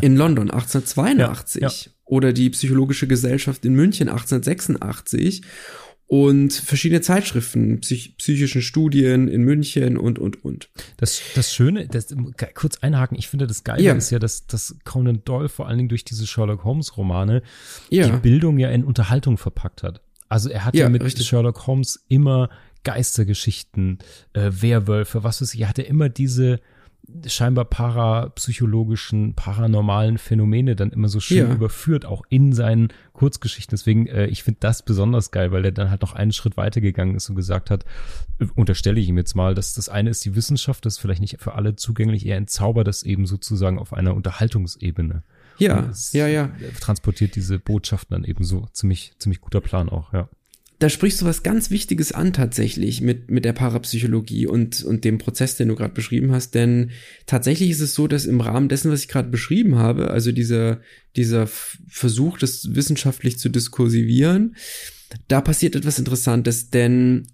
in 0.00 0.16
London 0.16 0.50
1882 0.50 1.62
Ja, 1.62 1.70
oder 2.06 2.32
die 2.32 2.50
Psychologische 2.50 3.06
Gesellschaft 3.06 3.64
in 3.64 3.74
München 3.74 4.08
1886 4.08 5.42
und 6.22 6.52
verschiedene 6.52 7.00
Zeitschriften, 7.00 7.80
psych 7.80 8.16
psychischen 8.18 8.62
Studien 8.62 9.26
in 9.26 9.42
München 9.42 9.98
und, 9.98 10.20
und, 10.20 10.44
und. 10.44 10.70
Das, 10.96 11.20
das 11.34 11.52
Schöne, 11.52 11.88
das, 11.88 12.14
kurz 12.54 12.76
einhaken, 12.78 13.18
ich 13.18 13.26
finde 13.28 13.48
das 13.48 13.64
Geile 13.64 13.82
Ja. 13.82 13.94
ist 13.94 14.10
ja, 14.10 14.20
dass, 14.20 14.46
dass 14.46 14.76
Conan 14.84 15.22
Doyle 15.24 15.48
vor 15.48 15.66
allen 15.66 15.78
Dingen 15.78 15.88
durch 15.88 16.04
diese 16.04 16.24
Sherlock 16.28 16.62
Holmes 16.62 16.96
Romane 16.96 17.42
Ja, 17.90 18.06
die 18.08 18.16
Bildung 18.20 18.58
ja 18.58 18.70
in 18.70 18.84
Unterhaltung 18.84 19.38
verpackt 19.38 19.82
hat. 19.82 20.02
Also 20.28 20.50
er 20.50 20.64
hat 20.64 20.76
ja, 20.76 20.84
Ja, 20.84 20.88
mit 20.88 21.02
richtig. 21.02 21.26
Sherlock 21.26 21.66
Holmes 21.66 22.04
immer 22.06 22.48
Geistergeschichten, 22.84 23.98
äh, 24.34 24.50
Werwölfe, 24.52 25.24
was 25.24 25.42
weiß 25.42 25.52
ich, 25.54 25.62
er 25.62 25.68
hatte 25.68 25.82
immer 25.82 26.08
diese 26.08 26.60
scheinbar 27.26 27.64
parapsychologischen, 27.66 29.34
paranormalen 29.34 30.18
Phänomene 30.18 30.74
dann 30.76 30.90
immer 30.90 31.08
so 31.08 31.20
schön 31.20 31.48
Ja. 31.48 31.52
überführt, 31.54 32.06
auch 32.06 32.22
in 32.28 32.52
seinen 32.52 32.88
Kurzgeschichten. 33.12 33.76
Deswegen, 33.76 34.06
äh, 34.06 34.26
ich 34.26 34.42
finde 34.42 34.58
das 34.60 34.82
besonders 34.82 35.30
geil, 35.30 35.52
weil 35.52 35.64
er 35.64 35.72
dann 35.72 35.90
halt 35.90 36.02
noch 36.02 36.14
einen 36.14 36.32
Schritt 36.32 36.56
weitergegangen 36.56 37.14
ist 37.14 37.28
und 37.28 37.36
gesagt 37.36 37.70
hat, 37.70 37.84
äh, 38.38 38.46
unterstelle 38.54 39.00
ich 39.00 39.08
ihm 39.08 39.18
jetzt 39.18 39.34
mal, 39.34 39.54
dass 39.54 39.74
das 39.74 39.88
eine 39.88 40.10
ist 40.10 40.24
die 40.24 40.34
Wissenschaft, 40.34 40.84
das 40.86 40.94
ist 40.94 40.98
vielleicht 40.98 41.20
nicht 41.20 41.40
für 41.40 41.54
alle 41.54 41.76
zugänglich, 41.76 42.26
er 42.26 42.36
entzaubert 42.36 42.86
das 42.88 43.02
eben 43.02 43.26
sozusagen 43.26 43.78
auf 43.78 43.92
einer 43.92 44.14
Unterhaltungsebene. 44.14 45.22
ja, 45.58 45.90
ja, 46.12 46.26
ja. 46.26 46.50
Transportiert 46.80 47.36
diese 47.36 47.58
Botschaften 47.58 48.14
dann 48.14 48.24
eben 48.24 48.42
so. 48.44 48.66
Ziemlich, 48.72 49.12
ziemlich 49.18 49.40
guter 49.40 49.60
Plan 49.60 49.88
auch, 49.88 50.12
ja. 50.12 50.28
Da 50.84 50.90
sprichst 50.90 51.22
du 51.22 51.24
was 51.24 51.42
ganz 51.42 51.70
Wichtiges 51.70 52.12
an 52.12 52.34
tatsächlich 52.34 53.00
mit, 53.00 53.30
mit 53.30 53.46
der 53.46 53.54
Parapsychologie 53.54 54.46
und, 54.46 54.84
und 54.84 55.02
dem 55.04 55.16
Prozess, 55.16 55.56
den 55.56 55.68
du 55.68 55.76
gerade 55.76 55.94
beschrieben 55.94 56.30
hast. 56.30 56.54
Denn 56.54 56.90
tatsächlich 57.24 57.70
ist 57.70 57.80
es 57.80 57.94
so, 57.94 58.06
dass 58.06 58.26
im 58.26 58.42
Rahmen 58.42 58.68
dessen, 58.68 58.92
was 58.92 59.00
ich 59.00 59.08
gerade 59.08 59.30
beschrieben 59.30 59.76
habe, 59.76 60.10
also 60.10 60.30
dieser, 60.30 60.82
dieser 61.16 61.46
Versuch, 61.46 62.36
das 62.36 62.74
wissenschaftlich 62.74 63.38
zu 63.38 63.48
diskursivieren, 63.48 64.56
da 65.26 65.40
passiert 65.40 65.74
etwas 65.74 65.98
Interessantes, 65.98 66.68
denn 66.68 67.28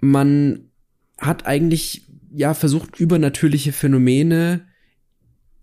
man 0.00 0.70
hat 1.18 1.44
eigentlich 1.44 2.02
ja 2.30 2.54
versucht 2.54 3.00
übernatürliche 3.00 3.72
Phänomene 3.72 4.64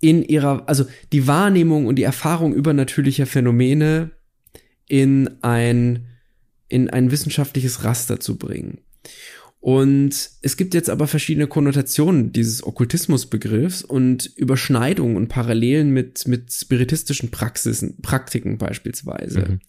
in 0.02 0.24
ihrer, 0.24 0.68
also 0.68 0.84
die 1.14 1.26
Wahrnehmung 1.26 1.86
und 1.86 1.96
die 1.96 2.04
Erfahrung 2.04 2.54
übernatürlicher 2.54 3.28
Phänomene 3.28 4.12
in 4.90 5.42
ein, 5.42 6.08
in 6.68 6.90
ein 6.90 7.12
wissenschaftliches 7.12 7.84
Raster 7.84 8.20
zu 8.20 8.38
bringen. 8.38 8.80
Und 9.60 10.30
es 10.44 10.58
gibt 10.58 10.76
jetzt 10.76 10.92
aber 10.92 11.08
verschiedene 11.08 11.48
Konnotationen 11.48 12.32
dieses 12.32 12.64
Okkultismusbegriffs 12.64 13.82
und 13.82 14.28
Überschneidungen 14.36 15.18
und 15.18 15.28
Parallelen 15.28 15.90
mit, 15.90 16.28
mit 16.28 16.54
spiritistischen 16.54 17.32
Praxisen, 17.32 18.00
Praktiken 18.02 18.60
beispielsweise. 18.60 19.40
Mhm. 19.40 19.60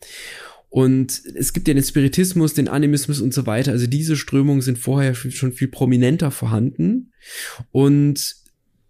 Und 0.69 1.23
es 1.35 1.55
gibt 1.55 1.69
ja 1.69 1.73
den 1.73 1.83
Spiritismus, 1.83 2.53
den 2.53 2.69
Animismus 2.69 3.23
und 3.23 3.33
so 3.33 3.47
weiter. 3.47 3.73
Also 3.73 3.87
diese 3.87 4.17
Strömungen 4.17 4.61
sind 4.61 4.79
vorher 4.79 5.15
schon 5.15 5.53
viel 5.53 5.69
prominenter 5.69 6.31
vorhanden. 6.31 7.13
Und 7.73 8.37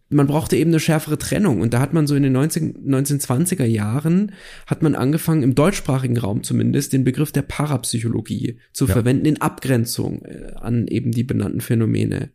man 0.09 0.27
brauchte 0.27 0.57
eben 0.57 0.71
eine 0.71 0.81
schärfere 0.81 1.19
Trennung. 1.19 1.61
Und 1.61 1.75
da 1.75 1.81
hat 1.81 1.93
man 1.93 2.07
so 2.07 2.15
in 2.15 2.23
den 2.23 2.33
19, 2.33 2.87
1920er 2.87 3.65
Jahren, 3.65 4.33
hat 4.67 4.83
man 4.83 4.95
angefangen, 4.95 5.43
im 5.43 5.55
deutschsprachigen 5.55 6.17
Raum 6.17 6.43
zumindest, 6.43 6.93
den 6.93 7.05
Begriff 7.05 7.33
der 7.33 7.43
Parapsychologie 7.43 8.59
zu 8.73 8.87
ja. 8.87 8.93
verwenden 8.93 9.27
in 9.27 9.41
Abgrenzung 9.41 10.23
äh, 10.23 10.53
an 10.57 10.87
eben 10.87 11.11
die 11.11 11.25
benannten 11.25 11.61
Phänomene. 11.61 12.31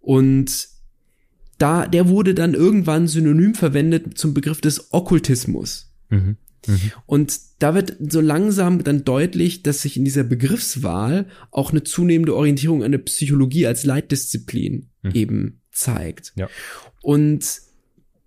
Und 0.00 0.68
da, 1.58 1.86
der 1.86 2.08
wurde 2.08 2.34
dann 2.34 2.54
irgendwann 2.54 3.06
synonym 3.06 3.54
verwendet 3.54 4.16
zum 4.18 4.34
Begriff 4.34 4.60
des 4.60 4.92
Okkultismus. 4.92 5.92
Mhm. 6.08 6.36
Mhm. 6.66 6.92
Und 7.06 7.40
da 7.58 7.74
wird 7.74 7.96
so 8.00 8.20
langsam 8.20 8.82
dann 8.84 9.04
deutlich, 9.04 9.62
dass 9.62 9.82
sich 9.82 9.96
in 9.96 10.04
dieser 10.04 10.24
Begriffswahl 10.24 11.26
auch 11.50 11.70
eine 11.70 11.82
zunehmende 11.82 12.34
Orientierung 12.34 12.82
an 12.82 12.92
der 12.92 12.98
Psychologie 12.98 13.66
als 13.66 13.84
Leitdisziplin 13.84 14.90
mhm. 15.02 15.10
eben 15.12 15.62
zeigt. 15.72 16.32
Ja. 16.36 16.48
Und 17.02 17.44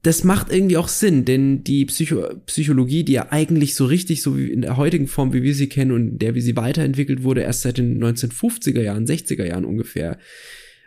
das 0.06 0.24
macht 0.24 0.52
irgendwie 0.52 0.78
auch 0.78 0.88
Sinn, 0.88 1.26
denn 1.26 1.64
die 1.64 1.86
Psycho 1.86 2.28
Psychologie, 2.46 3.04
die 3.04 3.14
ja 3.14 3.32
eigentlich 3.32 3.74
so 3.74 3.86
richtig, 3.86 4.22
so 4.22 4.38
wie 4.38 4.52
in 4.52 4.62
der 4.62 4.78
heutigen 4.78 5.08
Form, 5.08 5.34
wie 5.34 5.42
wir 5.42 5.56
sie 5.56 5.68
kennen 5.68 5.92
und 5.92 6.20
der 6.20 6.36
wie 6.36 6.42
sie 6.42 6.56
weiterentwickelt 6.56 7.24
wurde, 7.24 7.42
erst 7.42 7.64
seit 7.64 7.80
den 7.80 8.04
1950er 8.04 8.82
Jahren, 8.82 9.08
60er 9.08 9.46
Jahren 9.46 9.66
ungefähr, 9.66 10.20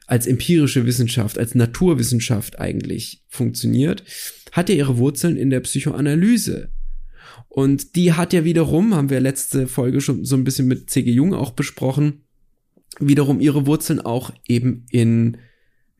als 0.06 0.28
empirische 0.28 0.86
Wissenschaft, 0.86 1.36
als 1.36 1.56
Naturwissenschaft 1.56 2.60
eigentlich 2.60 3.24
funktioniert, 3.28 4.04
hat 4.52 4.68
ja 4.68 4.76
ihre 4.76 4.98
Wurzeln 4.98 5.36
in 5.36 5.50
der 5.50 5.60
Psychoanalyse. 5.60 6.70
Und 7.48 7.96
die 7.96 8.12
hat 8.12 8.32
ja 8.32 8.44
wiederum, 8.44 8.94
haben 8.94 9.10
wir 9.10 9.20
letzte 9.20 9.66
Folge 9.66 10.00
schon 10.00 10.24
so 10.24 10.36
ein 10.36 10.44
bisschen 10.44 10.68
mit 10.68 10.90
C.G. 10.90 11.10
Jung 11.10 11.34
auch 11.34 11.50
besprochen, 11.50 12.22
wiederum 13.00 13.40
ihre 13.40 13.66
Wurzeln 13.66 14.00
auch 14.00 14.32
eben 14.46 14.86
in 14.90 15.38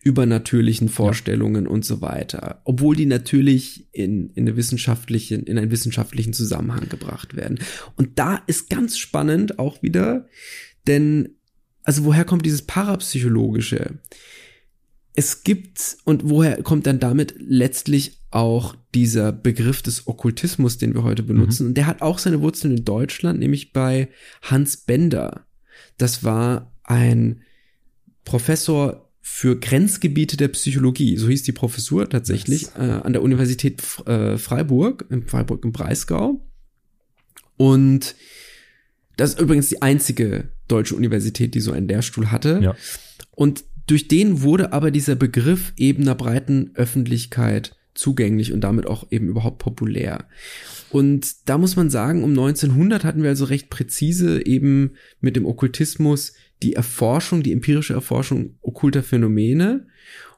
übernatürlichen 0.02 0.88
Vorstellungen 0.88 1.64
ja. 1.64 1.70
und 1.70 1.84
so 1.84 2.00
weiter, 2.00 2.62
obwohl 2.64 2.94
die 2.94 3.06
natürlich 3.06 3.88
in, 3.92 4.30
in, 4.30 4.46
eine 4.46 4.56
wissenschaftlichen, 4.56 5.42
in 5.44 5.58
einen 5.58 5.70
wissenschaftlichen 5.70 6.32
Zusammenhang 6.32 6.88
gebracht 6.88 7.36
werden. 7.36 7.58
Und 7.96 8.18
da 8.18 8.42
ist 8.46 8.70
ganz 8.70 8.96
spannend 8.96 9.58
auch 9.58 9.82
wieder, 9.82 10.26
denn, 10.86 11.36
also 11.82 12.04
woher 12.04 12.24
kommt 12.24 12.46
dieses 12.46 12.62
Parapsychologische? 12.62 13.98
Es 15.14 15.42
gibt, 15.42 15.96
und 16.04 16.28
woher 16.28 16.62
kommt 16.62 16.86
dann 16.86 17.00
damit 17.00 17.34
letztlich 17.38 18.20
auch 18.30 18.76
dieser 18.94 19.32
Begriff 19.32 19.82
des 19.82 20.06
Okkultismus, 20.06 20.78
den 20.78 20.94
wir 20.94 21.02
heute 21.02 21.24
benutzen? 21.24 21.64
Mhm. 21.64 21.68
Und 21.70 21.74
der 21.74 21.86
hat 21.86 22.02
auch 22.02 22.20
seine 22.20 22.40
Wurzeln 22.40 22.76
in 22.76 22.84
Deutschland, 22.84 23.40
nämlich 23.40 23.72
bei 23.72 24.10
Hans 24.42 24.76
Bender. 24.76 25.44
Das 25.96 26.22
war 26.22 26.72
ein 26.84 27.42
Professor 28.24 29.07
für 29.30 29.56
Grenzgebiete 29.56 30.36
der 30.36 30.48
Psychologie. 30.48 31.16
So 31.16 31.28
hieß 31.28 31.44
die 31.44 31.52
Professur 31.52 32.08
tatsächlich 32.10 32.66
äh, 32.76 32.80
an 32.80 33.12
der 33.12 33.22
Universität 33.22 33.80
äh, 34.04 34.36
Freiburg, 34.36 35.04
in 35.10 35.26
Freiburg 35.26 35.64
im 35.64 35.70
Breisgau. 35.70 36.44
Und 37.56 38.16
das 39.16 39.30
ist 39.30 39.40
übrigens 39.40 39.68
die 39.68 39.80
einzige 39.80 40.48
deutsche 40.66 40.96
Universität, 40.96 41.54
die 41.54 41.60
so 41.60 41.70
einen 41.70 41.86
Lehrstuhl 41.86 42.32
hatte. 42.32 42.58
Ja. 42.60 42.76
Und 43.30 43.62
durch 43.86 44.08
den 44.08 44.42
wurde 44.42 44.72
aber 44.72 44.90
dieser 44.90 45.14
Begriff 45.14 45.72
eben 45.76 46.02
einer 46.02 46.16
breiten 46.16 46.72
Öffentlichkeit 46.74 47.76
zugänglich 47.94 48.52
und 48.52 48.62
damit 48.62 48.86
auch 48.86 49.06
eben 49.12 49.28
überhaupt 49.28 49.58
populär. 49.58 50.26
Und 50.90 51.48
da 51.48 51.58
muss 51.58 51.76
man 51.76 51.90
sagen, 51.90 52.24
um 52.24 52.30
1900 52.30 53.04
hatten 53.04 53.22
wir 53.22 53.28
also 53.28 53.44
recht 53.44 53.70
präzise 53.70 54.44
eben 54.44 54.94
mit 55.20 55.36
dem 55.36 55.46
Okkultismus 55.46 56.32
die 56.62 56.74
Erforschung, 56.74 57.42
die 57.42 57.52
empirische 57.52 57.94
Erforschung 57.94 58.56
okkulter 58.60 59.02
Phänomene. 59.02 59.86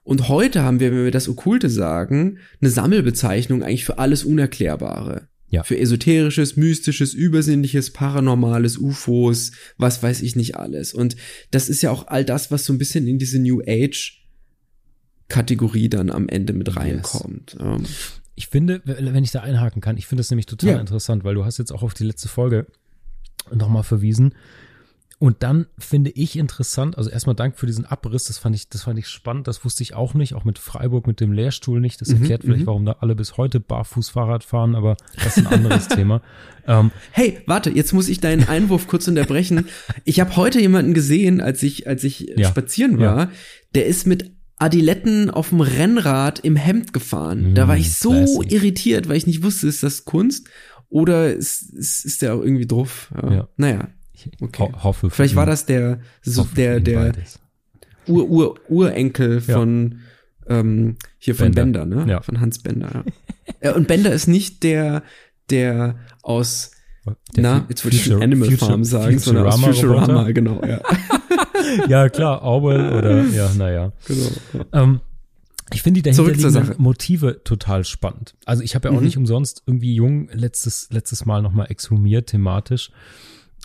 Und 0.02 0.28
heute 0.28 0.62
haben 0.62 0.80
wir, 0.80 0.92
wenn 0.92 1.04
wir 1.04 1.10
das 1.10 1.28
Okkulte 1.28 1.70
sagen, 1.70 2.38
eine 2.60 2.70
Sammelbezeichnung 2.70 3.62
eigentlich 3.62 3.84
für 3.84 3.98
alles 3.98 4.24
Unerklärbare. 4.24 5.28
Ja. 5.48 5.64
Für 5.64 5.78
esoterisches, 5.78 6.56
mystisches, 6.56 7.12
übersinnliches, 7.12 7.92
paranormales, 7.92 8.78
UFOs, 8.78 9.50
was 9.78 10.00
weiß 10.00 10.22
ich 10.22 10.36
nicht 10.36 10.56
alles. 10.56 10.94
Und 10.94 11.16
das 11.50 11.68
ist 11.68 11.82
ja 11.82 11.90
auch 11.90 12.06
all 12.06 12.24
das, 12.24 12.52
was 12.52 12.64
so 12.64 12.72
ein 12.72 12.78
bisschen 12.78 13.06
in 13.08 13.18
diese 13.18 13.40
New 13.40 13.60
Age 13.66 14.20
Kategorie 15.28 15.88
dann 15.88 16.10
am 16.10 16.28
Ende 16.28 16.52
mit 16.52 16.76
reinkommt. 16.76 17.54
Yes. 17.54 17.62
Um. 17.62 17.84
Ich 18.36 18.48
finde, 18.48 18.80
wenn 18.84 19.24
ich 19.24 19.32
da 19.32 19.40
einhaken 19.40 19.82
kann, 19.82 19.96
ich 19.96 20.06
finde 20.06 20.20
das 20.20 20.30
nämlich 20.30 20.46
total 20.46 20.70
ja. 20.70 20.80
interessant, 20.80 21.24
weil 21.24 21.34
du 21.34 21.44
hast 21.44 21.58
jetzt 21.58 21.72
auch 21.72 21.82
auf 21.82 21.94
die 21.94 22.04
letzte 22.04 22.28
Folge 22.28 22.66
nochmal 23.52 23.82
verwiesen. 23.82 24.34
Und 25.22 25.42
dann 25.42 25.66
finde 25.76 26.10
ich 26.12 26.38
interessant, 26.38 26.96
also 26.96 27.10
erstmal 27.10 27.36
Dank 27.36 27.58
für 27.58 27.66
diesen 27.66 27.84
Abriss, 27.84 28.24
das 28.24 28.38
fand 28.38 28.56
ich, 28.56 28.70
das 28.70 28.84
fand 28.84 28.98
ich 28.98 29.06
spannend, 29.06 29.46
das 29.48 29.62
wusste 29.66 29.82
ich 29.82 29.92
auch 29.92 30.14
nicht, 30.14 30.32
auch 30.32 30.44
mit 30.44 30.58
Freiburg 30.58 31.06
mit 31.06 31.20
dem 31.20 31.30
Lehrstuhl 31.30 31.78
nicht. 31.78 32.00
Das 32.00 32.08
mhm, 32.08 32.22
erklärt 32.22 32.42
vielleicht, 32.42 32.62
mhm. 32.62 32.66
warum 32.66 32.86
da 32.86 32.96
alle 33.00 33.14
bis 33.14 33.36
heute 33.36 33.60
barfuß 33.60 34.08
Fahrrad 34.08 34.44
fahren, 34.44 34.74
aber 34.74 34.96
das 35.22 35.36
ist 35.36 35.46
ein 35.46 35.52
anderes 35.52 35.88
Thema. 35.88 36.22
Ähm, 36.66 36.90
hey, 37.10 37.38
warte, 37.44 37.68
jetzt 37.68 37.92
muss 37.92 38.08
ich 38.08 38.20
deinen 38.20 38.48
Einwurf 38.48 38.88
kurz 38.88 39.08
unterbrechen. 39.08 39.66
Ich 40.06 40.20
habe 40.20 40.36
heute 40.36 40.58
jemanden 40.58 40.94
gesehen, 40.94 41.42
als 41.42 41.62
ich, 41.62 41.86
als 41.86 42.02
ich 42.02 42.32
ja, 42.38 42.48
spazieren 42.48 42.98
war, 42.98 43.18
ja. 43.18 43.30
der 43.74 43.84
ist 43.84 44.06
mit 44.06 44.32
Adiletten 44.56 45.28
auf 45.28 45.50
dem 45.50 45.60
Rennrad 45.60 46.38
im 46.38 46.56
Hemd 46.56 46.94
gefahren. 46.94 47.52
Mm, 47.52 47.54
da 47.54 47.68
war 47.68 47.76
ich 47.76 47.94
so 47.94 48.10
classy. 48.10 48.54
irritiert, 48.54 49.06
weil 49.06 49.16
ich 49.16 49.26
nicht 49.26 49.42
wusste, 49.42 49.68
ist 49.68 49.82
das 49.82 50.06
Kunst 50.06 50.48
oder 50.88 51.30
ist, 51.34 51.74
ist, 51.74 52.06
ist 52.06 52.22
der 52.22 52.36
auch 52.36 52.42
irgendwie 52.42 52.66
drauf? 52.66 53.12
Ja. 53.22 53.32
ja. 53.32 53.48
Naja, 53.58 53.88
Okay. 54.40 54.62
Ho 54.62 54.82
hoffe. 54.82 55.10
Vielleicht 55.10 55.36
war 55.36 55.46
das 55.46 55.66
der, 55.66 56.00
so 56.22 56.46
der, 56.56 56.80
der 56.80 57.12
Ur, 58.06 58.28
Ur, 58.28 58.60
Urenkel 58.68 59.40
von, 59.40 60.00
ja. 60.48 60.58
ähm, 60.58 60.96
hier 61.18 61.34
von 61.34 61.52
Bender, 61.52 61.80
Bender 61.80 62.04
ne? 62.04 62.10
Ja. 62.10 62.22
Von 62.22 62.40
Hans 62.40 62.58
Bender, 62.58 63.04
ja. 63.62 63.74
und 63.74 63.86
Bender 63.88 64.12
ist 64.12 64.26
nicht 64.26 64.62
der, 64.62 65.02
der 65.50 65.96
aus, 66.22 66.72
der 67.36 67.42
na, 67.42 67.66
jetzt 67.68 67.84
würde 67.84 67.96
ich 67.96 68.04
schon 68.04 68.22
Animal 68.22 68.50
Future, 68.50 68.70
Farm 68.70 68.84
sagen, 68.84 69.18
sondern 69.18 69.46
aus 69.46 69.60
Futurama, 69.60 70.30
genau, 70.32 70.60
ja. 70.64 70.80
ja, 71.88 72.08
klar, 72.08 72.42
Orwell 72.42 72.92
oder, 72.92 73.24
ja, 73.26 73.50
naja. 73.56 73.92
Genau. 74.06 74.30
Ähm, 74.72 75.00
ich 75.72 75.82
finde 75.82 75.98
die 75.98 76.10
dahinterliegenden 76.10 76.74
Motive 76.78 77.42
total 77.44 77.84
spannend. 77.84 78.34
Also 78.44 78.62
ich 78.62 78.74
habe 78.74 78.88
ja 78.88 78.94
auch 78.94 78.98
mhm. 78.98 79.04
nicht 79.04 79.16
umsonst 79.16 79.62
irgendwie 79.66 79.94
jung 79.94 80.28
letztes, 80.32 80.88
letztes 80.90 81.26
Mal 81.26 81.42
nochmal 81.42 81.66
exhumiert 81.70 82.28
thematisch. 82.28 82.90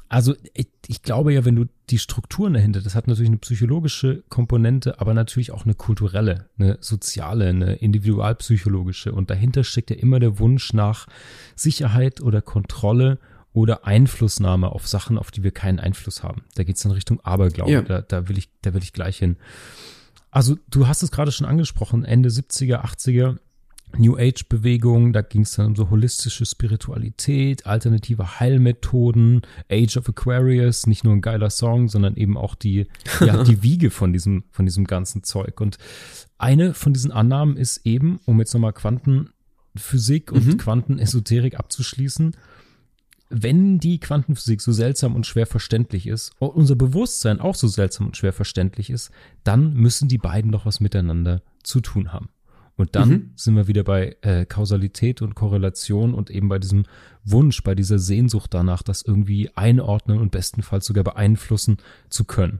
Also 0.07 0.35
ich, 0.53 0.67
ich, 0.87 1.01
glaube 1.01 1.33
ja, 1.33 1.45
wenn 1.45 1.55
du 1.55 1.65
die 1.89 1.97
Strukturen 1.97 2.53
dahinter, 2.53 2.81
das 2.81 2.95
hat 2.95 3.07
natürlich 3.07 3.29
eine 3.29 3.39
psychologische 3.39 4.23
Komponente, 4.29 4.99
aber 4.99 5.13
natürlich 5.13 5.51
auch 5.51 5.65
eine 5.65 5.73
kulturelle, 5.73 6.47
eine 6.57 6.77
soziale, 6.79 7.47
eine 7.49 7.75
individualpsychologische. 7.75 9.11
Und 9.11 9.29
dahinter 9.29 9.63
steckt 9.63 9.89
ja 9.89 9.95
immer 9.95 10.19
der 10.19 10.37
Wunsch 10.39 10.73
nach 10.73 11.07
Sicherheit 11.55 12.21
oder 12.21 12.41
Kontrolle 12.41 13.17
oder 13.51 13.87
Einflussnahme 13.87 14.69
auf 14.69 14.87
Sachen, 14.87 15.17
auf 15.17 15.31
die 15.31 15.41
wir 15.41 15.51
keinen 15.51 15.79
Einfluss 15.79 16.23
haben. 16.23 16.43
Da 16.55 16.63
geht 16.63 16.75
es 16.75 16.85
in 16.85 16.91
Richtung 16.91 17.21
Aberglaube. 17.21 17.71
Ja. 17.71 17.81
Da, 17.81 18.01
da 18.01 18.27
will 18.29 18.37
ich, 18.37 18.49
da 18.61 18.73
will 18.73 18.83
ich 18.83 18.93
gleich 18.93 19.17
hin. 19.17 19.37
Also 20.29 20.57
du 20.69 20.87
hast 20.87 21.01
es 21.01 21.11
gerade 21.11 21.31
schon 21.31 21.47
angesprochen, 21.47 22.03
Ende 22.03 22.27
70er, 22.29 22.83
80er 22.83 23.37
New 23.97 24.17
Age 24.17 24.47
Bewegung, 24.49 25.13
da 25.13 25.21
ging 25.21 25.41
es 25.41 25.51
dann 25.53 25.67
um 25.67 25.75
so 25.75 25.89
holistische 25.89 26.45
Spiritualität, 26.45 27.65
alternative 27.65 28.39
Heilmethoden, 28.39 29.41
Age 29.71 29.97
of 29.97 30.09
Aquarius, 30.09 30.87
nicht 30.87 31.03
nur 31.03 31.13
ein 31.13 31.21
geiler 31.21 31.49
Song, 31.49 31.87
sondern 31.87 32.15
eben 32.15 32.37
auch 32.37 32.55
die, 32.55 32.87
ja, 33.21 33.43
die 33.45 33.63
Wiege 33.63 33.91
von 33.91 34.11
diesem, 34.11 34.43
von 34.51 34.65
diesem 34.65 34.85
ganzen 34.85 35.23
Zeug. 35.23 35.61
Und 35.61 35.77
eine 36.37 36.73
von 36.73 36.93
diesen 36.93 37.11
Annahmen 37.11 37.57
ist 37.57 37.85
eben, 37.85 38.19
um 38.25 38.39
jetzt 38.39 38.53
nochmal 38.53 38.73
Quantenphysik 38.73 40.31
und 40.31 40.45
mhm. 40.45 40.57
Quantenesoterik 40.57 41.57
abzuschließen, 41.57 42.35
wenn 43.29 43.79
die 43.79 43.99
Quantenphysik 43.99 44.61
so 44.61 44.71
seltsam 44.71 45.15
und 45.15 45.25
schwer 45.25 45.47
verständlich 45.47 46.07
ist 46.07 46.31
unser 46.39 46.75
Bewusstsein 46.75 47.39
auch 47.39 47.55
so 47.55 47.67
seltsam 47.67 48.07
und 48.07 48.17
schwer 48.17 48.33
verständlich 48.33 48.89
ist, 48.89 49.09
dann 49.43 49.73
müssen 49.73 50.07
die 50.07 50.19
beiden 50.19 50.51
doch 50.51 50.65
was 50.65 50.79
miteinander 50.79 51.41
zu 51.63 51.81
tun 51.81 52.13
haben. 52.13 52.29
Und 52.77 52.95
dann 52.95 53.09
mhm. 53.09 53.31
sind 53.35 53.55
wir 53.55 53.67
wieder 53.67 53.83
bei 53.83 54.17
äh, 54.21 54.45
Kausalität 54.45 55.21
und 55.21 55.33
Korrelation 55.33 56.13
und 56.13 56.29
eben 56.29 56.49
bei 56.49 56.59
diesem 56.59 56.85
Wunsch, 57.23 57.63
bei 57.63 57.73
dieser 57.73 57.99
Sehnsucht 57.99 58.53
danach, 58.53 58.83
das 58.83 59.01
irgendwie 59.01 59.49
einordnen 59.55 60.19
und 60.19 60.31
bestenfalls 60.31 60.85
sogar 60.85 61.03
beeinflussen 61.03 61.77
zu 62.09 62.25
können. 62.25 62.59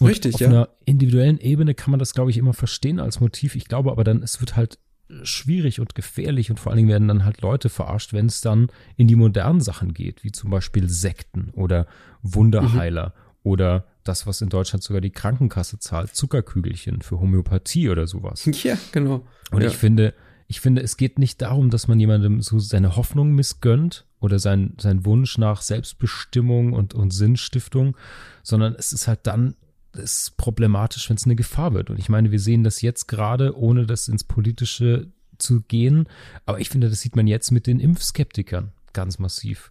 Und 0.00 0.08
Richtig, 0.08 0.34
auf 0.34 0.40
ja. 0.40 0.48
einer 0.48 0.68
individuellen 0.84 1.38
Ebene 1.38 1.74
kann 1.74 1.90
man 1.90 1.98
das, 1.98 2.14
glaube 2.14 2.30
ich, 2.30 2.36
immer 2.36 2.52
verstehen 2.52 3.00
als 3.00 3.20
Motiv. 3.20 3.56
Ich 3.56 3.66
glaube 3.66 3.90
aber 3.90 4.04
dann, 4.04 4.22
es 4.22 4.40
wird 4.40 4.54
halt 4.54 4.78
schwierig 5.22 5.80
und 5.80 5.94
gefährlich 5.94 6.50
und 6.50 6.58
vor 6.58 6.70
allen 6.70 6.78
Dingen 6.78 6.88
werden 6.88 7.08
dann 7.08 7.24
halt 7.24 7.40
Leute 7.40 7.68
verarscht, 7.68 8.12
wenn 8.12 8.26
es 8.26 8.40
dann 8.40 8.68
in 8.96 9.06
die 9.08 9.16
modernen 9.16 9.60
Sachen 9.60 9.94
geht, 9.94 10.24
wie 10.24 10.32
zum 10.32 10.50
Beispiel 10.50 10.88
Sekten 10.88 11.50
oder 11.52 11.86
Wunderheiler 12.22 13.14
oder 13.42 13.86
das, 14.08 14.26
was 14.26 14.40
in 14.40 14.48
Deutschland 14.48 14.82
sogar 14.82 15.00
die 15.00 15.10
Krankenkasse 15.10 15.78
zahlt, 15.78 16.14
Zuckerkügelchen 16.14 17.02
für 17.02 17.20
Homöopathie 17.20 17.88
oder 17.88 18.06
sowas. 18.06 18.48
Ja, 18.62 18.76
genau. 18.90 19.26
Und 19.50 19.62
ja. 19.62 19.68
ich 19.68 19.76
finde, 19.76 20.14
ich 20.48 20.60
finde, 20.60 20.82
es 20.82 20.96
geht 20.96 21.18
nicht 21.18 21.42
darum, 21.42 21.70
dass 21.70 21.88
man 21.88 22.00
jemandem 22.00 22.40
so 22.40 22.58
seine 22.58 22.96
Hoffnung 22.96 23.32
missgönnt 23.32 24.06
oder 24.18 24.38
sein, 24.38 24.74
sein 24.80 25.04
Wunsch 25.04 25.38
nach 25.38 25.60
Selbstbestimmung 25.62 26.72
und, 26.72 26.94
und 26.94 27.12
Sinnstiftung, 27.12 27.96
sondern 28.42 28.74
es 28.74 28.92
ist 28.92 29.08
halt 29.08 29.20
dann 29.24 29.56
es 29.98 30.28
ist 30.28 30.36
problematisch, 30.36 31.08
wenn 31.08 31.16
es 31.16 31.24
eine 31.24 31.36
Gefahr 31.36 31.72
wird. 31.74 31.90
Und 31.90 31.98
ich 31.98 32.08
meine, 32.10 32.30
wir 32.30 32.40
sehen 32.40 32.64
das 32.64 32.82
jetzt 32.82 33.06
gerade, 33.06 33.56
ohne 33.56 33.86
das 33.86 34.08
ins 34.08 34.24
Politische 34.24 35.10
zu 35.38 35.62
gehen. 35.62 36.06
Aber 36.44 36.60
ich 36.60 36.68
finde, 36.68 36.90
das 36.90 37.00
sieht 37.00 37.16
man 37.16 37.26
jetzt 37.26 37.50
mit 37.50 37.66
den 37.66 37.80
Impfskeptikern 37.80 38.72
ganz 38.92 39.18
massiv. 39.18 39.70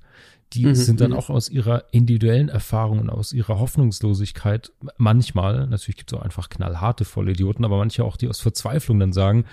Die 0.56 0.66
Mhm, 0.66 0.76
sind 0.76 1.02
dann 1.02 1.12
mhm. 1.12 1.18
auch 1.18 1.30
aus 1.30 1.50
ihrer 1.50 1.84
individuellen 1.92 2.50
Erfahrung 2.50 3.00
und 3.00 3.10
aus 3.10 3.34
ihrer 3.34 3.60
Hoffnungslosigkeit 3.60 4.72
manchmal, 4.98 5.68
natürlich 5.68 5.98
gibt 5.98 6.12
es 6.14 6.18
auch 6.18 6.24
einfach 6.24 6.50
knallharte 6.50 7.06
Vollidioten, 7.06 7.66
aber 7.66 7.78
manche 7.78 8.04
auch, 8.04 8.18
die 8.18 8.28
aus 8.30 8.40
Verzweiflung 8.40 9.00
dann 9.00 9.14
sagen, 9.14 9.46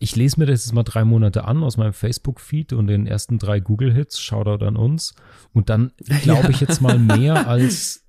ich 0.00 0.16
lese 0.16 0.40
mir 0.40 0.46
das 0.46 0.64
jetzt 0.64 0.72
mal 0.74 0.84
drei 0.84 1.04
Monate 1.04 1.44
an 1.44 1.62
aus 1.62 1.76
meinem 1.76 1.92
Facebook-Feed 1.92 2.72
und 2.72 2.86
den 2.86 3.06
ersten 3.06 3.38
drei 3.38 3.60
Google-Hits, 3.60 4.20
Shoutout 4.20 4.64
an 4.64 4.76
uns, 4.76 5.14
und 5.52 5.68
dann 5.68 5.92
glaube 6.22 6.44
Ja. 6.44 6.50
ich 6.50 6.60
jetzt 6.60 6.80
mal 6.80 6.98
mehr 6.98 7.46
als, 7.46 8.04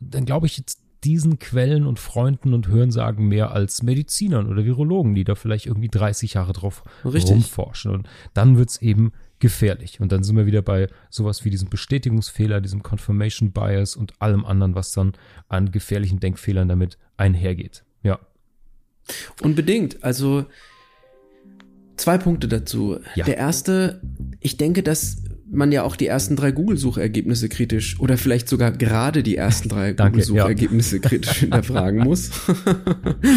dann 0.00 0.24
glaube 0.26 0.46
ich 0.46 0.58
jetzt 0.58 0.80
diesen 1.02 1.38
Quellen 1.38 1.86
und 1.86 1.98
Freunden 1.98 2.52
und 2.52 2.68
Hörensagen 2.68 3.26
mehr 3.26 3.52
als 3.52 3.82
Medizinern 3.82 4.48
oder 4.48 4.66
Virologen, 4.66 5.14
die 5.14 5.24
da 5.24 5.34
vielleicht 5.34 5.64
irgendwie 5.64 5.88
30 5.88 6.34
Jahre 6.34 6.52
drauf 6.52 6.82
Richtig. 7.06 7.30
rumforschen. 7.36 7.90
Und 7.92 8.08
dann 8.34 8.58
wird's 8.58 8.82
eben 8.82 9.12
gefährlich. 9.40 10.00
Und 10.00 10.12
dann 10.12 10.22
sind 10.22 10.36
wir 10.36 10.46
wieder 10.46 10.62
bei 10.62 10.88
sowas 11.08 11.44
wie 11.44 11.50
diesem 11.50 11.68
Bestätigungsfehler, 11.68 12.60
diesem 12.60 12.82
Confirmation 12.82 13.52
Bias 13.52 13.96
und 13.96 14.20
allem 14.20 14.44
anderen, 14.44 14.74
was 14.74 14.92
dann 14.92 15.14
an 15.48 15.72
gefährlichen 15.72 16.20
Denkfehlern 16.20 16.68
damit 16.68 16.98
einhergeht. 17.16 17.84
Ja. 18.02 18.20
Unbedingt. 19.42 20.04
Also 20.04 20.46
zwei 21.96 22.18
Punkte 22.18 22.48
dazu. 22.48 22.98
Ja. 23.14 23.24
Der 23.24 23.36
erste, 23.36 24.00
ich 24.40 24.56
denke, 24.56 24.82
dass 24.82 25.22
man 25.50 25.72
ja 25.72 25.82
auch 25.82 25.96
die 25.96 26.06
ersten 26.06 26.36
drei 26.36 26.52
Google-Suchergebnisse 26.52 27.48
kritisch 27.48 27.98
oder 27.98 28.16
vielleicht 28.16 28.48
sogar 28.48 28.70
gerade 28.70 29.22
die 29.22 29.36
ersten 29.36 29.68
drei 29.68 29.92
Google-Suchergebnisse 29.94 31.00
kritisch 31.00 31.38
hinterfragen 31.40 32.04
muss. 32.04 32.30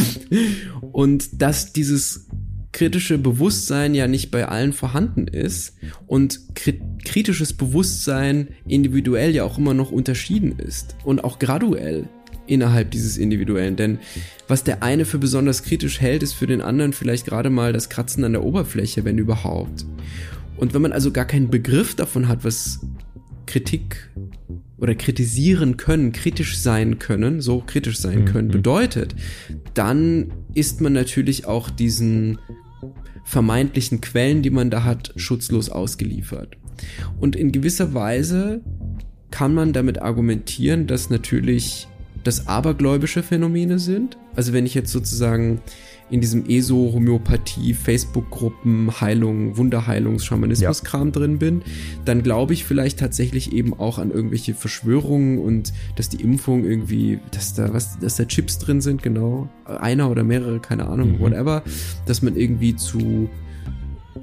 und 0.91 1.41
dass 1.41 1.74
dieses 1.74 2.28
kritische 2.74 3.18
Bewusstsein 3.18 3.96
ja 3.96 4.08
nicht 4.08 4.32
bei 4.32 4.48
allen 4.48 4.74
vorhanden 4.74 5.28
ist 5.28 5.76
und 6.08 6.40
kri 6.56 6.82
kritisches 7.06 7.54
Bewusstsein 7.54 8.50
individuell 8.68 9.36
ja 9.36 9.44
auch 9.44 9.58
immer 9.58 9.74
noch 9.74 9.92
unterschieden 9.92 10.58
ist 10.58 10.96
und 11.04 11.24
auch 11.24 11.38
graduell 11.38 12.08
innerhalb 12.48 12.92
dieses 12.92 13.18
Individuellen. 13.18 13.76
Denn 13.76 14.00
was 14.48 14.64
der 14.64 14.84
eine 14.84 15.06
für 15.06 15.18
besonders 15.18 15.64
kritisch 15.64 16.02
hält, 16.02 16.24
ist 16.24 16.34
für 16.34 16.48
den 16.48 16.62
anderen 16.62 16.94
vielleicht 16.94 17.26
gerade 17.26 17.50
mal 17.50 17.74
das 17.74 17.90
Kratzen 17.90 18.24
an 18.24 18.34
der 18.34 18.44
Oberfläche, 18.44 19.06
wenn 19.06 19.18
überhaupt. 19.18 19.86
Und 20.58 20.74
wenn 20.74 20.82
man 20.82 20.92
also 20.92 21.12
gar 21.12 21.26
keinen 21.26 21.50
Begriff 21.50 21.96
davon 21.96 22.28
hat, 22.28 22.44
was 22.44 22.80
Kritik 23.46 24.10
oder 24.78 24.96
kritisieren 24.96 25.78
können, 25.78 26.12
kritisch 26.12 26.58
sein 26.58 27.00
können, 27.00 27.42
so 27.42 27.64
kritisch 27.66 28.00
sein 28.00 28.22
Mhm. 28.22 28.26
können, 28.26 28.48
bedeutet, 28.50 29.16
dann 29.74 30.32
ist 30.54 30.82
man 30.82 30.94
natürlich 30.94 31.46
auch 31.46 31.70
diesen 31.70 32.38
vermeintlichen 33.24 34.02
Quellen, 34.02 34.42
die 34.42 34.50
man 34.50 34.70
da 34.70 34.84
hat, 34.84 35.14
schutzlos 35.16 35.70
ausgeliefert. 35.70 36.58
Und 37.20 37.36
in 37.36 37.52
gewisser 37.52 37.94
Weise 37.94 38.62
kann 39.32 39.54
man 39.54 39.74
damit 39.74 40.02
argumentieren, 40.02 40.88
dass 40.88 41.10
natürlich 41.10 41.88
das 42.24 42.48
abergläubische 42.48 43.24
Phänomene 43.24 43.80
sind. 43.80 44.18
Also 44.36 44.54
wenn 44.54 44.66
ich 44.66 44.74
jetzt 44.74 44.92
sozusagen 44.92 45.62
in 46.14 46.22
diesem 46.22 46.47
ESO, 46.47 46.91
Homöopathie, 46.93 47.74
Facebook-Gruppen, 47.74 49.01
Heilung, 49.01 49.57
Wunderheilungs, 49.57 50.24
Schamanismus-Kram 50.24 51.11
drin 51.11 51.39
bin, 51.39 51.64
dann 52.05 52.22
glaube 52.22 52.53
ich 52.53 52.66
vielleicht 52.66 52.99
tatsächlich 52.99 53.51
eben 53.51 53.74
auch 53.74 53.97
an 53.97 54.11
irgendwelche 54.11 54.53
Verschwörungen 54.53 55.39
und 55.39 55.74
dass 55.95 56.09
die 56.09 56.22
Impfung 56.22 56.66
irgendwie, 56.66 57.20
dass 57.32 57.55
da 57.55 57.74
was, 57.74 57.97
dass 57.97 58.18
da 58.18 58.26
Chips 58.26 58.59
drin 58.59 58.80
sind, 58.80 59.01
genau, 59.01 59.49
einer 59.66 60.11
oder 60.11 60.24
mehrere, 60.24 60.59
keine 60.59 60.86
Ahnung, 60.88 61.14
Mhm. 61.14 61.20
whatever, 61.20 61.64
dass 62.05 62.22
man 62.22 62.36
irgendwie 62.36 62.76
zu 62.76 63.28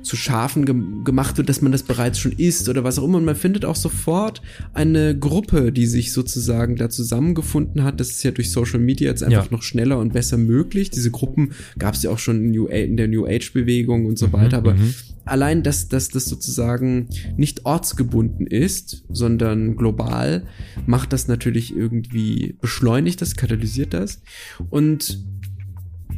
zu 0.03 0.17
Schafen 0.17 0.65
ge 0.65 0.75
gemacht 1.05 1.37
wird, 1.37 1.49
dass 1.49 1.63
man 1.63 1.73
das 1.73 1.83
bereits 1.83 2.19
schon 2.19 2.33
isst 2.33 2.69
oder 2.69 2.85
was 2.85 2.99
auch 2.99 3.05
immer. 3.05 3.19
Und 3.19 3.25
man 3.25 3.37
findet 3.37 3.65
auch 3.65 3.77
sofort 3.77 4.41
eine 4.73 5.19
Gruppe, 5.19 5.73
die 5.73 5.87
sich 5.87 6.13
sozusagen 6.13 6.77
da 6.77 6.89
zusammengefunden 6.91 7.83
hat. 7.85 8.01
Das 8.01 8.11
ist 8.11 8.23
ja 8.23 8.31
durch 8.31 8.51
Social 8.51 8.81
Media 8.81 9.11
jetzt 9.11 9.23
einfach 9.23 9.47
Ja. 9.47 9.51
noch 9.51 9.63
schneller 9.63 9.99
und 9.99 10.13
besser 10.13 10.37
möglich. 10.37 10.91
Diese 10.91 11.11
Gruppen 11.11 11.53
gab 11.79 11.95
es 11.95 12.03
ja 12.03 12.11
auch 12.11 12.19
schon 12.19 12.45
in, 12.45 12.51
New 12.53 12.67
A 12.69 12.73
in 12.73 12.97
der 12.97 13.09
New 13.09 13.27
Age-Bewegung 13.27 14.07
und 14.07 14.19
so 14.19 14.29
Mhm, 14.29 14.33
weiter. 14.33 14.59
Aber 14.59 14.75
mhm. 14.75 14.95
allein, 15.25 15.63
dass, 15.63 15.89
dass 15.89 16.09
das 16.09 16.25
sozusagen 16.27 17.09
nicht 17.37 17.67
ortsgebunden 17.67 18.47
ist, 18.47 19.05
sondern 19.11 19.77
global, 19.77 20.45
macht 20.87 21.13
das 21.13 21.29
natürlich 21.29 21.75
irgendwie 21.77 22.57
beschleunigt 22.61 23.21
das, 23.21 23.35
katalysiert 23.37 23.93
das. 23.95 24.23
Und 24.71 25.25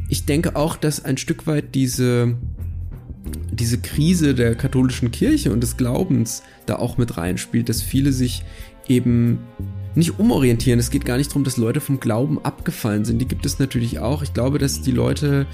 ich 0.09 0.25
denke 0.25 0.55
auch, 0.55 0.75
dass 0.75 1.03
ein 1.03 1.17
Stück 1.17 1.47
weit 1.47 1.75
diese, 1.75 2.37
diese 3.51 3.77
Krise 3.79 4.33
der 4.35 4.55
katholischen 4.55 5.11
Kirche 5.11 5.51
und 5.51 5.61
des 5.61 5.77
Glaubens 5.77 6.43
da 6.65 6.75
auch 6.77 6.97
mit 6.97 7.17
reinspielt, 7.17 7.69
dass 7.69 7.81
viele 7.81 8.11
sich 8.11 8.43
eben 8.87 9.39
nicht 9.95 10.17
umorientieren. 10.19 10.79
Es 10.79 10.89
geht 10.89 11.05
gar 11.05 11.17
nicht 11.17 11.29
darum, 11.29 11.43
dass 11.43 11.55
Leute 11.57 11.79
vom 11.79 11.99
Glauben 11.99 12.43
abgefallen 12.43 13.05
sind. 13.05 13.19
Die 13.19 13.27
gibt 13.27 13.45
es 13.45 13.59
natürlich 13.59 13.99
auch. 13.99 14.23
Ich 14.23 14.33
glaube, 14.33 14.57
dass 14.57 14.81
die 14.81 14.91
Leute 14.91 15.45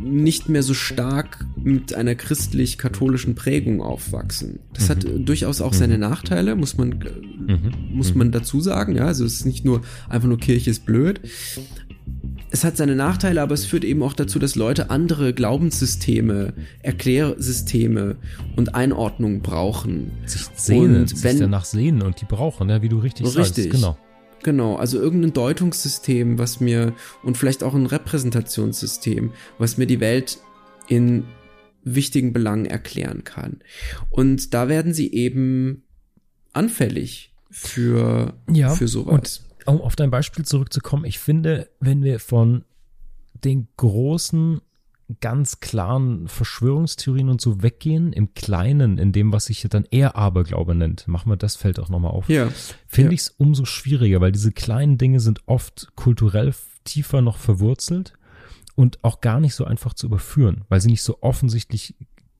nicht 0.00 0.48
mehr 0.48 0.62
so 0.62 0.74
stark 0.74 1.44
mit 1.56 1.92
einer 1.94 2.14
christlich-katholischen 2.14 3.34
Prägung 3.34 3.82
aufwachsen. 3.82 4.60
Das 4.74 4.84
Mhm. 4.84 4.88
hat 4.90 5.06
durchaus 5.28 5.60
auch 5.60 5.72
seine 5.72 5.98
Nachteile, 5.98 6.54
muss 6.54 6.76
man, 6.76 6.92
äh, 6.92 7.52
Mhm. 7.52 7.72
muss 7.96 8.14
man 8.14 8.30
dazu 8.30 8.60
sagen. 8.60 8.94
Ja, 8.96 9.06
also 9.06 9.24
es 9.24 9.34
ist 9.40 9.44
nicht 9.46 9.64
nur 9.64 9.80
einfach 10.08 10.28
nur 10.28 10.38
Kirche 10.38 10.70
ist 10.70 10.86
blöd. 10.86 11.20
Es 12.54 12.62
hat 12.62 12.76
seine 12.76 12.94
Nachteile, 12.94 13.42
aber 13.42 13.52
es 13.54 13.64
führt 13.66 13.82
eben 13.82 14.00
auch 14.04 14.12
dazu, 14.12 14.38
dass 14.38 14.54
Leute 14.54 14.88
andere 14.88 15.34
Glaubenssysteme, 15.34 16.52
Erklärsysteme 16.84 18.14
und 18.54 18.76
Einordnungen 18.76 19.40
brauchen. 19.42 20.12
Sich 20.24 20.42
sehnen, 20.54 21.00
Und 21.00 21.08
sich 21.08 21.24
wenn- 21.24 21.40
danach 21.40 21.64
sehnen 21.64 22.02
und 22.02 22.20
die 22.20 22.26
brauchen, 22.26 22.68
ja, 22.68 22.80
wie 22.80 22.88
du 22.88 23.00
richtig, 23.00 23.26
sagst. 23.26 23.56
Richtig. 23.58 23.72
Genau. 23.72 23.98
Genau, 24.44 24.76
also 24.76 25.00
irgendein 25.00 25.32
Deutungssystem, 25.32 26.38
was 26.38 26.60
mir, 26.60 26.92
und 27.24 27.36
vielleicht 27.36 27.64
auch 27.64 27.74
ein 27.74 27.86
Repräsentationssystem, 27.86 29.32
was 29.58 29.76
mir 29.76 29.86
die 29.88 29.98
Welt 29.98 30.38
in 30.86 31.24
wichtigen 31.82 32.32
Belangen 32.32 32.66
erklären 32.66 33.24
kann. 33.24 33.62
Und 34.10 34.54
da 34.54 34.68
werden 34.68 34.94
sie 34.94 35.12
eben 35.12 35.82
anfällig 36.52 37.34
für, 37.50 38.34
Ja, 38.48 38.70
für 38.70 38.86
sowas. 38.86 39.44
Um 39.66 39.80
auf 39.80 39.96
dein 39.96 40.10
Beispiel 40.10 40.44
zurückzukommen, 40.44 41.04
ich 41.04 41.18
finde, 41.18 41.68
wenn 41.80 42.02
wir 42.02 42.20
von 42.20 42.64
den 43.32 43.68
großen, 43.76 44.60
ganz 45.20 45.60
klaren 45.60 46.28
Verschwörungstheorien 46.28 47.28
und 47.28 47.40
so 47.40 47.62
weggehen, 47.62 48.12
im 48.12 48.32
Kleinen, 48.34 48.98
in 48.98 49.12
dem, 49.12 49.32
was 49.32 49.46
sich 49.46 49.66
dann 49.68 49.86
eher 49.90 50.16
Aberglaube 50.16 50.74
nennt, 50.74 51.06
machen 51.08 51.30
wir 51.30 51.36
das 51.36 51.56
Feld 51.56 51.78
auch 51.78 51.88
nochmal 51.88 52.12
auf, 52.12 52.28
ja, 52.28 52.48
finde 52.86 53.10
ja. 53.10 53.14
ich 53.14 53.20
es 53.20 53.28
umso 53.30 53.64
schwieriger, 53.64 54.20
weil 54.20 54.32
diese 54.32 54.52
kleinen 54.52 54.96
Dinge 54.96 55.20
sind 55.20 55.40
oft 55.46 55.92
kulturell 55.94 56.54
tiefer 56.84 57.20
noch 57.20 57.38
verwurzelt 57.38 58.14
und 58.76 59.02
auch 59.04 59.20
gar 59.20 59.40
nicht 59.40 59.54
so 59.54 59.64
einfach 59.64 59.94
zu 59.94 60.06
überführen, 60.06 60.64
weil 60.68 60.80
sie 60.80 60.90
nicht 60.90 61.02
so 61.02 61.18
offensichtlich 61.20 61.94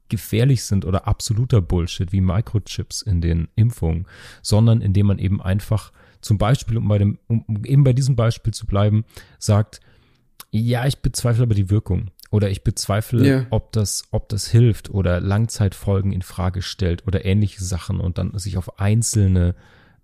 gefährlich 0.08 0.64
sind 0.64 0.84
oder 0.84 1.06
absoluter 1.06 1.60
Bullshit 1.60 2.12
wie 2.12 2.20
Microchips 2.20 3.02
in 3.02 3.20
den 3.20 3.48
Impfungen, 3.56 4.06
sondern 4.42 4.80
indem 4.80 5.06
man 5.06 5.18
eben 5.18 5.40
einfach 5.40 5.92
zum 6.24 6.38
Beispiel, 6.38 6.76
um 6.78 6.88
bei 6.88 6.98
dem, 6.98 7.18
um 7.28 7.44
eben 7.64 7.84
bei 7.84 7.92
diesem 7.92 8.16
Beispiel 8.16 8.52
zu 8.54 8.66
bleiben, 8.66 9.04
sagt, 9.38 9.80
ja, 10.50 10.86
ich 10.86 10.98
bezweifle 10.98 11.42
aber 11.44 11.54
die 11.54 11.70
Wirkung 11.70 12.10
oder 12.30 12.48
ich 12.50 12.64
bezweifle, 12.64 13.26
Ja. 13.28 13.46
ob 13.50 13.72
das, 13.72 14.04
ob 14.10 14.28
das 14.28 14.48
hilft 14.48 14.90
oder 14.90 15.20
Langzeitfolgen 15.20 16.12
in 16.12 16.22
Frage 16.22 16.62
stellt 16.62 17.06
oder 17.06 17.24
ähnliche 17.24 17.62
Sachen 17.62 18.00
und 18.00 18.18
dann 18.18 18.36
sich 18.38 18.56
auf 18.56 18.80
einzelne 18.80 19.54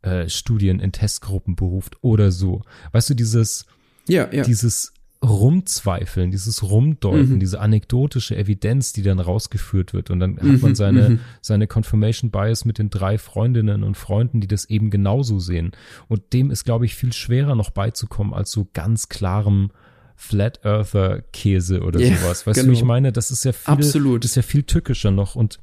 äh, 0.03 0.29
Studien 0.29 0.79
in 0.81 0.93
Testgruppen 0.93 1.57
beruft 1.57 1.97
oder 2.03 2.31
so. 2.33 2.63
Weißt 2.93 3.11
du, 3.11 3.15
dieses, 3.15 3.67
ja, 4.09 4.29
ja. 4.33 4.43
dieses 4.43 4.93
Rumzweifeln, 5.23 6.31
dieses 6.31 6.63
Rumdeuten, 6.63 7.35
Mhm. 7.35 7.41
diese 7.41 7.61
anekdotische 7.61 8.37
Evidenz, 8.37 8.93
die 8.95 9.03
dann 9.03 9.21
rausgeführt 9.21 9.93
wird. 9.93 10.11
Und 10.11 10.21
dann 10.21 10.37
hat 10.37 10.43
Mhm, 10.45 10.61
man 10.61 10.75
seine, 10.75 11.09
mhm. 11.11 11.21
seine 11.43 11.67
Confirmation 11.67 12.31
Bias 12.31 12.65
mit 12.65 12.79
den 12.79 12.89
drei 12.89 13.19
Freundinnen 13.19 13.83
und 13.83 13.97
Freunden, 13.97 14.41
die 14.41 14.47
das 14.49 14.65
eben 14.71 14.89
genauso 14.91 15.39
sehen. 15.39 15.73
Und 16.09 16.33
dem 16.33 16.51
ist, 16.51 16.65
glaube 16.65 16.87
ich, 16.87 16.95
viel 16.95 17.13
schwerer 17.13 17.55
noch 17.55 17.71
beizukommen 17.71 18.33
als 18.33 18.51
so 18.51 18.67
ganz 18.73 19.09
klarem 19.11 19.71
Flat 20.17 20.65
Earther 20.65 21.23
Käse 21.33 21.81
oder 21.83 22.01
Ja, 22.01 22.17
sowas. 22.17 22.47
Weißt 22.47 22.57
du, 22.59 22.63
genau. 22.63 22.73
wie 22.73 22.79
ich 22.79 22.85
meine? 22.85 23.13
Das 23.13 23.31
ist 23.31 23.45
ja 23.45 23.53
viel, 23.53 23.73
Absolut. 23.75 24.25
das 24.25 24.33
ist 24.33 24.37
ja 24.37 24.43
viel 24.43 24.63
tückischer 24.63 25.11
noch. 25.11 25.35
Und 25.35 25.61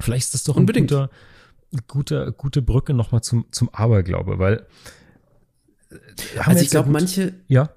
vielleicht 0.00 0.26
ist 0.26 0.34
das 0.34 0.44
doch 0.44 0.56
Unbedingt. 0.56 0.92
ein 0.92 1.08
guter, 1.08 1.10
guter, 1.88 2.32
gute 2.32 2.62
Brücke 2.62 2.94
nochmal 2.94 3.22
zum, 3.22 3.46
zum 3.50 3.68
Aberglaube, 3.74 4.38
weil 4.38 4.66
äh, 5.90 5.96
Also 6.44 6.62
ich 6.62 6.70
glaube, 6.70 6.88
ja 6.88 6.92
manche, 6.92 7.34
ja, 7.48 7.70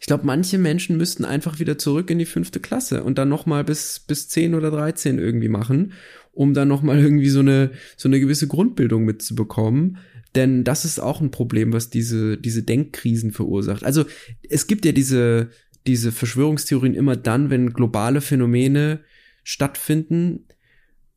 ich 0.00 0.06
glaube, 0.06 0.26
manche 0.26 0.58
Menschen 0.58 0.96
müssten 0.96 1.24
einfach 1.24 1.58
wieder 1.58 1.78
zurück 1.78 2.10
in 2.10 2.18
die 2.18 2.24
fünfte 2.24 2.60
Klasse 2.60 3.04
und 3.04 3.18
dann 3.18 3.28
noch 3.28 3.46
mal 3.46 3.64
bis 3.64 4.00
bis 4.00 4.28
zehn 4.28 4.54
oder 4.54 4.70
13 4.70 5.18
irgendwie 5.18 5.48
machen, 5.48 5.92
um 6.32 6.54
dann 6.54 6.68
noch 6.68 6.82
mal 6.82 6.98
irgendwie 6.98 7.28
so 7.28 7.40
eine 7.40 7.72
so 7.96 8.08
eine 8.08 8.20
gewisse 8.20 8.48
Grundbildung 8.48 9.04
mitzubekommen. 9.04 9.98
Denn 10.34 10.64
das 10.64 10.84
ist 10.84 10.98
auch 10.98 11.20
ein 11.20 11.30
Problem, 11.30 11.72
was 11.72 11.90
diese 11.90 12.36
diese 12.36 12.62
Denkkrisen 12.62 13.32
verursacht. 13.32 13.84
Also 13.84 14.04
es 14.48 14.66
gibt 14.66 14.84
ja 14.84 14.92
diese 14.92 15.50
diese 15.86 16.12
Verschwörungstheorien 16.12 16.94
immer 16.94 17.16
dann, 17.16 17.50
wenn 17.50 17.72
globale 17.72 18.20
Phänomene 18.20 19.00
stattfinden, 19.42 20.46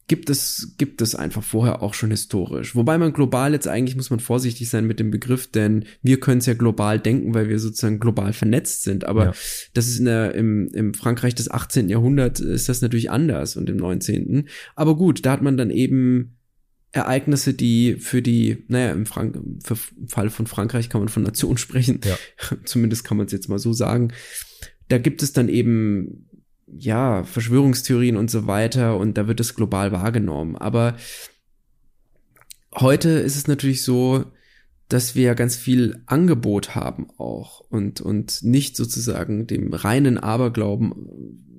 gibt 0.07 0.29
es, 0.29 0.73
gibt 0.77 1.01
es 1.01 1.15
einfach 1.15 1.43
vorher 1.43 1.81
auch 1.81 1.93
schon 1.93 2.11
historisch. 2.11 2.75
Wobei 2.75 2.97
man 2.97 3.11
global 3.11 3.51
jetzt 3.51 3.67
eigentlich 3.67 3.97
muss 3.97 4.09
man 4.09 4.21
vorsichtig 4.21 4.69
sein 4.69 4.87
mit 4.87 4.99
dem 5.01 5.11
Begriff, 5.11 5.47
denn 5.51 5.83
wir 6.01 6.19
können 6.19 6.37
es 6.39 6.45
ja 6.45 6.53
global 6.53 6.97
denken, 6.97 7.33
weil 7.33 7.49
wir 7.49 7.59
sozusagen 7.59 7.99
global 7.99 8.31
vernetzt 8.31 8.83
sind. 8.83 9.03
Aber 9.03 9.25
Ja. 9.25 9.33
das 9.73 9.87
ist 9.87 9.99
in 9.99 10.05
der, 10.05 10.33
im, 10.33 10.69
im 10.73 10.93
Frankreich 10.93 11.35
des 11.35 11.51
18. 11.51 11.89
Jahrhunderts 11.89 12.39
ist 12.39 12.69
das 12.69 12.81
natürlich 12.81 13.11
anders 13.11 13.57
und 13.57 13.69
im 13.69 13.75
19. 13.75 14.47
Aber 14.75 14.95
gut, 14.95 15.25
da 15.25 15.33
hat 15.33 15.41
man 15.41 15.57
dann 15.57 15.71
eben 15.71 16.37
Ereignisse, 16.93 17.53
die 17.53 17.95
für 17.95 18.21
die, 18.21 18.63
naja, 18.69 18.91
im, 18.93 19.05
Frank 19.05 19.37
für, 19.63 19.77
im 19.97 20.07
Fall 20.07 20.29
von 20.29 20.47
Frankreich 20.47 20.89
kann 20.89 21.01
man 21.01 21.09
von 21.09 21.23
Nation 21.23 21.57
sprechen. 21.57 21.99
Ja. 22.05 22.17
Zumindest 22.63 23.03
kann 23.03 23.17
man 23.17 23.25
es 23.25 23.33
jetzt 23.33 23.49
mal 23.49 23.59
so 23.59 23.73
sagen. 23.73 24.13
Da 24.87 24.99
gibt 24.99 25.21
es 25.21 25.33
dann 25.33 25.49
eben 25.49 26.26
ja, 26.67 27.23
Verschwörungstheorien 27.23 28.17
und 28.17 28.29
so 28.29 28.47
weiter 28.47 28.97
und 28.97 29.17
da 29.17 29.27
wird 29.27 29.39
es 29.39 29.55
global 29.55 29.91
wahrgenommen. 29.91 30.55
Aber 30.55 30.95
heute 32.75 33.09
ist 33.09 33.37
es 33.37 33.47
natürlich 33.47 33.83
so, 33.83 34.25
dass 34.89 35.15
wir 35.15 35.23
ja 35.23 35.33
ganz 35.33 35.55
viel 35.55 36.01
Angebot 36.05 36.75
haben 36.75 37.07
auch 37.17 37.61
und, 37.69 38.01
und 38.01 38.43
nicht 38.43 38.75
sozusagen 38.77 39.47
dem 39.47 39.73
reinen 39.73 40.17
Aberglauben 40.17 40.93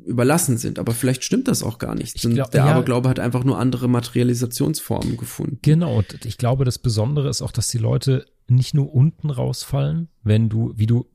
überlassen 0.07 0.57
sind. 0.57 0.79
Aber 0.79 0.93
vielleicht 0.93 1.23
stimmt 1.23 1.49
das 1.49 1.63
auch 1.63 1.79
gar 1.79 1.95
nicht. 1.95 2.21
Glaub- 2.21 2.51
der 2.51 2.65
ja. 2.65 2.71
Aberglaube 2.71 3.09
hat 3.09 3.21
einfach 3.21 3.45
nur 3.45 3.59
andere 3.59 3.89
Materialisationsformen 3.89 5.19
gefunden. 5.19 5.59
Genau, 5.61 5.99
und 5.99 6.25
ich 6.25 6.39
glaube, 6.39 6.65
das 6.65 6.79
Besondere 6.79 7.29
ist 7.29 7.43
auch, 7.43 7.53
dass 7.53 7.69
die 7.69 7.79
Leute 7.79 8.25
nicht 8.49 8.73
nur 8.73 8.93
unten 8.93 9.29
rausfallen, 9.29 10.09
wenn 10.23 10.49
du, 10.49 10.73
wie 10.77 10.87
du 10.87 11.07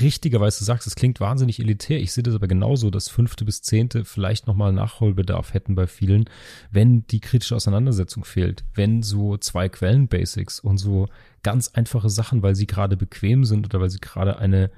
richtigerweise 0.00 0.64
sagst, 0.64 0.86
es 0.86 0.94
klingt 0.94 1.20
wahnsinnig 1.20 1.60
elitär. 1.60 2.00
Ich 2.00 2.12
sehe 2.12 2.22
das 2.22 2.34
aber 2.34 2.48
genauso, 2.48 2.90
dass 2.90 3.08
fünfte 3.08 3.44
bis 3.44 3.62
zehnte 3.62 4.04
vielleicht 4.04 4.46
nochmal 4.46 4.72
Nachholbedarf 4.72 5.54
hätten 5.54 5.74
bei 5.74 5.86
vielen, 5.86 6.24
wenn 6.70 7.06
die 7.06 7.20
kritische 7.20 7.56
Auseinandersetzung 7.56 8.24
fehlt, 8.24 8.64
wenn 8.74 9.02
so 9.02 9.36
zwei 9.36 9.68
Quellen-Basics 9.68 10.60
und 10.60 10.78
so 10.78 11.08
ganz 11.42 11.68
einfache 11.68 12.10
Sachen, 12.10 12.42
weil 12.42 12.54
sie 12.54 12.66
gerade 12.66 12.96
bequem 12.96 13.44
sind 13.44 13.66
oder 13.66 13.80
weil 13.80 13.90
sie 13.90 14.00
gerade 14.00 14.38
eine 14.38 14.70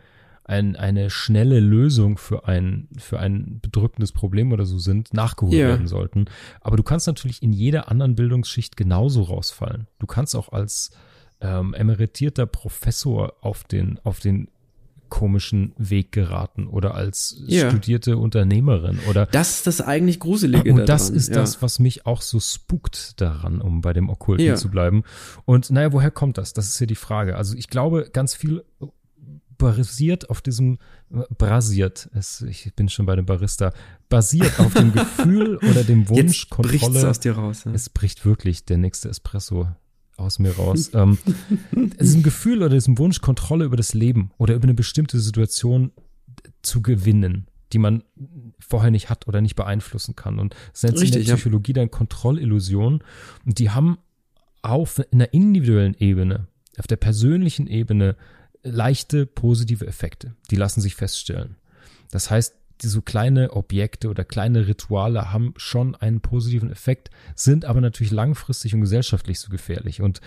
ein, 0.48 0.76
eine 0.76 1.10
schnelle 1.10 1.58
Lösung 1.58 2.18
für 2.18 2.46
ein, 2.46 2.86
für 2.98 3.18
ein 3.18 3.58
bedrückendes 3.60 4.12
Problem 4.12 4.52
oder 4.52 4.64
so 4.64 4.78
sind, 4.78 5.12
nachgeholt 5.12 5.58
Ja. 5.58 5.66
werden 5.70 5.88
sollten. 5.88 6.26
Aber 6.60 6.76
du 6.76 6.84
kannst 6.84 7.08
natürlich 7.08 7.42
in 7.42 7.52
jeder 7.52 7.90
anderen 7.90 8.14
Bildungsschicht 8.14 8.76
genauso 8.76 9.22
rausfallen. 9.22 9.88
Du 9.98 10.06
kannst 10.06 10.36
auch 10.36 10.52
als 10.52 10.92
ähm, 11.40 11.74
emeritierter 11.74 12.46
Professor 12.46 13.34
auf 13.40 13.64
den, 13.64 13.98
auf 14.04 14.20
den 14.20 14.46
komischen 15.08 15.72
Weg 15.78 16.12
geraten 16.12 16.66
oder 16.66 16.94
als 16.94 17.36
Ja. 17.46 17.68
studierte 17.70 18.16
Unternehmerin 18.16 18.98
oder 19.08 19.26
Das 19.26 19.50
ist 19.56 19.66
das 19.66 19.80
eigentlich 19.80 20.20
Gruselige 20.20 20.72
und 20.72 20.86
das 20.88 21.04
daran, 21.06 21.16
ist 21.16 21.28
ja. 21.28 21.34
das, 21.36 21.62
was 21.62 21.78
mich 21.78 22.06
auch 22.06 22.22
so 22.22 22.40
spukt 22.40 23.20
daran, 23.20 23.60
um 23.60 23.80
bei 23.80 23.92
dem 23.92 24.08
Okkulten 24.08 24.46
Ja. 24.46 24.54
zu 24.56 24.70
bleiben. 24.70 25.02
Und 25.44 25.70
naja, 25.70 25.92
woher 25.92 26.10
kommt 26.10 26.38
das? 26.38 26.52
Das 26.52 26.66
ist 26.68 26.78
hier 26.78 26.86
die 26.86 26.94
Frage. 26.94 27.36
Also 27.36 27.56
ich 27.56 27.68
glaube, 27.68 28.08
ganz 28.12 28.34
viel 28.34 28.64
basiert 29.58 30.28
auf 30.28 30.42
diesem, 30.42 30.78
brasiert, 31.38 32.10
es, 32.14 32.42
ich 32.42 32.74
bin 32.74 32.88
schon 32.90 33.06
bei 33.06 33.16
dem 33.16 33.24
Barista, 33.24 33.72
basiert 34.10 34.60
auf 34.60 34.74
dem 34.74 34.92
Gefühl 34.92 35.56
oder 35.58 35.82
dem 35.82 36.08
Wunsch, 36.10 36.42
Jetzt 36.42 36.50
Kontrolle. 36.50 37.08
aus 37.08 37.20
dir 37.20 37.32
raus. 37.32 37.62
Ja. 37.64 37.72
Es 37.72 37.88
bricht 37.88 38.26
wirklich 38.26 38.64
der 38.66 38.76
nächste 38.76 39.08
Espresso 39.08 39.68
aus 40.16 40.38
mir 40.38 40.52
raus. 40.52 40.90
ähm, 40.94 41.18
diesem 41.72 42.22
Gefühl 42.22 42.58
oder 42.58 42.70
diesem 42.74 42.98
Wunsch, 42.98 43.20
Kontrolle 43.20 43.64
über 43.64 43.76
das 43.76 43.94
Leben 43.94 44.30
oder 44.38 44.54
über 44.54 44.64
eine 44.64 44.74
bestimmte 44.74 45.20
Situation 45.20 45.92
zu 46.62 46.82
gewinnen, 46.82 47.46
die 47.72 47.78
man 47.78 48.02
vorher 48.58 48.90
nicht 48.90 49.10
hat 49.10 49.28
oder 49.28 49.40
nicht 49.40 49.56
beeinflussen 49.56 50.16
kann. 50.16 50.38
Und 50.38 50.54
das 50.72 50.82
nennt 50.82 50.98
sich 50.98 51.10
in 51.10 51.14
der 51.14 51.22
ja. 51.22 51.34
Psychologie 51.34 51.72
dann 51.72 51.90
Kontrollillusion. 51.90 53.02
Und 53.44 53.58
die 53.58 53.70
haben 53.70 53.98
auf 54.62 55.00
einer 55.12 55.32
individuellen 55.32 55.94
Ebene, 55.98 56.48
auf 56.78 56.86
der 56.86 56.96
persönlichen 56.96 57.66
Ebene 57.66 58.16
leichte 58.62 59.26
positive 59.26 59.86
Effekte. 59.86 60.34
Die 60.50 60.56
lassen 60.56 60.80
sich 60.80 60.94
feststellen. 60.94 61.56
Das 62.10 62.30
heißt, 62.30 62.54
so 62.82 63.02
kleine 63.02 63.52
Objekte 63.52 64.08
oder 64.08 64.24
kleine 64.24 64.66
Rituale 64.66 65.32
haben 65.32 65.54
schon 65.56 65.94
einen 65.94 66.20
positiven 66.20 66.70
Effekt, 66.70 67.10
sind 67.34 67.64
aber 67.64 67.80
natürlich 67.80 68.12
langfristig 68.12 68.74
und 68.74 68.80
gesellschaftlich 68.82 69.40
so 69.40 69.50
gefährlich. 69.50 70.02
Und 70.02 70.20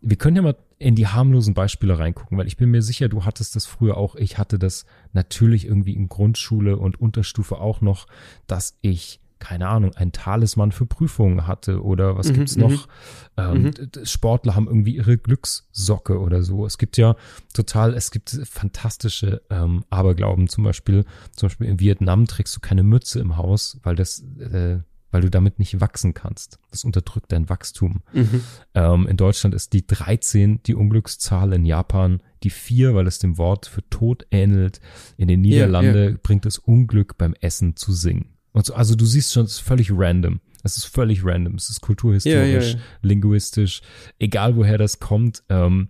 wir 0.00 0.16
können 0.16 0.36
ja 0.36 0.42
mal 0.42 0.56
in 0.78 0.96
die 0.96 1.06
harmlosen 1.06 1.54
Beispiele 1.54 1.98
reingucken, 1.98 2.36
weil 2.36 2.46
ich 2.46 2.58
bin 2.58 2.70
mir 2.70 2.82
sicher, 2.82 3.08
du 3.08 3.24
hattest 3.24 3.56
das 3.56 3.64
früher 3.64 3.96
auch. 3.96 4.16
Ich 4.16 4.36
hatte 4.36 4.58
das 4.58 4.84
natürlich 5.12 5.66
irgendwie 5.66 5.94
in 5.94 6.08
Grundschule 6.08 6.76
und 6.76 7.00
Unterstufe 7.00 7.58
auch 7.58 7.80
noch, 7.80 8.06
dass 8.46 8.76
ich 8.82 9.20
keine 9.44 9.68
Ahnung, 9.68 9.92
ein 9.94 10.10
Talisman 10.12 10.72
für 10.72 10.86
Prüfungen 10.86 11.46
hatte 11.46 11.82
oder 11.82 12.16
was 12.16 12.28
Mhm, 12.30 12.34
gibt's 12.34 12.56
mhm. 12.56 12.62
noch? 12.62 12.88
Ähm, 13.36 13.72
d- 13.72 13.86
d- 13.88 14.06
Sportler 14.06 14.54
haben 14.54 14.66
irgendwie 14.68 14.96
ihre 14.96 15.18
Glückssocke 15.18 16.18
oder 16.18 16.42
so. 16.42 16.64
Es 16.64 16.78
gibt 16.78 16.96
ja 16.96 17.14
total, 17.52 17.92
es 17.94 18.10
gibt 18.10 18.30
fantastische 18.44 19.42
ähm, 19.50 19.84
Aberglauben. 19.90 20.48
Zum 20.48 20.64
Beispiel, 20.64 21.04
zum 21.36 21.48
Beispiel 21.48 21.66
in 21.68 21.78
Vietnam 21.80 22.26
trägst 22.26 22.56
du 22.56 22.60
keine 22.60 22.82
Mütze 22.82 23.20
im 23.20 23.36
Haus, 23.36 23.78
weil 23.82 23.96
das, 23.96 24.20
äh, 24.38 24.78
weil 25.10 25.20
du 25.20 25.30
damit 25.30 25.58
nicht 25.58 25.80
wachsen 25.80 26.14
kannst. 26.14 26.58
Das 26.70 26.82
unterdrückt 26.84 27.30
dein 27.30 27.48
Wachstum. 27.48 28.02
Mhm. 28.12 28.40
Ähm, 28.74 29.06
in 29.06 29.16
Deutschland 29.16 29.54
ist 29.54 29.72
die 29.74 29.86
13 29.86 30.62
die 30.64 30.74
Unglückszahl, 30.74 31.52
in 31.52 31.64
Japan 31.66 32.20
die 32.42 32.50
4, 32.50 32.94
weil 32.94 33.06
es 33.06 33.18
dem 33.20 33.38
Wort 33.38 33.66
für 33.66 33.88
Tod 33.90 34.26
ähnelt. 34.30 34.80
In 35.16 35.28
den 35.28 35.44
Ja, 35.44 35.66
Niederlande 35.66 36.18
bringt 36.22 36.46
es 36.46 36.58
Unglück 36.58 37.16
beim 37.18 37.34
Essen 37.40 37.76
zu 37.76 37.92
singen. 37.92 38.30
Und 38.54 38.64
so, 38.64 38.74
also 38.74 38.94
du 38.94 39.04
siehst 39.04 39.32
schon, 39.32 39.44
es 39.44 39.54
ist 39.54 39.60
völlig 39.60 39.90
random. 39.92 40.40
Es 40.62 40.78
ist 40.78 40.86
völlig 40.86 41.24
random. 41.24 41.56
Es 41.56 41.68
ist 41.68 41.80
kulturhistorisch, 41.80 42.36
Ja, 42.36 42.60
ja, 42.60 42.62
ja. 42.62 42.78
linguistisch, 43.02 43.82
egal 44.18 44.56
woher 44.56 44.78
das 44.78 45.00
kommt. 45.00 45.42
Ähm, 45.48 45.88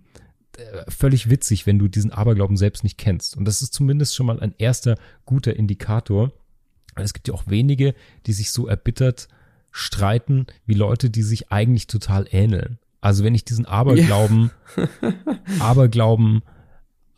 äh, 0.57 0.91
völlig 0.91 1.29
witzig, 1.29 1.67
wenn 1.67 1.79
du 1.79 1.87
diesen 1.87 2.11
Aberglauben 2.11 2.57
selbst 2.57 2.83
nicht 2.83 2.97
kennst. 2.97 3.37
Und 3.37 3.45
das 3.45 3.61
ist 3.61 3.73
zumindest 3.73 4.15
schon 4.15 4.25
mal 4.25 4.39
ein 4.39 4.55
erster 4.57 4.97
guter 5.25 5.55
Indikator. 5.55 6.31
Es 6.95 7.13
gibt 7.13 7.27
ja 7.27 7.35
auch 7.35 7.43
wenige, 7.47 7.93
die 8.25 8.33
sich 8.33 8.51
so 8.51 8.67
erbittert 8.67 9.27
streiten, 9.71 10.47
wie 10.65 10.73
Leute, 10.73 11.09
die 11.09 11.23
sich 11.23 11.51
eigentlich 11.51 11.87
total 11.87 12.27
ähneln. 12.31 12.79
Also 12.99 13.23
wenn 13.23 13.35
ich 13.35 13.45
diesen 13.45 13.65
Aberglauben, 13.65 14.49
Aberglauben 15.59 16.41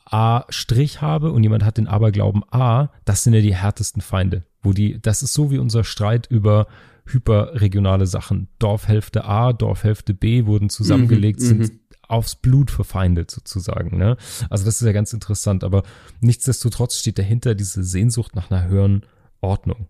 A 0.04 0.45
Strich 0.50 1.02
habe 1.02 1.32
und 1.32 1.43
jemand 1.43 1.64
hat 1.64 1.78
den 1.78 1.88
Aberglauben 1.88 2.43
A, 2.52 2.89
das 3.06 3.24
sind 3.24 3.34
ja 3.34 3.41
die 3.41 3.56
härtesten 3.56 4.02
Feinde. 4.02 4.43
Wo 4.68 4.74
die, 4.74 5.01
das 5.01 5.24
ist 5.24 5.34
so 5.34 5.49
wie 5.49 5.59
unser 5.59 5.86
Streit 5.86 6.28
über 6.30 6.68
hyperregionale 7.05 8.05
Sachen. 8.05 8.49
Dorfhälfte 8.59 9.24
A, 9.24 9.53
Dorfhälfte 9.53 10.13
B 10.13 10.45
wurden 10.45 10.70
zusammengelegt, 10.70 11.39
Mhm, 11.39 11.45
sind 11.45 11.59
mhm. 11.59 11.80
aufs 12.09 12.36
Blut 12.36 12.70
verfeindet 12.70 13.32
sozusagen. 13.32 13.97
Ne? 13.97 14.18
Also 14.49 14.65
das 14.65 14.82
ist 14.82 14.86
ja 14.86 14.91
ganz 14.91 15.13
interessant, 15.13 15.63
aber 15.63 15.84
nichtsdestotrotz 16.20 16.99
steht 16.99 17.18
dahinter 17.18 17.55
diese 17.55 17.82
Sehnsucht 17.82 18.36
nach 18.36 18.51
einer 18.51 18.68
höheren 18.68 19.05
Ordnung. 19.39 19.88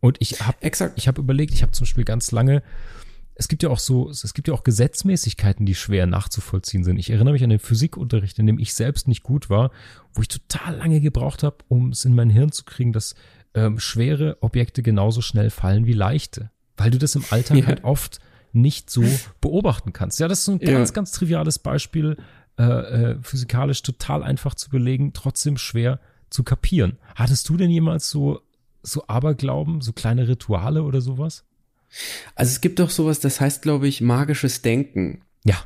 Und 0.00 0.16
ich 0.18 0.40
habe 0.40 0.58
ich 0.96 1.06
habe 1.06 1.20
überlegt, 1.20 1.54
ich 1.54 1.62
habe 1.62 1.70
zum 1.70 1.84
Beispiel 1.84 2.04
ganz 2.04 2.32
lange, 2.32 2.64
es 3.36 3.48
gibt 3.48 3.62
ja 3.62 3.68
auch 3.68 3.78
so, 3.78 4.10
es 4.10 4.34
gibt 4.34 4.48
ja 4.48 4.54
auch 4.54 4.64
Gesetzmäßigkeiten, 4.64 5.66
die 5.66 5.74
schwer 5.74 6.06
nachzuvollziehen 6.06 6.82
sind. 6.82 6.98
Ich 6.98 7.10
erinnere 7.10 7.32
mich 7.32 7.44
an 7.44 7.50
den 7.50 7.58
Physikunterricht, 7.60 8.40
in 8.40 8.46
dem 8.46 8.58
ich 8.58 8.74
selbst 8.74 9.08
nicht 9.08 9.22
gut 9.22 9.50
war, 9.50 9.70
wo 10.14 10.22
ich 10.22 10.28
total 10.28 10.76
lange 10.76 11.00
gebraucht 11.00 11.42
habe, 11.42 11.58
um 11.68 11.90
es 11.90 12.04
in 12.04 12.14
mein 12.14 12.30
Hirn 12.30 12.52
zu 12.52 12.64
kriegen, 12.64 12.92
dass 12.92 13.14
ähm, 13.54 13.78
schwere 13.78 14.38
Objekte 14.40 14.82
genauso 14.82 15.20
schnell 15.20 15.50
fallen 15.50 15.86
wie 15.86 15.92
leichte. 15.92 16.50
Weil 16.76 16.90
du 16.90 16.98
das 16.98 17.14
im 17.14 17.24
Alltag 17.30 17.56
Ja. 17.58 17.66
halt 17.66 17.84
oft 17.84 18.18
nicht 18.52 18.90
so 18.90 19.04
beobachten 19.40 19.92
kannst. 19.92 20.20
Ja, 20.20 20.28
das 20.28 20.40
ist 20.40 20.44
so 20.44 20.52
ein 20.52 20.60
Ja. 20.60 20.72
ganz, 20.72 20.92
ganz 20.92 21.10
triviales 21.12 21.58
Beispiel, 21.58 22.16
äh, 22.58 22.62
äh, 22.62 23.16
physikalisch 23.22 23.82
total 23.82 24.22
einfach 24.22 24.54
zu 24.54 24.70
belegen, 24.70 25.12
trotzdem 25.12 25.56
schwer 25.56 25.98
zu 26.30 26.42
kapieren. 26.44 26.98
Hattest 27.16 27.48
du 27.48 27.56
denn 27.56 27.70
jemals 27.70 28.10
so, 28.10 28.40
so 28.82 29.06
Aberglauben, 29.08 29.80
so 29.80 29.92
kleine 29.92 30.28
Rituale 30.28 30.82
oder 30.84 31.00
sowas? 31.00 31.44
Also 32.34 32.50
es 32.50 32.60
gibt 32.60 32.78
doch 32.80 32.90
sowas, 32.90 33.20
das 33.20 33.40
heißt, 33.40 33.62
glaube 33.62 33.86
ich, 33.88 34.00
magisches 34.00 34.62
Denken. 34.62 35.22
Ja. 35.44 35.56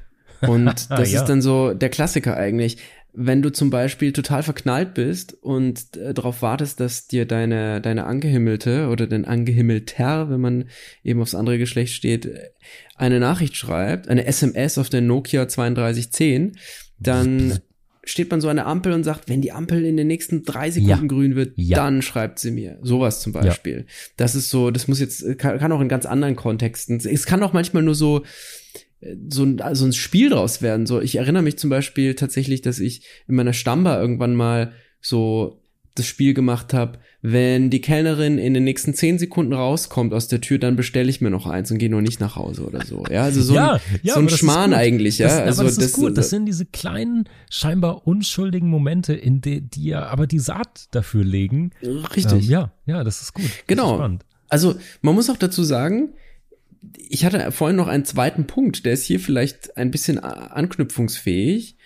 Und 0.42 0.66
das 0.90 1.10
Ja. 1.10 1.20
ist 1.20 1.26
dann 1.28 1.42
so 1.42 1.74
der 1.74 1.88
Klassiker 1.88 2.36
eigentlich. 2.36 2.78
Wenn 3.14 3.42
du 3.42 3.50
zum 3.50 3.70
Beispiel 3.70 4.12
total 4.12 4.42
verknallt 4.42 4.94
bist 4.94 5.32
und 5.40 5.96
äh, 5.96 6.14
darauf 6.14 6.42
wartest, 6.42 6.78
dass 6.78 7.08
dir 7.08 7.24
deine, 7.26 7.80
deine 7.80 8.04
Angehimmelte 8.04 8.88
oder 8.88 9.06
dein 9.06 9.24
Angehimmelter, 9.24 10.30
wenn 10.30 10.40
man 10.40 10.64
eben 11.02 11.20
aufs 11.20 11.34
andere 11.34 11.58
Geschlecht 11.58 11.94
steht, 11.94 12.26
äh, 12.26 12.50
eine 12.96 13.18
Nachricht 13.18 13.56
schreibt, 13.56 14.08
eine 14.08 14.26
SMS 14.26 14.78
auf 14.78 14.88
der 14.88 15.00
Nokia 15.00 15.46
3210, 15.46 16.56
dann 16.98 17.58
steht 18.04 18.30
man 18.30 18.40
so 18.40 18.48
an 18.48 18.56
der 18.56 18.66
Ampel 18.66 18.92
und 18.92 19.04
sagt, 19.04 19.28
wenn 19.28 19.42
die 19.42 19.52
Ampel 19.52 19.84
in 19.84 19.96
den 19.96 20.06
nächsten 20.06 20.44
drei 20.44 20.70
Sekunden 20.70 20.90
Ja. 21.04 21.06
grün 21.08 21.34
wird, 21.34 21.52
Ja. 21.56 21.76
dann 21.76 22.02
schreibt 22.02 22.38
sie 22.38 22.50
mir. 22.50 22.78
Sowas 22.82 23.20
zum 23.20 23.32
Beispiel. 23.32 23.86
Das 24.16 24.34
ist 24.34 24.48
so, 24.50 24.70
das 24.70 24.86
muss 24.88 25.00
jetzt, 25.00 25.38
kann, 25.38 25.58
kann 25.58 25.72
auch 25.72 25.80
in 25.80 25.88
ganz 25.88 26.06
anderen 26.06 26.36
Kontexten. 26.36 26.96
Es 26.96 27.26
kann 27.26 27.42
auch 27.42 27.52
manchmal 27.52 27.82
nur 27.82 27.94
so, 27.94 28.22
äh, 28.22 28.26
so 29.28 29.44
ein, 29.44 29.60
so 29.72 29.84
ein 29.84 29.92
Spiel 29.92 30.30
draus 30.30 30.62
werden. 30.62 30.86
So, 30.86 31.00
ich 31.00 31.16
erinnere 31.16 31.42
mich 31.42 31.58
zum 31.58 31.70
Beispiel 31.70 32.14
tatsächlich, 32.14 32.62
dass 32.62 32.80
ich 32.80 33.02
in 33.26 33.36
meiner 33.36 33.52
Stammbar 33.52 34.00
irgendwann 34.00 34.34
mal 34.34 34.72
so 35.00 35.62
das 35.94 36.06
Spiel 36.06 36.34
gemacht 36.34 36.74
habe, 36.74 36.98
wenn 37.20 37.70
die 37.70 37.80
Kellnerin 37.80 38.38
in 38.38 38.54
den 38.54 38.62
nächsten 38.62 38.94
zehn 38.94 39.18
Sekunden 39.18 39.52
rauskommt 39.52 40.14
aus 40.14 40.28
der 40.28 40.40
Tür, 40.40 40.58
dann 40.58 40.76
bestelle 40.76 41.10
ich 41.10 41.20
mir 41.20 41.30
noch 41.30 41.46
eins 41.46 41.70
und 41.70 41.78
gehe 41.78 41.90
nur 41.90 42.02
nicht 42.02 42.20
nach 42.20 42.36
Hause 42.36 42.64
oder 42.64 42.84
so. 42.84 43.04
Ja, 43.10 43.24
also 43.24 43.42
so 43.42 43.54
ja, 43.54 43.72
ein, 43.72 43.80
ja, 44.02 44.14
so 44.14 44.20
ein 44.20 44.28
Schmarrn 44.28 44.72
eigentlich, 44.72 45.18
ja. 45.18 45.26
Das, 45.26 45.38
also 45.40 45.62
aber 45.62 45.70
das 45.70 45.78
ist 45.78 45.94
gut. 45.94 46.16
Das 46.16 46.30
sind 46.30 46.46
diese 46.46 46.66
kleinen, 46.66 47.28
scheinbar 47.50 48.06
unschuldigen 48.06 48.68
Momente, 48.68 49.14
in 49.14 49.40
die, 49.40 49.60
die 49.60 49.86
ja 49.86 50.06
aber 50.06 50.28
die 50.28 50.38
Saat 50.38 50.86
dafür 50.92 51.24
legen. 51.24 51.72
richtig. 51.82 52.44
Ähm, 52.44 52.50
ja, 52.50 52.72
ja, 52.86 53.02
das 53.02 53.20
ist 53.20 53.34
gut. 53.34 53.50
Genau. 53.66 54.04
Ist. 54.06 54.24
Also, 54.48 54.76
man 55.02 55.14
muss 55.14 55.28
auch 55.28 55.36
dazu 55.36 55.64
sagen, 55.64 56.14
ich 56.96 57.24
hatte 57.24 57.50
vorhin 57.52 57.76
noch 57.76 57.88
einen 57.88 58.04
zweiten 58.04 58.46
Punkt, 58.46 58.84
der 58.86 58.92
ist 58.92 59.04
hier 59.04 59.20
vielleicht 59.20 59.76
ein 59.76 59.90
bisschen 59.90 60.18
anknüpfungsfähig, 60.18 61.76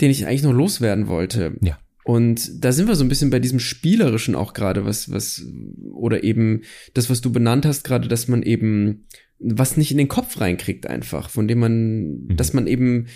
den 0.00 0.10
ich 0.10 0.26
eigentlich 0.26 0.42
noch 0.42 0.52
loswerden 0.52 1.08
wollte. 1.08 1.56
Ja. 1.60 1.78
Und 2.04 2.64
da 2.64 2.70
sind 2.70 2.86
wir 2.86 2.94
so 2.94 3.04
ein 3.04 3.08
bisschen 3.08 3.30
bei 3.30 3.40
diesem 3.40 3.58
Spielerischen 3.58 4.36
auch 4.36 4.52
gerade, 4.52 4.84
was, 4.84 5.10
was, 5.10 5.44
oder 5.92 6.22
eben 6.22 6.62
das, 6.94 7.10
was 7.10 7.20
du 7.20 7.32
benannt 7.32 7.66
hast, 7.66 7.82
gerade, 7.82 8.06
dass 8.06 8.28
man 8.28 8.42
eben 8.42 9.06
was 9.38 9.76
nicht 9.76 9.90
in 9.90 9.98
den 9.98 10.08
Kopf 10.08 10.40
reinkriegt 10.40 10.86
einfach, 10.86 11.28
von 11.30 11.48
dem 11.48 11.58
man, 11.58 12.28
dass 12.28 12.52
man 12.52 12.66
eben 12.66 13.06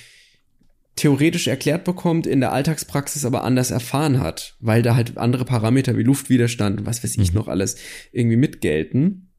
theoretisch 0.96 1.46
erklärt 1.46 1.84
bekommt, 1.84 2.26
in 2.26 2.40
der 2.40 2.52
Alltagspraxis 2.52 3.24
aber 3.24 3.44
anders 3.44 3.70
erfahren 3.70 4.20
hat, 4.20 4.56
weil 4.60 4.82
da 4.82 4.96
halt 4.96 5.16
andere 5.16 5.44
Parameter 5.44 5.96
wie 5.96 6.02
Luftwiderstand 6.02 6.80
und 6.80 6.86
was 6.86 7.02
weiß 7.02 7.16
ich 7.16 7.30
Mhm. 7.30 7.38
noch 7.38 7.48
alles 7.48 7.76
irgendwie 8.12 8.36
mitgelten. 8.36 9.29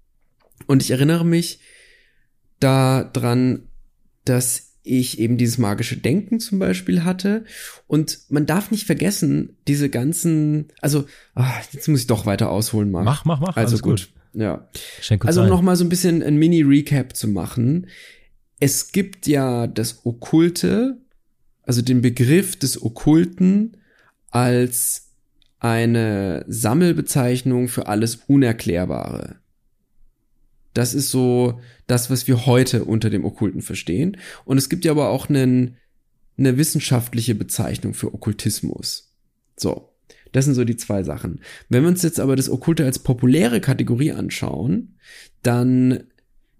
Und 0.67 0.81
ich 0.81 0.91
erinnere 0.91 1.25
mich 1.25 1.59
daran, 2.59 3.67
dass 4.25 4.71
ich 4.83 5.19
eben 5.19 5.37
dieses 5.37 5.57
magische 5.57 5.97
Denken 5.97 6.39
zum 6.39 6.59
Beispiel 6.59 7.03
hatte. 7.03 7.45
Und 7.87 8.19
man 8.29 8.45
darf 8.45 8.71
nicht 8.71 8.85
vergessen, 8.85 9.57
diese 9.67 9.89
ganzen, 9.89 10.69
also, 10.81 11.05
ah, 11.35 11.51
jetzt 11.71 11.87
muss 11.87 12.01
ich 12.01 12.07
doch 12.07 12.25
weiter 12.25 12.49
ausholen, 12.49 12.89
Marc. 12.89 13.05
Mach, 13.05 13.25
mach, 13.25 13.39
mach. 13.39 13.57
Also 13.57 13.73
alles 13.73 13.81
gut. 13.81 14.09
Ja. 14.33 14.67
Schenk 15.01 15.25
Also 15.25 15.41
um 15.41 15.49
noch 15.49 15.61
mal 15.61 15.75
so 15.75 15.83
ein 15.83 15.89
bisschen 15.89 16.23
ein 16.23 16.37
Mini-Recap 16.37 17.15
zu 17.15 17.27
machen. 17.27 17.87
Es 18.59 18.91
gibt 18.91 19.27
ja 19.27 19.67
das 19.67 20.05
Okkulte, 20.05 20.97
also 21.63 21.81
den 21.81 22.01
Begriff 22.01 22.55
des 22.55 22.81
Okkulten 22.81 23.77
als 24.29 25.09
eine 25.59 26.45
Sammelbezeichnung 26.47 27.67
für 27.67 27.87
alles 27.87 28.15
Unerklärbare. 28.27 29.35
Das 30.73 30.93
ist 30.93 31.11
so 31.11 31.59
das, 31.87 32.09
was 32.09 32.27
wir 32.27 32.45
heute 32.45 32.85
unter 32.85 33.09
dem 33.09 33.25
Okkulten 33.25 33.61
verstehen. 33.61 34.17
Und 34.45 34.57
es 34.57 34.69
gibt 34.69 34.85
ja 34.85 34.91
aber 34.91 35.09
auch 35.09 35.29
einen, 35.29 35.77
eine 36.37 36.57
wissenschaftliche 36.57 37.35
Bezeichnung 37.35 37.93
für 37.93 38.13
Okkultismus. 38.13 39.13
So. 39.57 39.89
Das 40.31 40.45
sind 40.45 40.53
so 40.53 40.63
die 40.63 40.77
zwei 40.77 41.03
Sachen. 41.03 41.41
Wenn 41.67 41.83
wir 41.83 41.89
uns 41.89 42.03
jetzt 42.03 42.19
aber 42.19 42.37
das 42.37 42.49
Okkulte 42.49 42.85
als 42.85 42.99
populäre 42.99 43.59
Kategorie 43.59 44.13
anschauen, 44.13 44.95
dann 45.43 46.05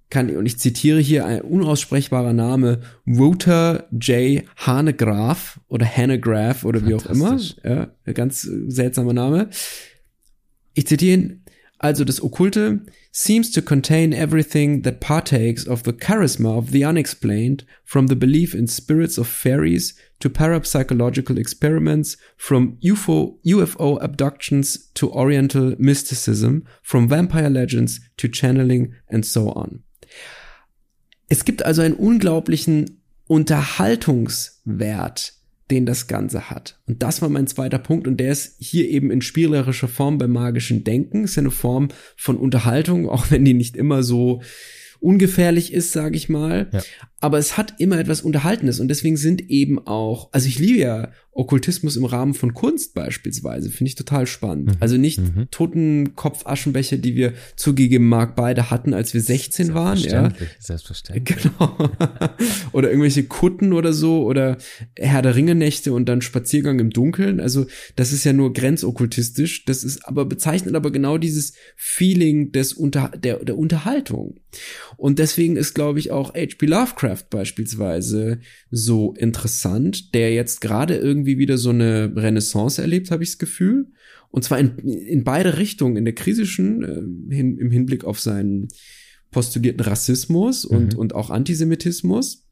kann, 0.10 0.36
und 0.36 0.46
ich 0.46 0.60
zitiere 0.60 1.00
hier 1.00 1.26
ein 1.26 1.42
unaussprechbarer 1.42 2.34
Name, 2.34 2.82
Wouter 3.06 3.88
J. 3.92 4.44
Hanegraaff 4.58 5.62
oder 5.70 5.86
Hanegraaff 5.86 6.66
oder 6.66 6.86
wie 6.86 6.94
auch 6.94 7.06
immer. 7.06 7.40
Ja, 7.64 7.92
ein 8.06 8.14
ganz 8.14 8.42
seltsamer 8.42 9.14
Name. 9.14 9.50
Ich 10.74 10.86
zitiere 10.86 11.14
ihn. 11.14 11.41
Also 11.84 12.04
das 12.04 12.22
Okkulte 12.22 12.86
seems 13.12 13.50
to 13.50 13.60
contain 13.60 14.14
everything 14.14 14.84
that 14.84 15.00
partakes 15.00 15.66
of 15.66 15.82
the 15.82 15.92
charisma 15.92 16.56
of 16.56 16.70
the 16.70 16.86
unexplained, 16.86 17.66
from 17.84 18.06
the 18.06 18.16
belief 18.16 18.54
in 18.54 18.68
spirits 18.68 19.18
of 19.18 19.28
fairies 19.28 19.96
to 20.20 20.30
parapsychological 20.30 21.40
experiments, 21.40 22.18
from 22.38 22.78
UFO, 22.84 23.40
UFO 23.44 24.00
abductions 24.00 24.92
to 24.94 25.12
oriental 25.12 25.74
mysticism, 25.80 26.68
from 26.84 27.10
vampire 27.10 27.50
legends 27.50 28.00
to 28.18 28.28
channeling 28.28 28.94
and 29.10 29.26
so 29.26 29.50
on. 29.50 29.82
Es 31.30 31.46
gibt 31.46 31.66
also 31.66 31.82
einen 31.82 31.96
unglaublichen 31.96 33.02
Unterhaltungswert, 33.28 35.34
den 35.72 35.86
das 35.86 36.08
Ganze 36.08 36.50
hat. 36.50 36.80
Und 36.88 37.02
das 37.02 37.22
war 37.22 37.30
mein 37.30 37.48
zweiter 37.48 37.80
Punkt 37.80 38.08
und 38.08 38.18
der 38.18 38.32
ist 38.32 38.56
hier 38.60 38.88
eben 38.90 39.10
in 39.10 39.22
spielerischer 39.22 39.88
Form 39.88 40.18
beim 40.18 40.32
magischen 40.32 40.84
Denken. 40.84 41.24
Ist 41.24 41.36
ja 41.36 41.42
eine 41.42 41.52
Form 41.52 41.88
von 42.16 42.38
Unterhaltung, 42.38 43.10
auch 43.10 43.32
wenn 43.32 43.46
die 43.46 43.54
nicht 43.54 43.76
immer 43.76 44.04
so 44.04 44.42
ungefährlich 45.00 45.74
ist, 45.74 45.94
sage 45.94 46.16
ich 46.16 46.30
mal. 46.30 46.70
Ja. 46.72 46.82
Aber 47.20 47.40
es 47.40 47.58
hat 47.58 47.80
immer 47.80 47.98
etwas 47.98 48.22
Unterhaltendes 48.22 48.80
und 48.80 48.88
deswegen 48.88 49.18
sind 49.18 49.50
eben 49.50 49.80
auch, 49.88 50.30
also 50.32 50.48
ich 50.48 50.60
liebe 50.60 50.80
ja 50.80 51.12
Okkultismus 51.34 51.96
im 51.96 52.04
Rahmen 52.04 52.34
von 52.34 52.54
Kunst 52.54 52.94
beispielsweise, 52.94 53.70
finde 53.70 53.88
ich 53.90 53.96
total 53.96 54.28
spannend. 54.28 54.76
Also 54.82 54.98
nicht 54.98 55.22
Mhm. 55.22 55.48
Totenkopf-Aschenbecher, 55.52 56.98
die 56.98 57.16
wir 57.16 57.34
zugegeben 57.56 58.08
mag 58.08 58.36
beide 58.36 58.70
hatten, 58.70 58.94
als 58.94 59.14
wir 59.14 59.22
16 59.22 59.74
waren, 59.74 59.98
ja. 59.98 60.32
Selbstverständlich, 60.32 60.50
Selbstverständlich. 60.60 61.38
Genau. 61.42 61.90
oder 62.74 62.90
irgendwelche 62.90 63.24
Kutten 63.24 63.74
oder 63.74 63.94
so 63.94 64.24
oder 64.24 64.58
Herr 64.98 65.22
der 65.22 65.36
Ringe-Nächte 65.36 65.94
und 65.94 66.08
dann 66.08 66.22
Spaziergang 66.22 66.80
im 66.80 66.90
Dunkeln. 66.90 67.40
Also 67.40 67.66
das 67.96 68.12
ist 68.12 68.24
ja 68.24 68.34
nur 68.34 68.54
grenzokkultistisch. 68.54 69.66
Das 69.66 69.84
ist 69.84 70.06
aber 70.08 70.26
bezeichnet 70.26 70.76
aber 70.76 70.92
genau 70.92 71.18
dieses 71.18 71.54
Feeling 71.76 72.52
des 72.52 72.74
Unter 72.74 73.12
der, 73.18 73.38
der 73.44 73.58
Unterhaltung. 73.58 74.40
Und 74.98 75.20
deswegen 75.20 75.56
ist, 75.56 75.74
glaube 75.74 76.00
ich, 76.00 76.12
auch 76.12 76.34
H.P. 76.34 76.66
Lovecraft 76.66 77.30
beispielsweise 77.30 78.40
so 78.70 79.14
interessant, 79.14 80.14
der 80.14 80.34
jetzt 80.34 80.62
gerade 80.62 80.98
irgendwie 80.98 81.21
wieder 81.26 81.58
so 81.58 81.70
eine 81.70 82.12
Renaissance 82.16 82.82
erlebt, 82.82 83.12
habe 83.12 83.24
ich 83.24 83.32
das 83.32 83.38
Gefühl. 83.38 83.88
Und 84.30 84.44
zwar 84.44 84.60
in, 84.60 84.78
in 84.78 85.24
beide 85.24 85.58
Richtungen, 85.58 85.98
in 85.98 86.06
der 86.06 86.16
krisischen, 86.16 86.84
äh, 86.84 87.36
hin, 87.36 87.58
im 87.58 87.72
Hinblick 87.72 88.06
auf 88.06 88.20
seinen 88.20 88.70
postulierten 89.32 89.82
Rassismus 89.82 90.66
und, 90.66 90.94
Mhm. 90.94 91.00
und 91.00 91.16
auch 91.16 91.30
Antisemitismus. 91.30 92.48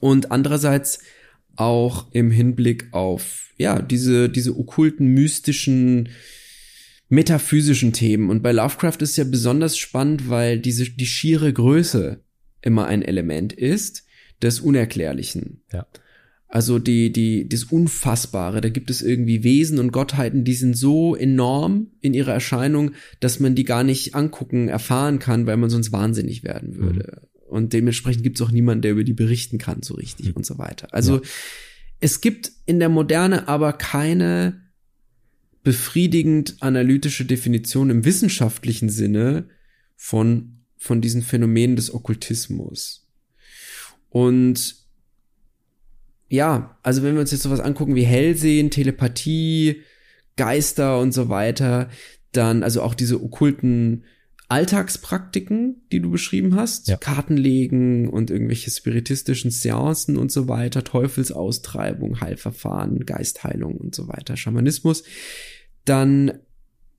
Und 0.00 0.30
andererseits 0.30 1.00
auch 1.56 2.12
im 2.12 2.30
Hinblick 2.30 2.88
auf, 2.92 3.52
ja, 3.58 3.80
diese, 3.80 4.28
diese 4.28 4.58
okkulten, 4.58 5.06
mystischen, 5.08 6.08
metaphysischen 7.08 7.92
Themen. 7.92 8.30
Und 8.30 8.42
bei 8.42 8.52
Lovecraft 8.52 8.98
ist 9.00 9.16
ja 9.16 9.24
besonders 9.24 9.76
spannend, 9.76 10.30
weil 10.30 10.58
diese, 10.58 10.88
die 10.88 11.06
schiere 11.06 11.52
Größe 11.52 12.24
immer 12.62 12.86
ein 12.86 13.02
Element 13.02 13.52
ist 13.52 14.04
des 14.40 14.60
Unerklärlichen. 14.60 15.62
Ja. 15.72 15.86
Also 16.54 16.78
die, 16.78 17.10
die, 17.10 17.48
das 17.48 17.64
Unfassbare. 17.64 18.60
Da 18.60 18.68
gibt 18.68 18.90
es 18.90 19.00
irgendwie 19.00 19.42
Wesen 19.42 19.78
und 19.78 19.90
Gottheiten, 19.90 20.44
die 20.44 20.52
sind 20.52 20.76
so 20.76 21.16
enorm 21.16 21.86
in 22.02 22.12
ihrer 22.12 22.34
Erscheinung, 22.34 22.90
dass 23.20 23.40
man 23.40 23.54
die 23.54 23.64
gar 23.64 23.84
nicht 23.84 24.14
angucken, 24.14 24.68
erfahren 24.68 25.18
kann, 25.18 25.46
weil 25.46 25.56
man 25.56 25.70
sonst 25.70 25.92
wahnsinnig 25.92 26.44
werden 26.44 26.76
würde. 26.76 27.26
Und 27.48 27.72
dementsprechend 27.72 28.22
gibt 28.22 28.38
es 28.38 28.46
auch 28.46 28.50
niemanden, 28.50 28.82
der 28.82 28.92
über 28.92 29.02
die 29.02 29.14
berichten 29.14 29.56
kann, 29.56 29.82
so 29.82 29.94
richtig 29.94 30.26
Mhm. 30.26 30.32
und 30.34 30.44
so 30.44 30.58
weiter. 30.58 30.92
Also 30.92 31.22
es 32.00 32.20
gibt 32.20 32.52
in 32.66 32.80
der 32.80 32.90
Moderne 32.90 33.48
aber 33.48 33.72
keine 33.72 34.60
befriedigend 35.62 36.56
analytische 36.60 37.24
Definition 37.24 37.88
im 37.88 38.04
wissenschaftlichen 38.04 38.90
Sinne 38.90 39.48
von, 39.96 40.64
von 40.76 41.00
diesen 41.00 41.22
Phänomenen 41.22 41.76
des 41.76 41.94
Okkultismus. 41.94 43.08
Und 44.10 44.81
ja, 46.32 46.78
also 46.82 47.02
wenn 47.02 47.12
wir 47.12 47.20
uns 47.20 47.30
jetzt 47.30 47.42
sowas 47.42 47.60
angucken 47.60 47.94
wie 47.94 48.04
Hellsehen, 48.04 48.70
Telepathie, 48.70 49.82
Geister 50.36 50.98
und 50.98 51.12
so 51.12 51.28
weiter, 51.28 51.90
dann 52.32 52.62
also 52.62 52.80
auch 52.80 52.94
diese 52.94 53.22
okkulten 53.22 54.04
Alltagspraktiken, 54.48 55.82
die 55.92 56.00
du 56.00 56.10
beschrieben 56.10 56.56
hast, 56.56 56.88
Ja. 56.88 56.96
Kartenlegen 56.96 58.08
und 58.08 58.30
irgendwelche 58.30 58.70
spiritistischen 58.70 59.50
Seancen 59.50 60.16
und 60.16 60.32
so 60.32 60.48
weiter, 60.48 60.84
Teufelsaustreibung, 60.84 62.22
Heilverfahren, 62.22 63.04
Geistheilung 63.04 63.76
und 63.76 63.94
so 63.94 64.08
weiter, 64.08 64.38
Schamanismus, 64.38 65.04
dann 65.84 66.38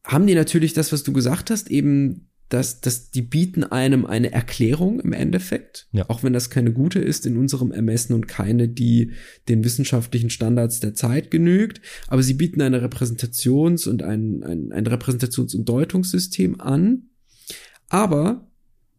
haben 0.03 0.27
die 0.27 0.35
natürlich 0.35 0.73
das, 0.73 0.91
was 0.91 1.01
du 1.01 1.11
gesagt 1.11 1.49
hast, 1.49 1.71
eben 1.71 2.29
dass, 2.53 2.79
dass 2.81 3.09
die 3.09 3.21
bieten 3.23 3.63
einem 3.63 4.05
eine 4.05 4.31
Erklärung 4.31 4.99
im 4.99 5.11
Endeffekt, 5.11 5.87
Ja. 5.91 6.09
auch 6.09 6.23
wenn 6.23 6.33
das 6.33 6.49
keine 6.49 6.71
gute 6.71 6.99
ist 6.99 7.25
in 7.25 7.37
unserem 7.37 7.71
Ermessen 7.71 8.13
und 8.13 8.27
keine, 8.27 8.67
die 8.69 9.11
den 9.49 9.63
wissenschaftlichen 9.63 10.29
Standards 10.29 10.79
der 10.79 10.93
Zeit 10.93 11.31
genügt, 11.31 11.81
aber 12.07 12.21
sie 12.23 12.35
bieten 12.35 12.61
eine 12.61 12.81
Repräsentations- 12.87 13.87
und 13.89 14.03
ein, 14.03 14.43
ein, 14.43 14.71
ein 14.71 14.85
Repräsentations- 14.85 15.55
und 15.55 15.67
Deutungssystem 15.67 16.61
an, 16.61 17.09
aber 17.89 18.49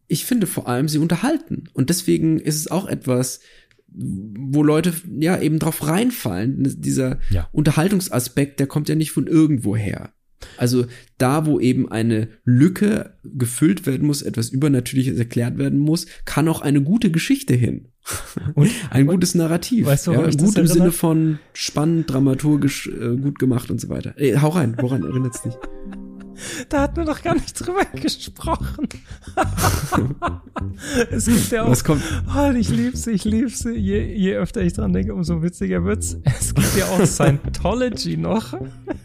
ich 0.07 0.25
finde 0.25 0.45
vor 0.47 0.67
allem, 0.67 0.87
sie 0.87 0.99
unterhalten. 0.99 1.63
Und 1.73 1.89
deswegen 1.89 2.39
ist 2.39 2.57
es 2.57 2.69
auch 2.69 2.87
etwas, 2.87 3.39
wo 3.87 4.61
Leute 4.61 4.93
ja 5.19 5.39
eben 5.41 5.57
drauf 5.57 5.87
reinfallen. 5.87 6.75
Dieser 6.81 7.19
Ja. 7.31 7.49
Unterhaltungsaspekt, 7.53 8.59
der 8.59 8.67
kommt 8.67 8.89
ja 8.89 8.95
nicht 8.95 9.11
von 9.11 9.25
irgendwo 9.25 9.75
her. 9.75 10.13
Also 10.57 10.85
da, 11.17 11.45
wo 11.45 11.59
eben 11.59 11.91
eine 11.91 12.29
Lücke 12.43 13.13
gefüllt 13.23 13.85
werden 13.85 14.07
muss, 14.07 14.21
etwas 14.21 14.49
Übernatürliches 14.49 15.17
erklärt 15.17 15.57
werden 15.57 15.79
muss, 15.79 16.05
kann 16.25 16.47
auch 16.47 16.61
eine 16.61 16.81
gute 16.81 17.11
Geschichte 17.11 17.53
hin. 17.53 17.87
Und, 18.53 18.69
Ein 18.91 19.07
und 19.07 19.15
gutes 19.15 19.33
Narrativ. 19.33 19.87
Weißt 19.87 20.07
du, 20.07 20.11
ja, 20.11 20.29
gut 20.29 20.57
im 20.57 20.67
Sinne 20.67 20.91
von 20.91 21.39
spannend, 21.53 22.11
dramaturgisch, 22.11 22.87
äh, 22.87 23.15
gut 23.17 23.39
gemacht 23.39 23.71
und 23.71 23.81
so 23.81 23.89
weiter. 23.89 24.13
Ey, 24.17 24.35
hau 24.35 24.49
rein, 24.49 24.75
woran 24.79 25.03
erinnert's 25.03 25.41
dich? 25.41 25.55
Da 26.69 26.81
hatten 26.81 26.97
wir 26.97 27.05
doch 27.05 27.21
gar 27.21 27.33
nicht 27.35 27.53
drüber 27.59 27.85
gesprochen. 27.93 28.87
es 31.11 31.25
gibt 31.25 31.51
ja 31.51 31.63
auch. 31.63 31.69
Was 31.69 31.83
kommt? 31.83 32.01
Oh, 32.35 32.51
ich 32.51 32.69
lieb's, 32.69 33.07
ich 33.07 33.23
lieb's. 33.25 33.63
Je, 33.63 34.03
je 34.13 34.35
öfter 34.35 34.61
ich 34.61 34.73
dran 34.73 34.93
denke, 34.93 35.13
umso 35.13 35.41
witziger 35.41 35.83
wird's. 35.83 36.17
Es 36.23 36.53
gibt 36.53 36.75
ja 36.77 36.85
auch 36.85 37.05
Scientology 37.05 38.17
noch, 38.17 38.53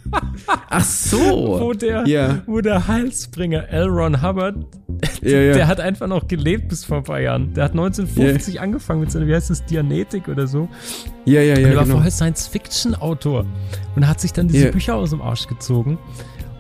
Ach 0.70 0.84
so. 0.84 1.18
wo 1.60 1.72
der, 1.72 2.06
Ja. 2.06 2.42
wo 2.46 2.60
der 2.60 2.86
Heilsbringer 2.88 3.68
L. 3.68 3.86
Ron 3.88 4.22
Hubbard, 4.22 4.56
Ja, 5.22 5.38
ja. 5.40 5.52
der 5.54 5.66
hat 5.68 5.80
einfach 5.80 6.06
noch 6.06 6.28
gelebt 6.28 6.68
bis 6.68 6.84
vor 6.84 6.98
ein 6.98 7.04
paar 7.04 7.20
Jahren. 7.20 7.54
Der 7.54 7.64
hat 7.64 7.72
1950 7.72 8.60
angefangen 8.60 9.00
mit 9.00 9.10
seiner, 9.12 9.26
wie 9.26 9.34
heißt 9.34 9.50
das, 9.50 9.64
Dianetik 9.66 10.28
oder 10.28 10.46
so. 10.46 10.68
ja, 11.24 11.40
ja, 11.42 11.54
Und 11.54 11.60
ja, 11.62 11.68
er 11.68 11.76
war 11.76 11.82
genau. 11.84 11.94
vorher 11.96 12.10
Science-Fiction-Autor 12.10 13.44
und 13.96 14.08
hat 14.08 14.20
sich 14.20 14.32
dann 14.32 14.48
diese. 14.48 14.70
Bücher 14.70 14.94
aus 14.96 15.10
dem 15.10 15.20
Arsch 15.22 15.46
gezogen. 15.46 15.98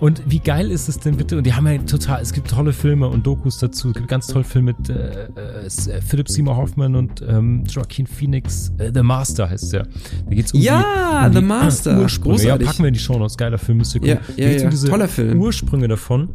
Und 0.00 0.22
wie 0.26 0.38
geil 0.38 0.70
ist 0.70 0.88
es 0.88 0.98
denn 0.98 1.16
bitte? 1.16 1.36
Und 1.36 1.44
die 1.44 1.52
haben 1.52 1.66
ja 1.66 1.76
total, 1.78 2.22
es 2.22 2.32
gibt 2.32 2.48
tolle 2.48 2.72
Filme 2.72 3.06
und 3.06 3.26
Dokus 3.26 3.58
dazu. 3.58 3.88
Es 3.88 3.94
gibt 3.94 4.08
ganz 4.08 4.26
tolle 4.26 4.44
Filme 4.44 4.74
mit 4.78 4.88
äh, 4.88 5.26
äh, 5.26 6.00
Philip 6.00 6.28
Seymour 6.28 6.56
Hoffman 6.56 6.96
und 6.96 7.22
ähm, 7.28 7.64
Joaquin 7.68 8.06
Phoenix. 8.06 8.72
Äh, 8.78 8.90
The 8.94 9.02
Master 9.02 9.50
heißt 9.50 9.74
der. 9.74 9.82
Da 10.26 10.34
geht's 10.34 10.52
um 10.52 10.60
Ja, 10.60 10.82
die, 11.22 11.26
um 11.26 11.32
The 11.34 11.40
die, 11.40 11.44
Master. 11.46 12.00
Ursprünge. 12.00 12.36
Großartig. 12.36 12.66
Ja, 12.66 12.70
packen 12.72 12.82
wir 12.82 12.88
in 12.88 12.94
die 12.94 13.00
Show 13.00 13.18
Notes. 13.18 13.36
Geiler 13.36 13.58
Film, 13.58 13.78
müsst 13.78 13.94
ihr 13.94 14.00
gucken. 14.00 14.18
Ja, 14.36 14.44
ja, 14.46 14.56
ja. 14.56 14.64
Um 14.64 14.70
diese 14.70 14.88
Toller 14.88 15.08
Film. 15.08 15.38
Ursprünge 15.38 15.86
davon. 15.86 16.30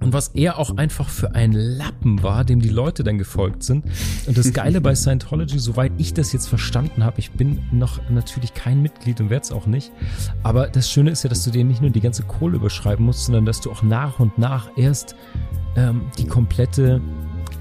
Und 0.00 0.12
was 0.12 0.28
er 0.28 0.58
auch 0.58 0.76
einfach 0.76 1.08
für 1.08 1.34
ein 1.34 1.52
Lappen 1.52 2.22
war, 2.22 2.44
dem 2.44 2.60
die 2.60 2.68
Leute 2.68 3.02
dann 3.02 3.18
gefolgt 3.18 3.62
sind. 3.62 3.84
Und 4.26 4.36
das 4.36 4.52
Geile 4.52 4.80
bei 4.80 4.94
Scientology, 4.94 5.58
soweit 5.58 5.92
ich 5.96 6.12
das 6.14 6.32
jetzt 6.32 6.48
verstanden 6.48 7.04
habe, 7.04 7.18
ich 7.18 7.30
bin 7.30 7.60
noch 7.72 7.98
natürlich 8.10 8.54
kein 8.54 8.82
Mitglied 8.82 9.20
und 9.20 9.30
werde 9.30 9.44
es 9.44 9.52
auch 9.52 9.66
nicht. 9.66 9.92
Aber 10.42 10.68
das 10.68 10.90
Schöne 10.90 11.10
ist 11.10 11.22
ja, 11.22 11.30
dass 11.30 11.44
du 11.44 11.50
dir 11.50 11.64
nicht 11.64 11.80
nur 11.80 11.90
die 11.90 12.00
ganze 12.00 12.22
Kohle 12.22 12.56
überschreiben 12.56 13.04
musst, 13.04 13.26
sondern 13.26 13.46
dass 13.46 13.60
du 13.60 13.70
auch 13.70 13.82
nach 13.82 14.20
und 14.20 14.38
nach 14.38 14.68
erst 14.76 15.16
ähm, 15.76 16.02
die 16.18 16.26
komplette 16.26 17.00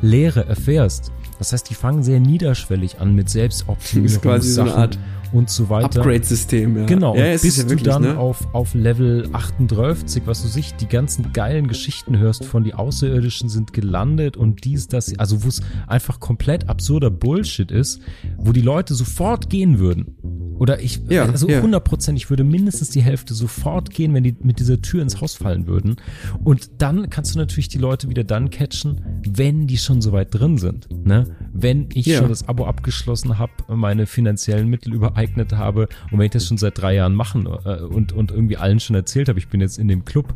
Lehre 0.02 0.46
erfährst. 0.46 1.12
Das 1.40 1.52
heißt, 1.52 1.70
die 1.70 1.74
fangen 1.74 2.04
sehr 2.04 2.20
niederschwellig 2.20 3.00
an 3.00 3.14
mit 3.14 3.30
Selbstoptimierung, 3.30 4.06
Das 4.08 4.16
ist 4.16 4.22
quasi 4.22 4.52
so 4.52 4.62
eine 4.62 4.76
Art 4.76 4.98
und 5.36 5.50
so 5.50 5.70
weiter. 5.70 6.00
Upgrade-System, 6.00 6.78
ja. 6.78 6.86
Genau, 6.86 7.16
ja, 7.16 7.32
bis 7.32 7.58
ja 7.58 7.64
du 7.64 7.70
wirklich, 7.70 7.88
dann 7.88 8.04
ne? 8.04 8.18
auf, 8.18 8.48
auf 8.54 8.74
Level 8.74 9.30
38, 9.34 10.24
was 10.26 10.42
du 10.42 10.48
sich, 10.48 10.74
die 10.76 10.88
ganzen 10.88 11.34
geilen 11.34 11.68
Geschichten 11.68 12.18
hörst 12.18 12.46
von 12.46 12.64
die 12.64 12.74
Außerirdischen 12.74 13.50
sind 13.50 13.74
gelandet 13.74 14.38
und 14.38 14.64
dies, 14.64 14.88
das, 14.88 15.18
also 15.20 15.44
wo 15.44 15.50
es 15.50 15.62
einfach 15.88 16.20
komplett 16.20 16.70
absurder 16.70 17.12
Bullshit 17.12 17.72
ist, 17.72 18.02
wo 18.38 18.52
die 18.52 18.62
Leute 18.62 18.96
sofort 18.96 19.50
gehen 19.50 19.80
würden. 19.80 20.15
Oder 20.58 20.80
ich, 20.82 21.02
Ja, 21.10 21.26
also 21.26 21.48
ja. 21.50 21.58
100 21.58 21.84
Prozent, 21.84 22.18
ich 22.18 22.30
würde 22.30 22.44
mindestens 22.44 22.90
die 22.90 23.02
Hälfte 23.02 23.34
sofort 23.34 23.90
gehen, 23.92 24.14
wenn 24.14 24.24
die 24.24 24.36
mit 24.42 24.60
dieser 24.60 24.82
Tür 24.82 25.02
ins 25.02 25.22
Haus 25.22 25.36
fallen 25.36 25.68
würden. 25.68 25.98
Und 26.44 26.82
dann 26.82 27.10
kannst 27.10 27.36
du 27.36 27.40
natürlich 27.40 27.68
die 27.68 27.78
Leute 27.78 28.10
wieder 28.10 28.24
dann 28.24 28.50
catchen, 28.50 29.02
wenn 29.28 29.68
die 29.68 29.78
schon 29.78 30.02
so 30.02 30.12
weit 30.12 30.34
drin 30.34 30.58
sind. 30.58 30.88
Ne? 31.06 31.36
Wenn 31.54 31.90
ich 31.94 32.06
Ja. 32.06 32.20
schon 32.20 32.30
das 32.30 32.48
Abo 32.48 32.66
abgeschlossen 32.66 33.38
habe, 33.38 33.52
meine 33.68 34.06
finanziellen 34.06 34.68
Mittel 34.70 34.94
übereignet 34.94 35.54
habe 35.54 35.88
und 36.12 36.20
wenn 36.20 36.26
ich 36.26 36.32
das 36.32 36.48
schon 36.48 36.58
seit 36.58 36.78
drei 36.80 36.96
Jahren 36.96 37.16
machen 37.16 37.46
äh, 37.48 37.82
und, 37.82 38.14
und 38.14 38.32
irgendwie 38.32 38.58
allen 38.58 38.80
schon 38.80 38.96
erzählt 38.96 39.30
habe, 39.30 39.40
ich 39.40 39.48
bin 39.50 39.62
jetzt 39.62 39.78
in 39.78 39.88
dem 39.88 40.06
Club, 40.06 40.34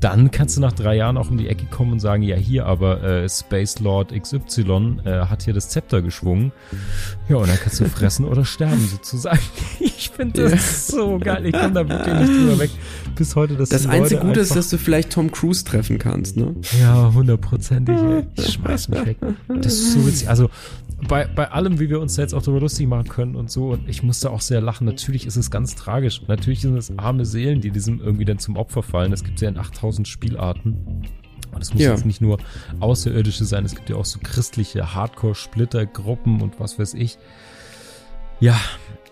dann 0.00 0.30
kannst 0.30 0.56
du 0.56 0.60
nach 0.62 0.72
drei 0.72 0.96
Jahren 0.96 1.16
auch 1.18 1.30
um 1.30 1.36
die 1.36 1.46
Ecke 1.48 1.66
kommen 1.66 1.92
und 1.92 2.00
sagen, 2.00 2.22
ja 2.22 2.36
hier, 2.36 2.64
aber 2.66 3.02
äh, 3.02 3.28
Space 3.28 3.80
Lord 3.80 4.12
XY 4.18 4.98
äh, 5.04 5.26
hat 5.26 5.42
hier 5.42 5.52
das 5.54 5.68
Zepter 5.68 6.00
geschwungen. 6.02 6.52
Ja, 7.28 7.36
und 7.36 7.48
dann 7.48 7.58
kannst 7.58 7.80
du 7.80 7.84
fressen 7.84 8.24
oder 8.24 8.44
sterben 8.44 8.86
sozusagen. 8.86 9.40
Ich 10.00 10.08
finde 10.10 10.48
das 10.50 10.88
Ja. 10.88 10.96
so 10.96 11.18
geil. 11.18 11.44
Ich 11.46 11.52
komme 11.52 11.72
da 11.72 11.86
wirklich 11.88 12.14
nicht 12.14 12.32
drüber 12.32 12.58
weg. 12.58 12.70
Bis 13.16 13.36
heute, 13.36 13.54
Das 13.56 13.68
die 13.68 13.86
einzige 13.88 14.20
Gute 14.20 14.40
ist, 14.40 14.56
dass 14.56 14.70
du 14.70 14.78
vielleicht 14.78 15.10
Tom 15.12 15.30
Cruise 15.30 15.62
treffen 15.64 15.98
kannst, 15.98 16.36
ne? 16.38 16.54
ja, 16.80 17.12
hundertprozentig. 17.12 17.96
ey. 17.96 18.26
Ich 18.36 18.54
schmeiß 18.54 18.88
mich 18.88 19.04
weg. 19.06 19.18
Das 19.48 19.74
ist 19.74 19.92
so 19.92 20.06
witzig. 20.06 20.28
Also 20.30 20.48
bei, 21.08 21.26
bei 21.26 21.50
allem, 21.50 21.78
wie 21.80 21.88
wir 21.90 22.00
uns 22.00 22.16
jetzt 22.16 22.34
auch 22.34 22.42
darüber 22.42 22.60
lustig 22.60 22.86
machen 22.86 23.08
können 23.08 23.34
und 23.36 23.50
so, 23.50 23.70
und 23.70 23.88
ich 23.88 24.02
musste 24.02 24.30
auch 24.30 24.40
sehr 24.40 24.60
lachen. 24.60 24.84
Natürlich 24.84 25.26
ist 25.26 25.36
es 25.36 25.50
ganz 25.50 25.74
tragisch. 25.74 26.22
Natürlich 26.28 26.60
sind 26.60 26.76
es 26.76 26.96
arme 26.98 27.24
Seelen, 27.24 27.60
die 27.60 27.70
diesem 27.70 28.00
irgendwie 28.00 28.24
dann 28.24 28.38
zum 28.38 28.56
Opfer 28.56 28.82
fallen. 28.82 29.12
Es 29.12 29.24
gibt 29.24 29.40
ja 29.40 29.48
in 29.48 29.58
8000 29.58 30.06
Spielarten. 30.06 31.02
Und 31.52 31.62
es 31.62 31.72
muss 31.74 31.82
Ja. 31.82 31.90
jetzt 31.90 32.06
nicht 32.06 32.20
nur 32.20 32.38
Außerirdische 32.78 33.44
sein, 33.44 33.64
es 33.64 33.74
gibt 33.74 33.90
ja 33.90 33.96
auch 33.96 34.04
so 34.04 34.20
christliche 34.22 34.94
Hardcore-Splitter-Gruppen 34.94 36.40
und 36.42 36.60
was 36.60 36.78
weiß 36.78 36.94
ich. 36.94 37.18
Ja, 38.38 38.58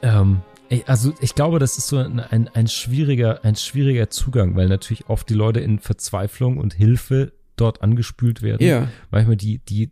ähm, 0.03 0.41
also 0.87 1.13
ich 1.21 1.35
glaube, 1.35 1.59
das 1.59 1.79
ist 1.79 1.89
so 1.89 1.97
ein, 1.99 2.21
ein, 2.21 2.49
ein 2.49 2.69
schwieriger, 2.69 3.45
ein 3.45 3.57
schwieriger 3.57 4.11
Zugang, 4.11 4.55
weil 4.57 4.69
natürlich 4.69 5.09
oft 5.09 5.29
die 5.29 5.35
Leute 5.35 5.61
in 5.61 5.79
Verzweiflung 5.79 6.59
und 6.59 6.75
Hilfe 6.75 7.33
dort 7.57 7.83
angespült 7.83 8.43
werden. 8.43 8.65
Ja. 8.65 8.89
Manchmal 9.11 9.37
die, 9.37 9.59
die 9.59 9.91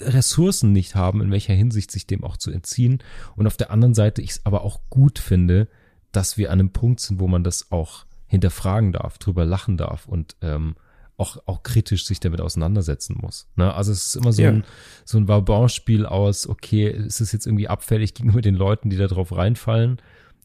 Ressourcen 0.00 0.72
nicht 0.72 0.94
haben, 0.94 1.20
in 1.20 1.30
welcher 1.30 1.54
Hinsicht 1.54 1.90
sich 1.90 2.06
dem 2.06 2.24
auch 2.24 2.36
zu 2.36 2.50
entziehen. 2.50 2.98
Und 3.36 3.46
auf 3.46 3.56
der 3.56 3.70
anderen 3.70 3.94
Seite 3.94 4.22
ich 4.22 4.30
es 4.30 4.46
aber 4.46 4.62
auch 4.62 4.80
gut 4.90 5.18
finde, 5.18 5.68
dass 6.12 6.38
wir 6.38 6.50
an 6.50 6.58
einem 6.60 6.70
Punkt 6.70 7.00
sind, 7.00 7.20
wo 7.20 7.28
man 7.28 7.44
das 7.44 7.70
auch 7.72 8.04
hinterfragen 8.26 8.92
darf, 8.92 9.18
drüber 9.18 9.44
lachen 9.44 9.76
darf 9.76 10.06
und 10.06 10.36
ähm, 10.42 10.76
auch, 11.16 11.38
auch 11.46 11.62
kritisch 11.62 12.06
sich 12.06 12.20
damit 12.20 12.40
auseinandersetzen 12.40 13.18
muss. 13.20 13.48
Ne? 13.56 13.74
Also 13.74 13.90
es 13.92 14.06
ist 14.06 14.16
immer 14.16 14.32
so 14.32 14.42
Ja. 14.42 14.50
ein, 14.50 14.64
so 15.04 15.18
ein 15.18 15.26
Vauban-Spiel 15.26 16.06
aus, 16.06 16.46
okay, 16.48 16.88
ist 16.88 17.20
es 17.20 17.32
jetzt 17.32 17.46
irgendwie 17.46 17.68
abfällig 17.68 18.14
gegenüber 18.14 18.40
den 18.40 18.54
Leuten, 18.54 18.88
die 18.90 18.96
da 18.96 19.06
drauf 19.08 19.34
reinfallen? 19.36 20.00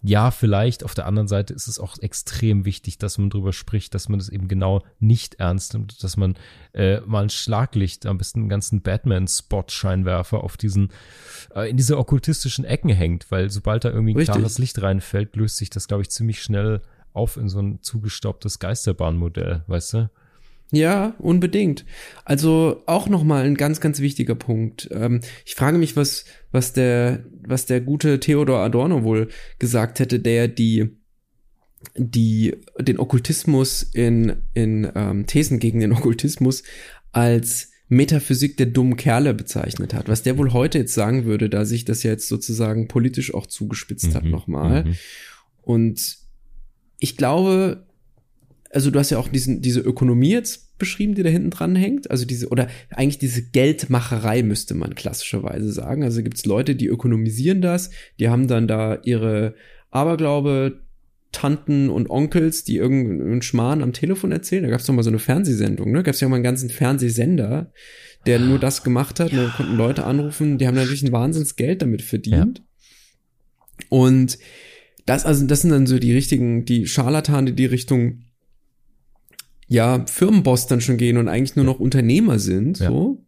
Ja, 0.06 0.32
vielleicht. 0.32 0.84
Auf 0.84 0.96
der 0.96 1.06
anderen 1.06 1.30
Seite 1.30 1.54
ist 1.54 1.70
es 1.70 1.80
auch 1.80 1.98
extrem 2.00 2.66
wichtig, 2.66 2.98
dass 2.98 3.18
man 3.18 3.30
drüber 3.30 3.54
spricht, 3.54 3.96
dass 3.96 4.10
man 4.10 4.20
das 4.20 4.28
eben 4.28 4.50
genau 4.50 4.84
nicht 5.00 5.36
ernst 5.36 5.74
nimmt, 5.74 6.04
dass 6.04 6.18
man 6.18 6.36
äh, 6.74 7.00
mal 7.02 7.24
ein 7.24 7.30
Schlaglicht, 7.30 8.06
am 8.06 8.18
besten 8.18 8.42
einen 8.42 8.50
ganzen 8.50 8.82
Batman-Spot-Scheinwerfer 8.82 10.44
auf 10.44 10.58
diesen, 10.58 10.92
äh, 11.56 11.70
in 11.70 11.78
diese 11.78 11.98
okkultistischen 11.98 12.66
Ecken 12.66 12.90
hängt, 12.90 13.32
weil 13.32 13.50
sobald 13.50 13.86
da 13.86 13.92
irgendwie 13.92 14.14
ein 14.14 14.18
Richtig. 14.18 14.36
klares 14.36 14.58
Licht 14.58 14.82
reinfällt, 14.82 15.38
löst 15.38 15.56
sich 15.56 15.70
das, 15.70 15.88
glaube 15.88 16.04
ich, 16.04 16.10
ziemlich 16.10 16.44
schnell 16.44 16.82
auf 17.14 17.38
in 17.38 17.48
so 17.48 17.60
ein 17.60 17.82
zugestaubtes 17.82 18.60
Geisterbahnmodell, 18.60 19.64
weißt 19.68 19.94
du? 19.94 20.10
Ja, 20.74 21.14
unbedingt. 21.20 21.86
Also 22.26 22.82
auch 22.88 23.08
noch 23.08 23.24
mal 23.24 23.46
ein 23.46 23.54
ganz, 23.54 23.80
ganz 23.80 24.00
wichtiger 24.00 24.34
Punkt. 24.34 24.90
Ähm, 24.92 25.20
ich 25.46 25.54
frage 25.54 25.78
mich, 25.78 25.96
was, 25.96 26.26
was 26.52 26.74
der, 26.74 27.24
was 27.46 27.68
der 27.68 27.80
gute 27.80 28.20
Theodor 28.20 28.58
Adorno 28.60 29.04
wohl 29.04 29.30
gesagt 29.60 30.00
hätte, 30.00 30.20
der 30.20 30.48
die, 30.48 30.98
die, 31.96 32.56
den 32.80 32.98
Okkultismus 32.98 33.84
in, 33.84 34.38
in 34.56 34.92
ähm, 34.96 35.28
Thesen 35.28 35.60
gegen 35.60 35.80
den 35.80 35.92
Okkultismus 35.92 36.64
als 37.12 37.70
Metaphysik 37.90 38.58
der 38.58 38.66
dummen 38.66 38.98
Kerle 38.98 39.36
bezeichnet 39.36 39.94
hat. 39.94 40.08
Was 40.08 40.24
der 40.24 40.40
wohl 40.40 40.54
heute 40.54 40.80
jetzt 40.80 40.96
sagen 40.96 41.26
würde, 41.26 41.50
da 41.50 41.66
sich 41.66 41.86
das 41.86 42.02
ja 42.02 42.10
jetzt 42.10 42.28
sozusagen 42.28 42.88
politisch 42.88 43.32
auch 43.36 43.46
zugespitzt 43.46 44.16
hat 44.16 44.24
Mhm, 44.24 44.32
nochmal. 44.32 44.86
mhm. 44.86 44.96
Und 45.62 46.18
ich 46.98 47.16
glaube, 47.16 47.86
also 48.74 48.90
du 48.90 49.00
hast 49.00 49.12
ja 49.12 49.20
auch 49.20 49.28
diesen, 49.28 49.62
diese 49.62 49.80
Ökonomie 49.80 50.32
jetzt 50.32 50.78
beschrieben, 50.78 51.16
die 51.16 51.24
da 51.24 51.30
hinten 51.30 51.52
dran 51.52 51.76
hängt. 51.76 52.10
Also 52.10 52.26
diese, 52.26 52.50
oder 52.50 52.68
eigentlich 52.90 53.20
diese 53.20 53.44
Geldmacherei 53.44 54.44
müsste 54.44 54.74
man 54.74 54.96
klassischerweise 54.96 55.72
sagen. 55.72 56.04
Also 56.04 56.24
gibt 56.24 56.38
es 56.38 56.46
Leute, 56.46 56.76
die 56.76 56.88
ökonomisieren 56.88 57.62
das, 57.62 57.92
die 58.20 58.30
haben 58.30 58.48
dann 58.48 58.68
da 58.68 59.00
ihre 59.04 59.56
Aberglaube 59.92 60.82
Tanten 61.32 61.90
und 61.90 62.10
Onkels, 62.10 62.64
die 62.64 62.78
irgendeinen 62.78 63.42
Schmarrn 63.42 63.82
am 63.82 63.94
Telefon 63.94 64.32
erzählen. 64.32 64.64
Da 64.64 64.70
gab 64.70 64.80
es 64.80 64.86
doch 64.86 64.94
mal 64.94 65.04
so 65.04 65.10
eine 65.10 65.20
Fernsehsendung, 65.20 65.92
ne? 65.92 66.04
Gab 66.04 66.14
es 66.14 66.22
ja 66.22 66.30
mal 66.30 66.36
einen 66.36 66.44
ganzen 66.44 66.70
Fernsehsender, 66.70 67.72
der 68.26 68.40
nur 68.40 68.60
das 68.60 68.84
gemacht 68.84 69.20
hat. 69.20 69.32
Ja. 69.32 69.46
Da 69.46 69.50
konnten 69.50 69.76
Leute 69.76 70.06
anrufen, 70.06 70.58
die 70.58 70.68
haben 70.68 70.76
natürlich 70.76 71.04
ein 71.04 71.12
Wahnsinnsgeld 71.12 71.82
damit 71.82 72.04
verdient. 72.04 72.60
Ja. 72.60 73.86
Und 73.90 74.38
das, 75.06 75.26
also, 75.26 75.46
das 75.48 75.62
sind 75.62 75.72
dann 75.72 75.88
so 75.88 76.00
die 76.00 76.14
richtigen, 76.14 76.66
die 76.66 76.86
Scharlatane, 76.86 77.54
die 77.54 77.66
Richtung, 77.66 78.26
ja, 79.68 80.06
Firmenboss 80.06 80.68
dann 80.68 80.82
schon 80.82 80.98
gehen 80.98 81.18
und 81.18 81.28
eigentlich 81.28 81.56
nur 81.56 81.66
noch 81.66 81.80
Unternehmer 81.80 82.40
sind, 82.40 82.78
so. 82.78 83.24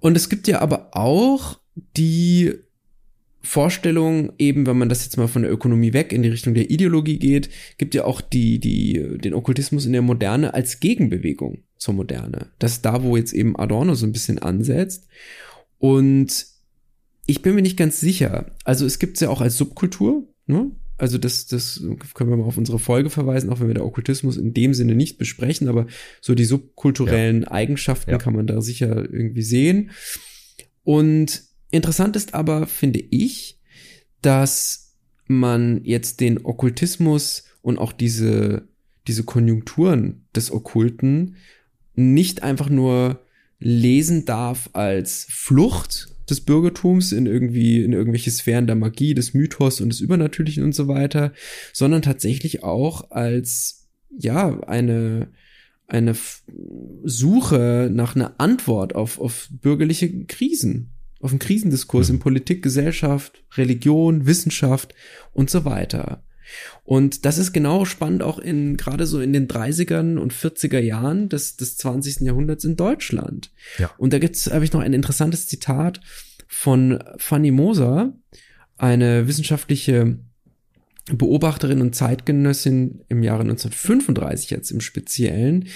Und 0.00 0.16
es 0.16 0.28
gibt 0.28 0.48
ja 0.48 0.60
aber 0.60 0.90
auch 0.92 1.58
die 1.96 2.54
Vorstellung, 3.42 4.32
eben 4.38 4.66
wenn 4.66 4.78
man 4.78 4.88
das 4.88 5.04
jetzt 5.04 5.16
mal 5.16 5.28
von 5.28 5.42
der 5.42 5.52
Ökonomie 5.52 5.92
weg 5.92 6.12
in 6.12 6.22
die 6.22 6.28
Richtung 6.28 6.54
der 6.54 6.70
Ideologie 6.70 7.18
geht, 7.18 7.50
gibt 7.78 7.94
ja 7.94 8.04
auch 8.04 8.20
die, 8.20 8.58
die, 8.58 9.18
den 9.18 9.32
Okkultismus 9.32 9.86
in 9.86 9.92
der 9.92 10.02
Moderne 10.02 10.54
als 10.54 10.80
Gegenbewegung 10.80 11.62
zur 11.78 11.94
Moderne. 11.94 12.48
Das 12.58 12.72
ist 12.72 12.84
da, 12.84 13.02
wo 13.02 13.16
jetzt 13.16 13.32
eben 13.32 13.56
Adorno 13.56 13.94
so 13.94 14.06
ein 14.06 14.12
bisschen 14.12 14.38
ansetzt. 14.38 15.08
Und 15.78 16.46
ich 17.26 17.42
bin 17.42 17.54
mir 17.54 17.62
nicht 17.62 17.76
ganz 17.76 18.00
sicher. 18.00 18.50
Also 18.64 18.84
es 18.84 18.98
gibt 18.98 19.14
es 19.14 19.20
ja 19.20 19.30
auch 19.30 19.40
als 19.40 19.56
Subkultur, 19.56 20.28
ne? 20.46 20.70
Also 20.98 21.16
das, 21.16 21.46
das 21.46 21.82
können 22.14 22.30
wir 22.30 22.36
mal 22.36 22.44
auf 22.44 22.58
unsere 22.58 22.78
Folge 22.78 23.08
verweisen, 23.08 23.50
auch 23.50 23.60
wenn 23.60 23.68
wir 23.68 23.74
der 23.74 23.86
Okkultismus 23.86 24.36
in 24.36 24.52
dem 24.52 24.74
Sinne 24.74 24.94
nicht 24.94 25.16
besprechen, 25.16 25.68
aber 25.68 25.86
so 26.20 26.34
die 26.34 26.44
subkulturellen 26.44 27.42
ja. 27.42 27.50
Eigenschaften 27.52 28.10
ja. 28.10 28.18
kann 28.18 28.34
man 28.34 28.46
da 28.46 28.60
sicher 28.60 28.96
irgendwie 28.96 29.42
sehen. 29.42 29.90
Und 30.82 31.48
Interessant 31.70 32.16
ist 32.16 32.34
aber, 32.34 32.66
finde 32.66 33.00
ich, 33.00 33.58
dass 34.22 34.96
man 35.26 35.84
jetzt 35.84 36.20
den 36.20 36.44
Okkultismus 36.44 37.44
und 37.60 37.78
auch 37.78 37.92
diese, 37.92 38.68
diese 39.06 39.24
Konjunkturen 39.24 40.26
des 40.34 40.50
Okkulten 40.50 41.36
nicht 41.94 42.42
einfach 42.42 42.70
nur 42.70 43.20
lesen 43.58 44.24
darf 44.24 44.70
als 44.72 45.26
Flucht 45.28 46.08
des 46.30 46.40
Bürgertums 46.40 47.12
in 47.12 47.26
irgendwie, 47.26 47.82
in 47.82 47.92
irgendwelche 47.92 48.30
Sphären 48.30 48.66
der 48.66 48.76
Magie, 48.76 49.14
des 49.14 49.34
Mythos 49.34 49.80
und 49.80 49.90
des 49.90 50.00
Übernatürlichen 50.00 50.62
und 50.62 50.74
so 50.74 50.88
weiter, 50.88 51.32
sondern 51.72 52.02
tatsächlich 52.02 52.62
auch 52.62 53.10
als, 53.10 53.88
ja, 54.16 54.60
eine, 54.60 55.28
eine 55.86 56.14
Suche 57.04 57.90
nach 57.92 58.16
einer 58.16 58.34
Antwort 58.38 58.94
auf, 58.94 59.18
auf 59.18 59.48
bürgerliche 59.50 60.24
Krisen 60.26 60.92
auf 61.20 61.30
einen 61.30 61.38
Krisendiskurs 61.40 62.08
mhm. 62.08 62.16
in 62.16 62.20
Politik, 62.20 62.62
Gesellschaft, 62.62 63.44
Religion, 63.56 64.26
Wissenschaft 64.26 64.94
und 65.32 65.50
so 65.50 65.64
weiter. 65.64 66.22
Und 66.84 67.24
das 67.24 67.38
ist 67.38 67.52
genau 67.52 67.84
spannend 67.84 68.22
auch 68.22 68.38
in, 68.38 68.76
gerade 68.76 69.06
so 69.06 69.20
in 69.20 69.32
den 69.32 69.48
30ern 69.48 70.18
und 70.18 70.32
40er 70.32 70.80
Jahren 70.80 71.28
des, 71.28 71.56
des 71.56 71.76
20. 71.76 72.20
Jahrhunderts 72.20 72.64
in 72.64 72.76
Deutschland. 72.76 73.50
Ja. 73.78 73.90
Und 73.98 74.12
da 74.12 74.18
gibt's, 74.18 74.50
habe 74.50 74.64
ich 74.64 74.72
noch 74.72 74.80
ein 74.80 74.92
interessantes 74.92 75.46
Zitat 75.46 76.00
von 76.46 77.02
Fanny 77.18 77.50
Moser, 77.50 78.14
eine 78.76 79.26
wissenschaftliche 79.26 80.18
Beobachterin 81.12 81.80
und 81.80 81.94
Zeitgenössin 81.94 83.04
im 83.08 83.22
Jahre 83.22 83.42
1935 83.42 84.50
jetzt 84.50 84.70
im 84.70 84.80
Speziellen, 84.80 85.68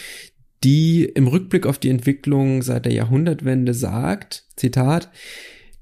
die 0.63 1.05
im 1.05 1.27
Rückblick 1.27 1.67
auf 1.67 1.79
die 1.79 1.89
Entwicklung 1.89 2.63
seit 2.63 2.85
der 2.85 2.93
Jahrhundertwende 2.93 3.75
sagt, 3.75 4.45
Zitat, 4.57 5.11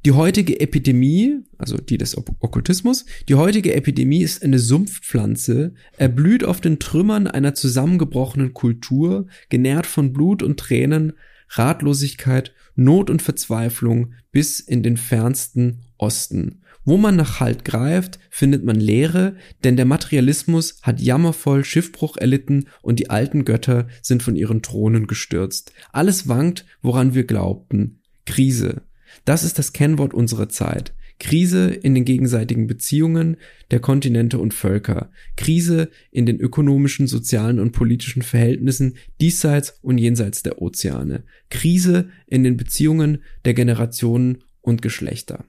die 0.07 0.12
heutige 0.12 0.61
Epidemie, 0.61 1.40
also 1.59 1.76
die 1.76 1.98
des 1.98 2.16
Okkultismus, 2.16 3.05
die 3.28 3.34
heutige 3.34 3.74
Epidemie 3.74 4.22
ist 4.22 4.42
eine 4.42 4.59
Sumpfpflanze, 4.59 5.74
erblüht 5.98 6.42
auf 6.42 6.61
den 6.62 6.78
Trümmern 6.78 7.26
einer 7.26 7.55
zusammengebrochenen 7.55 8.55
Kultur, 8.55 9.26
genährt 9.51 9.86
von 9.86 10.12
Blut 10.12 10.42
und 10.42 10.59
Tränen, 10.59 11.12
Ratlosigkeit, 11.51 12.55
Not 12.76 13.11
und 13.11 13.20
Verzweiflung 13.20 14.14
bis 14.32 14.61
in 14.61 14.82
den 14.82 14.96
fernsten 14.96 15.80
Osten. 15.98 16.62
Wo 16.84 16.96
man 16.96 17.16
nach 17.16 17.40
Halt 17.40 17.66
greift, 17.66 18.18
findet 18.30 18.64
man 18.64 18.76
Leere, 18.76 19.36
denn 19.64 19.76
der 19.76 19.84
Materialismus 19.84 20.80
hat 20.80 21.01
jammervoll 21.01 21.62
Schiffbruch 21.62 22.16
erlitten 22.16 22.68
und 22.80 22.98
die 22.98 23.11
alten 23.11 23.44
Götter 23.44 23.86
sind 24.01 24.22
von 24.22 24.34
ihren 24.34 24.62
Thronen 24.62 25.07
gestürzt. 25.07 25.74
Alles 25.92 26.26
wankt, 26.26 26.64
woran 26.80 27.14
wir 27.14 27.24
glaubten. 27.24 28.01
Krise. 28.24 28.82
Das 29.24 29.44
ist 29.44 29.58
das 29.58 29.72
Kennwort 29.72 30.14
unserer 30.14 30.48
Zeit. 30.48 30.94
Krise 31.20 31.68
in 31.68 31.94
den 31.94 32.04
gegenseitigen 32.04 32.66
Beziehungen 32.66 33.36
der 33.70 33.78
Kontinente 33.78 34.38
und 34.38 34.54
Völker, 34.54 35.11
Krise 35.36 35.90
in 36.11 36.26
den 36.26 36.40
ökonomischen, 36.40 37.06
sozialen 37.06 37.61
und 37.61 37.72
politischen 37.72 38.22
Verhältnissen 38.22 38.96
diesseits 39.20 39.78
und 39.82 39.98
jenseits 39.98 40.42
der 40.42 40.61
Ozeane, 40.61 41.24
Krise 41.50 42.08
in 42.26 42.42
den 42.42 42.56
Beziehungen 42.56 43.22
der 43.44 43.54
Generationen 43.54 44.38
und 44.62 44.82
Geschlechter 44.82 45.44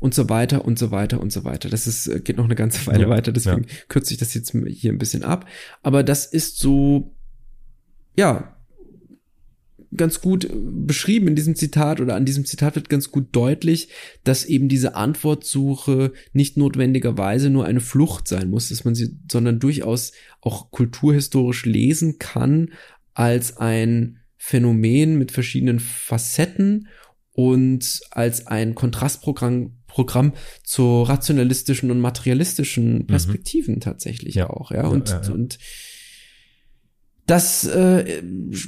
und 0.00 0.14
so 0.14 0.28
weiter 0.28 0.64
und 0.64 0.78
so 0.78 0.90
weiter 0.90 1.20
und 1.20 1.30
so 1.30 1.44
weiter. 1.44 1.68
Das 1.68 1.86
ist, 1.86 2.08
äh, 2.08 2.20
geht 2.20 2.38
noch 2.38 2.46
eine 2.46 2.56
ganze 2.56 2.86
Weile 2.86 3.02
ja, 3.02 3.08
weiter, 3.08 3.32
deswegen 3.32 3.64
ja. 3.64 3.74
kürze 3.88 4.14
ich 4.14 4.18
das 4.18 4.34
jetzt 4.34 4.50
hier 4.50 4.92
ein 4.92 4.98
bisschen 4.98 5.22
ab. 5.22 5.46
Aber 5.82 6.02
das 6.02 6.26
ist 6.26 6.58
so, 6.58 7.14
ja, 8.16 8.55
ganz 9.94 10.20
gut 10.20 10.50
beschrieben 10.52 11.28
in 11.28 11.36
diesem 11.36 11.54
Zitat 11.54 12.00
oder 12.00 12.14
an 12.14 12.24
diesem 12.24 12.44
Zitat 12.44 12.76
wird 12.76 12.88
ganz 12.88 13.10
gut 13.10 13.28
deutlich, 13.32 13.88
dass 14.24 14.44
eben 14.44 14.68
diese 14.68 14.94
Antwortsuche 14.94 16.12
nicht 16.32 16.56
notwendigerweise 16.56 17.50
nur 17.50 17.66
eine 17.66 17.80
Flucht 17.80 18.28
sein 18.28 18.50
muss, 18.50 18.68
dass 18.70 18.84
man 18.84 18.94
sie, 18.94 19.16
sondern 19.30 19.58
durchaus 19.58 20.12
auch 20.40 20.70
kulturhistorisch 20.70 21.64
lesen 21.66 22.18
kann 22.18 22.72
als 23.14 23.56
ein 23.56 24.18
Phänomen 24.36 25.18
mit 25.18 25.32
verschiedenen 25.32 25.80
Facetten 25.80 26.88
und 27.32 28.00
als 28.10 28.46
ein 28.46 28.74
Kontrastprogramm 28.74 29.72
Programm 29.96 30.34
zu 30.62 31.04
rationalistischen 31.04 31.90
und 31.90 32.00
materialistischen 32.00 32.98
mhm. 32.98 33.06
Perspektiven 33.06 33.76
mhm. 33.76 33.80
tatsächlich 33.80 34.34
ja. 34.34 34.50
auch, 34.50 34.70
ja. 34.70 34.86
Und, 34.86 35.08
ja, 35.08 35.22
ja, 35.22 35.32
und 35.32 35.58
das 37.26 37.66
äh, 37.66 38.22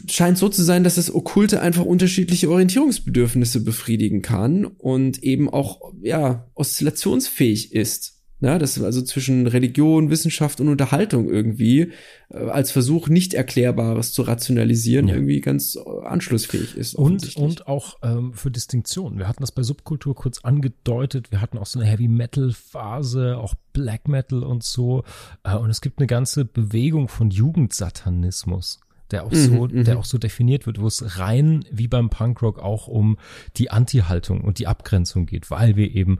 scheint 0.08 0.36
so 0.36 0.48
zu 0.48 0.62
sein, 0.64 0.82
dass 0.82 0.96
das 0.96 1.14
Okkulte 1.14 1.60
einfach 1.60 1.84
unterschiedliche 1.84 2.50
Orientierungsbedürfnisse 2.50 3.62
befriedigen 3.62 4.20
kann 4.20 4.64
und 4.64 5.22
eben 5.22 5.48
auch 5.48 5.92
ja 6.02 6.50
oszillationsfähig 6.54 7.72
ist. 7.72 8.17
Ja, 8.40 8.58
das 8.58 8.80
also 8.80 9.02
zwischen 9.02 9.48
Religion, 9.48 10.10
Wissenschaft 10.10 10.60
und 10.60 10.68
Unterhaltung 10.68 11.28
irgendwie 11.28 11.92
äh, 12.30 12.36
als 12.36 12.70
Versuch, 12.70 13.08
nicht 13.08 13.34
Erklärbares 13.34 14.12
zu 14.12 14.22
rationalisieren, 14.22 15.08
ja. 15.08 15.16
irgendwie 15.16 15.40
ganz 15.40 15.74
äh, 15.76 16.06
anschlussfähig 16.06 16.76
ist. 16.76 16.94
Und, 16.94 17.36
und 17.36 17.66
auch 17.66 17.96
ähm, 18.02 18.32
für 18.34 18.52
Distinktion. 18.52 19.18
Wir 19.18 19.26
hatten 19.26 19.42
das 19.42 19.50
bei 19.50 19.64
Subkultur 19.64 20.14
kurz 20.14 20.44
angedeutet. 20.44 21.32
Wir 21.32 21.40
hatten 21.40 21.58
auch 21.58 21.66
so 21.66 21.80
eine 21.80 21.88
Heavy 21.88 22.06
Metal 22.06 22.52
Phase, 22.52 23.38
auch 23.38 23.54
Black 23.72 24.06
Metal 24.06 24.44
und 24.44 24.62
so. 24.62 25.02
Äh, 25.42 25.56
und 25.56 25.70
es 25.70 25.80
gibt 25.80 25.98
eine 25.98 26.06
ganze 26.06 26.44
Bewegung 26.44 27.08
von 27.08 27.30
Jugendsatanismus 27.30 28.78
der 29.10 29.24
auch 29.24 29.32
so, 29.32 29.68
mhm, 29.68 29.84
der 29.84 29.94
mhm. 29.94 30.00
auch 30.00 30.04
so 30.04 30.18
definiert 30.18 30.66
wird, 30.66 30.80
wo 30.80 30.86
es 30.86 31.18
rein 31.18 31.64
wie 31.70 31.88
beim 31.88 32.10
Punkrock 32.10 32.58
auch 32.58 32.88
um 32.88 33.18
die 33.56 33.70
Anti-Haltung 33.70 34.42
und 34.42 34.58
die 34.58 34.66
Abgrenzung 34.66 35.26
geht, 35.26 35.50
weil 35.50 35.76
wir 35.76 35.94
eben 35.94 36.18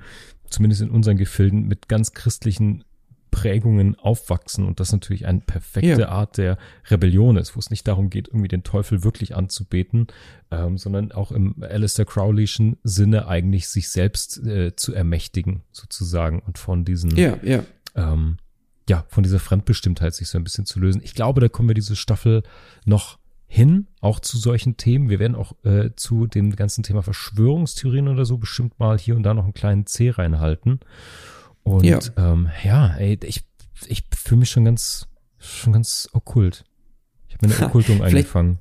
zumindest 0.49 0.83
in 0.83 0.91
unseren 0.91 1.17
Gefilden, 1.17 1.69
mit 1.69 1.89
ganz 1.89 2.13
christlichen 2.13 2.85
Prägungen 3.31 3.95
aufwachsen 3.99 4.67
und 4.67 4.81
das 4.81 4.91
natürlich 4.93 5.27
eine 5.27 5.41
perfekte 5.41 6.01
ja. 6.01 6.09
Art 6.09 6.39
der 6.39 6.57
Rebellion 6.91 7.37
ist, 7.37 7.57
wo 7.57 7.61
es 7.61 7.71
nicht 7.71 7.87
darum 7.87 8.11
geht, 8.11 8.29
irgendwie 8.29 8.49
den 8.49 8.65
Teufel 8.65 9.05
wirklich 9.05 9.37
anzubeten, 9.37 10.07
ähm, 10.51 10.79
sondern 10.79 11.13
auch 11.13 11.31
im 11.31 11.63
Alistair 11.63 12.07
Crowleyschen 12.07 12.79
Sinne 12.83 13.29
eigentlich 13.29 13.69
sich 13.69 13.91
selbst 13.91 14.45
äh, 14.45 14.75
zu 14.77 14.95
ermächtigen, 14.95 15.63
sozusagen, 15.73 16.41
und 16.41 16.59
von 16.59 16.85
diesen, 16.85 17.17
ja, 17.17 17.39
ja. 17.43 17.65
Ähm, 17.95 18.39
ja, 18.89 19.05
von 19.09 19.23
dieser 19.23 19.39
Fremdbestimmtheit 19.39 20.15
sich 20.15 20.29
so 20.29 20.39
ein 20.39 20.45
bisschen 20.45 20.67
zu 20.67 20.81
lösen. 20.81 21.03
Ich 21.05 21.15
glaube, 21.15 21.41
da 21.41 21.49
kommen 21.49 21.69
wir 21.69 21.75
diese 21.75 21.97
Staffel 21.97 22.43
noch 22.85 23.19
hin, 23.47 23.87
auch 24.01 24.21
zu 24.21 24.39
solchen 24.39 24.77
Themen. 24.77 25.09
Wir 25.09 25.19
werden 25.19 25.35
auch 25.35 25.53
äh, 25.65 25.91
zu 25.97 26.27
dem 26.27 26.55
ganzen 26.55 26.83
Thema 26.83 27.03
Verschwörungstheorien 27.03 28.09
oder 28.09 28.25
so 28.25 28.39
bestimmt 28.39 28.79
mal 28.79 28.99
hier 28.99 29.17
und 29.17 29.23
da 29.23 29.35
noch 29.35 29.45
einen 29.45 29.55
kleinen 29.55 29.87
C 29.87 30.11
reinhalten. 30.11 30.81
Und 31.63 31.85
ja, 31.85 31.99
ähm, 32.17 32.51
ja 32.63 32.95
ey, 32.97 33.19
ich, 33.25 33.45
ich 33.87 34.05
fühle 34.15 34.41
mich 34.41 34.51
schon 34.51 34.65
ganz, 34.65 35.07
schon 35.39 35.73
ganz 35.73 36.09
okkult. 36.13 36.65
Ich 37.29 37.35
habe 37.35 37.49
meine 37.49 37.61
Okkultung 37.67 38.03
eingefangen. 38.03 38.59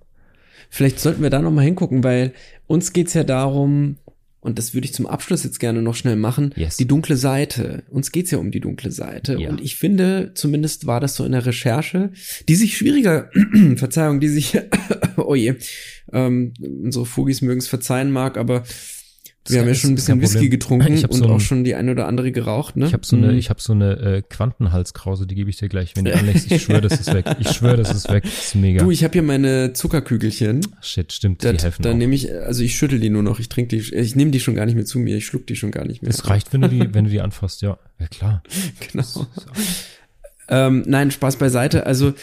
Vielleicht 0.70 1.00
sollten 1.00 1.22
wir 1.22 1.30
da 1.30 1.42
noch 1.42 1.52
mal 1.52 1.64
hingucken, 1.64 2.04
weil 2.04 2.34
uns 2.66 2.92
geht's 2.92 3.14
ja 3.14 3.24
darum, 3.24 3.98
und 4.40 4.60
das 4.60 4.74
würde 4.74 4.86
ich 4.86 4.94
zum 4.94 5.08
Abschluss 5.08 5.44
jetzt 5.44 5.60
gerne 5.60 5.82
noch 5.82 5.96
schnell 5.96 6.16
machen, 6.16 6.54
yes. 6.56 6.78
die 6.78 6.88
dunkle 6.88 7.18
Seite. 7.18 7.84
Uns 7.90 8.12
geht's 8.12 8.32
ja 8.32 8.38
um 8.38 8.52
die 8.52 8.60
dunkle 8.60 8.92
Seite. 8.92 9.36
Ja. 9.40 9.50
Und 9.50 9.62
ich 9.62 9.76
finde, 9.76 10.32
zumindest 10.36 10.86
war 10.86 11.00
das 11.00 11.16
so 11.16 11.26
in 11.26 11.32
der 11.32 11.46
Recherche, 11.46 12.12
die 12.48 12.56
sich 12.56 12.78
schwieriger, 12.78 13.30
Verzeihung, 13.76 14.20
die 14.20 14.30
sich, 14.30 14.58
oh 15.18 15.36
je, 15.36 15.56
ähm, 16.14 16.54
unsere 16.60 17.06
Fugis 17.06 17.42
mögen 17.42 17.60
es 17.60 17.68
verzeihen 17.68 18.12
mag, 18.12 18.38
aber 18.38 18.64
Wir 19.50 19.62
haben 19.62 19.68
ja 19.68 19.74
schon 19.74 19.92
ein 19.92 19.96
bisschen 19.96 20.22
Whisky 20.22 20.50
getrunken 20.50 21.04
und 21.06 21.14
so 21.14 21.26
ein, 21.26 21.32
auch 21.32 21.40
schon 21.40 21.64
die 21.64 21.76
eine 21.76 21.92
oder 21.92 22.08
andere 22.08 22.32
geraucht, 22.32 22.76
ne? 22.76 22.86
Ich 22.86 22.94
habe 22.94 23.06
so 23.06 23.16
eine, 23.16 23.32
mhm. 23.32 23.38
ich 23.38 23.50
habe 23.50 23.62
so 23.62 23.74
eine 23.74 23.98
äh, 24.00 24.22
Quantenhalskrause, 24.22 25.28
die 25.28 25.36
gebe 25.36 25.50
ich 25.50 25.58
dir 25.58 25.70
gleich, 25.70 25.96
wenn 25.96 26.06
die 26.06 26.14
anlegst. 26.14 26.52
Ich 26.52 26.64
schwöre, 26.64 26.82
das 26.82 27.00
ist 27.00 27.14
weg. 27.14 27.26
Ich 27.40 27.50
schwöre, 27.50 27.78
das 27.78 27.94
ist 27.94 28.10
weg. 28.12 28.24
Das 28.24 28.48
ist 28.48 28.56
mega. 28.56 28.84
Du, 28.84 28.92
ich 28.92 29.04
habe 29.04 29.14
hier 29.14 29.24
meine 29.24 29.74
Zuckerkügelchen. 29.74 30.62
Shit, 30.82 31.14
stimmt. 31.14 31.44
Das, 31.44 31.58
die 31.58 31.64
helfen 31.64 31.82
Dann 31.84 31.98
nehme 31.98 32.16
ich, 32.16 32.34
also 32.34 32.64
ich 32.64 32.76
schüttel 32.76 33.00
die 33.00 33.10
nur 33.10 33.24
noch. 33.24 33.40
Ich 33.40 33.50
trinke 33.50 33.76
die, 33.76 33.94
ich 33.94 34.16
nehme 34.16 34.32
die 34.32 34.40
schon 34.40 34.56
gar 34.56 34.66
nicht 34.66 34.76
mehr 34.76 34.86
zu 34.86 35.00
mir. 35.00 35.18
Ich 35.18 35.26
schluck 35.26 35.48
die 35.48 35.56
schon 35.56 35.72
gar 35.72 35.86
nicht 35.86 36.02
mehr. 36.02 36.10
Es 36.12 36.28
reicht, 36.30 36.54
wenn 36.54 36.62
du 36.62 36.70
die, 36.70 36.94
wenn 36.94 37.06
du 37.06 37.12
die 37.12 37.22
anfasst, 37.22 37.62
ja. 37.62 37.78
Ja 38.00 38.08
klar. 38.08 38.44
genau. 38.92 39.28
Ähm, 40.50 40.84
nein, 40.88 41.12
Spaß 41.12 41.38
beiseite. 41.38 41.86
Also 41.86 42.14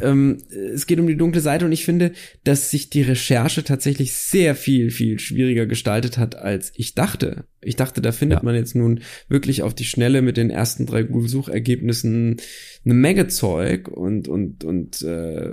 ähm, 0.00 0.38
es 0.50 0.86
geht 0.86 0.98
um 0.98 1.06
die 1.06 1.16
dunkle 1.16 1.40
Seite 1.40 1.64
und 1.64 1.72
ich 1.72 1.84
finde, 1.84 2.12
dass 2.42 2.70
sich 2.70 2.90
die 2.90 3.02
Recherche 3.02 3.64
tatsächlich 3.64 4.14
sehr 4.14 4.54
viel, 4.54 4.90
viel 4.90 5.18
schwieriger 5.18 5.66
gestaltet 5.66 6.18
hat, 6.18 6.36
als 6.36 6.72
ich 6.74 6.94
dachte. 6.94 7.44
Ich 7.60 7.76
dachte, 7.76 8.02
da 8.02 8.12
findet 8.12 8.40
ja. 8.40 8.44
man 8.44 8.54
jetzt 8.54 8.74
nun 8.74 9.00
wirklich 9.28 9.62
auf 9.62 9.74
die 9.74 9.84
Schnelle 9.84 10.22
mit 10.22 10.36
den 10.36 10.50
ersten 10.50 10.86
drei 10.86 11.02
Google-Suchergebnissen 11.02 12.36
eine 12.84 12.94
Menge 12.94 13.28
Zeug 13.28 13.88
und, 13.88 14.28
und, 14.28 14.64
und 14.64 15.02
äh, 15.02 15.50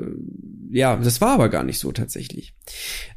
ja, 0.72 0.98
das 0.98 1.22
war 1.22 1.36
aber 1.36 1.50
gar 1.50 1.64
nicht 1.64 1.80
so 1.80 1.92
tatsächlich. 1.92 2.54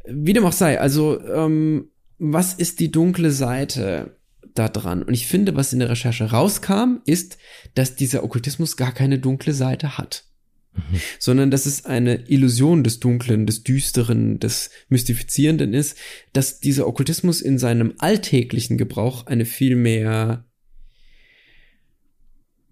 Wie 0.07 0.33
dem 0.33 0.45
auch 0.45 0.53
sei, 0.53 0.81
also 0.81 1.21
ähm, 1.21 1.89
was 2.19 2.55
ist 2.55 2.81
die 2.81 2.91
dunkle 2.91 3.31
Seite? 3.31 4.17
da 4.55 4.69
dran. 4.69 5.03
Und 5.03 5.15
ich 5.15 5.27
finde, 5.27 5.57
was 5.57 5.73
in 5.73 5.81
der 5.81 5.91
Recherche 5.91 6.31
rauskam, 6.31 7.01
ist, 7.07 7.39
dass 7.75 7.97
dieser 7.97 8.23
Okkultismus 8.23 8.77
gar 8.77 8.93
keine 8.93 9.19
dunkle 9.19 9.53
Seite 9.53 9.99
hat. 9.99 10.27
Mhm. 10.75 11.01
Sondern 11.19 11.51
dass 11.51 11.67
es 11.67 11.85
eine 11.85 12.29
Illusion 12.29 12.85
des 12.85 13.01
Dunklen, 13.01 13.47
des 13.47 13.63
Düsteren, 13.63 14.41
des 14.41 14.71
Mystifizierenden 14.89 15.73
ist, 15.75 15.97
dass 16.33 16.61
dieser 16.61 16.87
Okkultismus 16.87 17.41
in 17.41 17.59
seinem 17.59 17.95
alltäglichen 17.99 18.79
Gebrauch 18.79 19.27
eine 19.27 19.45
viel 19.45 19.77
mehr 19.77 20.45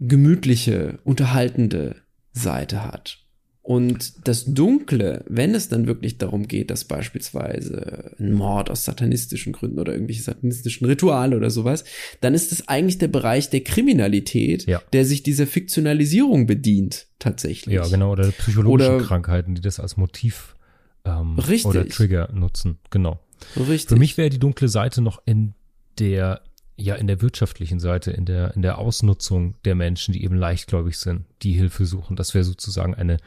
gemütliche, 0.00 0.98
unterhaltende 1.04 2.02
Seite 2.32 2.84
hat. 2.84 3.21
Und 3.64 4.26
das 4.26 4.44
Dunkle, 4.46 5.24
wenn 5.28 5.54
es 5.54 5.68
dann 5.68 5.86
wirklich 5.86 6.18
darum 6.18 6.48
geht, 6.48 6.70
dass 6.72 6.84
beispielsweise 6.84 8.12
ein 8.18 8.32
Mord 8.32 8.70
aus 8.70 8.84
satanistischen 8.84 9.52
Gründen 9.52 9.78
oder 9.78 9.92
irgendwelche 9.92 10.22
satanistischen 10.22 10.84
Rituale 10.88 11.36
oder 11.36 11.48
sowas, 11.48 11.84
dann 12.20 12.34
ist 12.34 12.50
es 12.50 12.66
eigentlich 12.66 12.98
der 12.98 13.06
Bereich 13.06 13.50
der 13.50 13.60
Kriminalität, 13.60 14.66
ja. 14.66 14.82
der 14.92 15.04
sich 15.04 15.22
dieser 15.22 15.46
Fiktionalisierung 15.46 16.48
bedient, 16.48 17.06
tatsächlich. 17.20 17.76
Ja, 17.76 17.86
genau, 17.86 18.10
oder 18.10 18.32
psychologische 18.32 18.96
oder, 18.96 19.04
Krankheiten, 19.04 19.54
die 19.54 19.60
das 19.60 19.78
als 19.78 19.96
Motiv 19.96 20.56
ähm, 21.04 21.38
oder 21.64 21.88
Trigger 21.88 22.30
nutzen, 22.32 22.78
genau. 22.90 23.20
Richtig. 23.56 23.90
Für 23.90 23.96
mich 23.96 24.18
wäre 24.18 24.30
die 24.30 24.40
dunkle 24.40 24.68
Seite 24.68 25.02
noch 25.02 25.22
in 25.24 25.54
der 25.98 26.42
ja 26.76 26.94
in 26.94 27.06
der 27.06 27.20
wirtschaftlichen 27.20 27.78
Seite, 27.78 28.10
in 28.10 28.24
der 28.24 28.54
in 28.56 28.62
der 28.62 28.78
Ausnutzung 28.78 29.54
der 29.64 29.74
Menschen, 29.74 30.12
die 30.12 30.24
eben 30.24 30.34
leichtgläubig 30.34 30.98
sind, 30.98 31.26
die 31.42 31.52
Hilfe 31.52 31.86
suchen. 31.86 32.16
Das 32.16 32.34
wäre 32.34 32.44
sozusagen 32.44 32.94
eine 32.94 33.18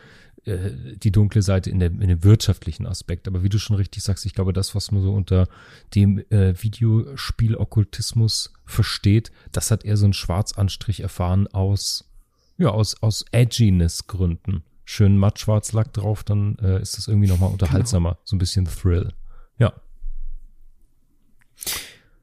äh, 0.46 0.96
die 0.98 1.12
dunkle 1.12 1.42
Seite 1.42 1.70
in, 1.70 1.80
der, 1.80 1.90
in 1.90 2.08
dem 2.08 2.24
wirtschaftlichen 2.24 2.86
Aspekt. 2.86 3.28
Aber 3.28 3.44
wie 3.44 3.50
du 3.50 3.58
schon 3.60 3.76
richtig 3.76 4.04
sagst, 4.04 4.26
ich 4.26 4.34
glaube, 4.34 4.54
das, 4.54 4.76
was 4.76 4.92
man 4.92 5.02
so 5.02 5.14
unter 5.14 5.48
dem 5.94 6.20
äh, 6.30 6.54
Videospiel-Okkultismus 6.62 8.54
versteht, 8.66 9.32
das 9.52 9.72
hat 9.72 9.86
eher 9.86 9.98
so 9.98 10.06
einen 10.06 10.14
Schwarzanstrich 10.14 11.02
erfahren 11.02 11.48
aus, 11.48 12.10
ja, 12.58 12.70
aus, 12.70 13.02
aus 13.02 13.26
Edginess-Gründen. 13.32 14.64
Schön 14.84 15.18
matt 15.18 15.40
schwarz 15.40 15.74
Lack 15.74 15.94
drauf, 15.94 16.24
dann 16.24 16.58
äh, 16.60 16.80
ist 16.80 16.98
das 16.98 17.08
irgendwie 17.08 17.28
nochmal 17.28 17.52
unterhaltsamer. 17.52 18.12
Genau. 18.12 18.22
So 18.24 18.36
ein 18.36 18.40
bisschen 18.40 18.66
Thrill. 18.66 19.14
Ja. 19.58 19.74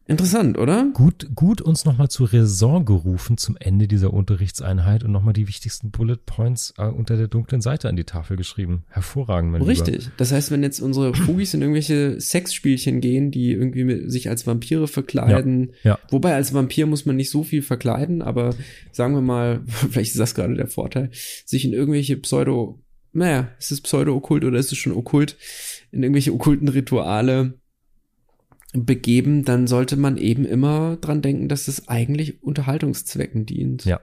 Interessant, 0.06 0.58
oder? 0.58 0.90
Gut, 0.92 1.28
gut 1.34 1.60
uns 1.60 1.84
nochmal 1.84 2.08
zur 2.08 2.32
Raison 2.32 2.84
gerufen 2.84 3.38
zum 3.38 3.56
Ende 3.58 3.86
dieser 3.86 4.12
Unterrichtseinheit 4.12 5.04
und 5.04 5.12
nochmal 5.12 5.32
die 5.32 5.46
wichtigsten 5.46 5.90
Bullet 5.92 6.16
Points 6.26 6.74
äh, 6.76 6.86
unter 6.86 7.16
der 7.16 7.28
dunklen 7.28 7.60
Seite 7.60 7.88
an 7.88 7.94
die 7.94 8.04
Tafel 8.04 8.36
geschrieben. 8.36 8.84
Hervorragend, 8.88 9.52
mein 9.52 9.62
Richtig. 9.62 10.04
Lieber. 10.04 10.12
Das 10.16 10.32
heißt, 10.32 10.50
wenn 10.50 10.62
jetzt 10.64 10.80
unsere 10.80 11.14
Fugis 11.14 11.54
in 11.54 11.62
irgendwelche 11.62 12.20
Sexspielchen 12.20 13.00
gehen, 13.00 13.30
die 13.30 13.52
irgendwie 13.52 13.84
mit, 13.84 14.10
sich 14.10 14.28
als 14.28 14.46
Vampire 14.46 14.88
verkleiden, 14.88 15.72
ja, 15.84 15.92
ja. 15.92 15.98
wobei 16.10 16.34
als 16.34 16.52
Vampir 16.52 16.86
muss 16.86 17.06
man 17.06 17.16
nicht 17.16 17.30
so 17.30 17.44
viel 17.44 17.62
verkleiden, 17.62 18.22
aber 18.22 18.54
sagen 18.90 19.14
wir 19.14 19.22
mal, 19.22 19.62
vielleicht 19.66 20.12
ist 20.12 20.20
das 20.20 20.34
gerade 20.34 20.54
der 20.54 20.66
Vorteil, 20.66 21.10
sich 21.44 21.64
in 21.64 21.72
irgendwelche 21.72 22.16
Pseudo, 22.16 22.80
naja, 23.12 23.50
ist 23.58 23.70
es 23.70 23.80
Pseudo-okkult 23.80 24.44
oder 24.44 24.58
ist 24.58 24.72
es 24.72 24.78
schon 24.78 24.92
okkult, 24.92 25.36
in 25.92 26.02
irgendwelche 26.02 26.32
okkulten 26.32 26.68
Rituale 26.68 27.54
begeben, 28.72 29.44
dann 29.44 29.66
sollte 29.66 29.96
man 29.96 30.16
eben 30.16 30.44
immer 30.44 30.96
dran 30.96 31.22
denken, 31.22 31.48
dass 31.48 31.68
es 31.68 31.88
eigentlich 31.88 32.42
Unterhaltungszwecken 32.42 33.46
dient. 33.46 33.84
Ja. 33.84 34.00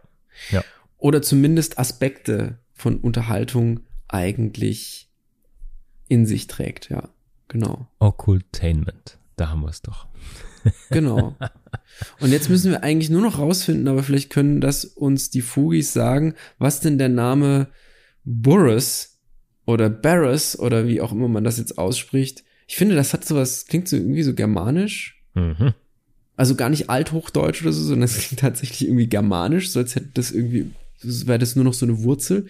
Ja. 0.51 0.63
Oder 0.97 1.21
zumindest 1.21 1.79
Aspekte 1.79 2.59
von 2.73 2.97
Unterhaltung 2.97 3.81
eigentlich 4.07 5.09
in 6.07 6.25
sich 6.25 6.47
trägt, 6.47 6.89
ja. 6.89 7.09
Genau. 7.47 7.87
Occultainment. 7.99 9.17
Da 9.35 9.49
haben 9.49 9.61
wir 9.61 9.69
es 9.69 9.81
doch. 9.81 10.07
genau. 10.91 11.35
Und 12.19 12.31
jetzt 12.31 12.49
müssen 12.49 12.71
wir 12.71 12.83
eigentlich 12.83 13.09
nur 13.09 13.21
noch 13.21 13.39
rausfinden, 13.39 13.87
aber 13.87 14.03
vielleicht 14.03 14.29
können 14.29 14.61
das 14.61 14.85
uns 14.85 15.29
die 15.29 15.41
Fugis 15.41 15.93
sagen, 15.93 16.35
was 16.57 16.79
denn 16.79 16.97
der 16.97 17.09
Name 17.09 17.69
Burris 18.23 19.19
oder 19.65 19.89
Barris 19.89 20.59
oder 20.59 20.87
wie 20.87 21.01
auch 21.01 21.11
immer 21.11 21.27
man 21.27 21.43
das 21.43 21.57
jetzt 21.57 21.77
ausspricht, 21.77 22.43
ich 22.69 22.75
finde, 22.75 22.95
das 22.95 23.13
hat 23.13 23.25
sowas, 23.25 23.65
klingt 23.65 23.87
so 23.87 23.95
irgendwie 23.95 24.21
so 24.21 24.35
germanisch. 24.35 25.23
Mhm. 25.33 25.73
Also 26.35 26.53
gar 26.53 26.69
nicht 26.69 26.87
althochdeutsch 26.87 27.63
oder 27.63 27.71
so, 27.71 27.81
sondern 27.81 28.03
es 28.03 28.19
klingt 28.19 28.41
tatsächlich 28.41 28.87
irgendwie 28.87 29.09
germanisch, 29.09 29.71
so 29.71 29.79
als 29.79 29.95
hätte 29.95 30.09
das 30.13 30.29
irgendwie, 30.29 30.69
wäre 31.01 31.39
das 31.39 31.55
nur 31.55 31.65
noch 31.65 31.73
so 31.73 31.87
eine 31.87 32.03
Wurzel. 32.03 32.45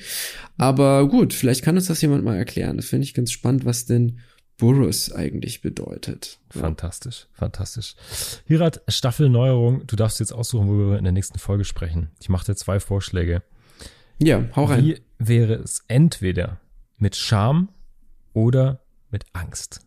Aber 0.57 1.07
gut, 1.07 1.33
vielleicht 1.33 1.63
kann 1.63 1.77
uns 1.77 1.87
das 1.87 2.01
jemand 2.01 2.25
mal 2.25 2.35
erklären. 2.35 2.75
Das 2.75 2.87
finde 2.87 3.05
ich 3.05 3.13
ganz 3.13 3.31
spannend, 3.31 3.63
was 3.63 3.85
denn 3.85 4.19
Burrus 4.57 5.09
eigentlich 5.13 5.61
bedeutet. 5.61 6.37
Fantastisch, 6.49 7.27
fantastisch. 7.31 7.95
Hirat, 8.45 8.81
Staffelneuerung. 8.89 9.87
Du 9.87 9.95
darfst 9.95 10.19
jetzt 10.19 10.33
aussuchen, 10.33 10.67
wo 10.67 10.91
wir 10.91 10.97
in 10.97 11.05
der 11.05 11.13
nächsten 11.13 11.39
Folge 11.39 11.63
sprechen. 11.63 12.09
Ich 12.19 12.27
mache 12.27 12.45
dir 12.45 12.55
zwei 12.57 12.81
Vorschläge. 12.81 13.41
Ja, 14.21 14.43
hau 14.53 14.65
rein. 14.65 14.83
Wie 14.83 14.97
wäre 15.17 15.53
es 15.53 15.85
entweder 15.87 16.59
mit 16.97 17.15
Scham 17.15 17.69
oder 18.33 18.81
mit 19.11 19.23
Angst? 19.31 19.79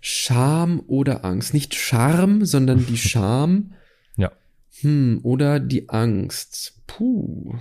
Scham 0.00 0.82
oder 0.86 1.24
Angst. 1.24 1.54
Nicht 1.54 1.74
Charme, 1.74 2.44
sondern 2.44 2.86
die 2.86 2.96
Scham. 2.98 3.72
Ja. 4.16 4.32
Hm, 4.80 5.20
oder 5.22 5.60
die 5.60 5.88
Angst. 5.88 6.82
Puh. 6.86 7.54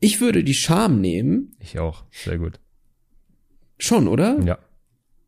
Ich 0.00 0.20
würde 0.20 0.44
die 0.44 0.54
Scham 0.54 1.00
nehmen. 1.00 1.56
Ich 1.60 1.78
auch. 1.78 2.04
Sehr 2.10 2.38
gut. 2.38 2.60
Schon, 3.78 4.08
oder? 4.08 4.40
Ja. 4.44 4.58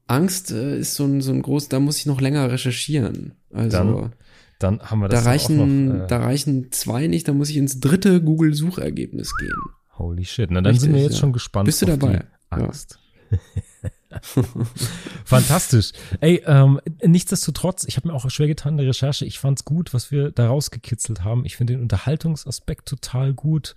Angst 0.07 0.51
äh, 0.51 0.79
ist 0.79 0.97
so 0.97 1.05
ein, 1.05 1.21
so 1.21 1.33
ein 1.33 1.43
groß, 1.43 1.69
da 1.69 1.79
muss 1.79 1.99
ich 1.99 2.07
noch 2.07 2.21
länger 2.21 2.51
recherchieren. 2.51 3.35
Also. 3.53 3.77
Dann, 3.79 4.15
dann 4.59 4.91
haben 4.91 5.01
wir 5.01 5.09
das 5.09 5.23
da 5.23 5.31
reichen, 5.31 5.87
noch, 5.87 6.05
äh, 6.05 6.07
Da 6.09 6.19
reichen 6.19 6.73
zwei 6.73 7.07
nicht, 7.07 7.29
da 7.29 7.33
muss 7.33 7.51
ich 7.51 7.57
ins 7.57 7.79
dritte 7.79 8.21
Google-Suchergebnis 8.21 9.37
gehen. 9.37 9.55
Holy 9.97 10.25
shit. 10.25 10.51
Na, 10.51 10.61
dann 10.61 10.73
Richtig, 10.73 10.83
sind 10.83 10.95
wir 10.95 11.03
jetzt 11.03 11.15
ja. 11.15 11.21
schon 11.21 11.33
gespannt. 11.33 11.67
Bist 11.67 11.83
du 11.83 11.87
dabei? 11.87 12.25
Angst. 12.49 12.99
Ja. 12.99 13.10
Fantastisch. 15.25 15.93
Ey, 16.21 16.43
ähm, 16.47 16.81
nichtsdestotrotz, 17.05 17.85
ich 17.85 17.97
habe 17.97 18.09
mir 18.09 18.15
auch 18.15 18.29
schwer 18.31 18.49
getan 18.49 18.75
in 18.75 18.79
der 18.79 18.89
Recherche. 18.89 19.25
Ich 19.25 19.39
fand's 19.39 19.65
gut, 19.65 19.95
was 19.95 20.11
wir 20.11 20.31
da 20.31 20.49
rausgekitzelt 20.49 21.25
haben. 21.25 21.45
Ich 21.45 21.57
finde 21.57 21.75
den 21.75 21.83
Unterhaltungsaspekt 21.83 22.89
total 22.89 23.33
gut. 23.33 23.75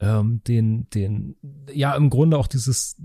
Ähm, 0.00 0.40
den, 0.46 0.88
den, 0.90 1.36
ja, 1.72 1.94
im 1.94 2.10
Grunde 2.10 2.38
auch 2.38 2.46
dieses, 2.46 2.96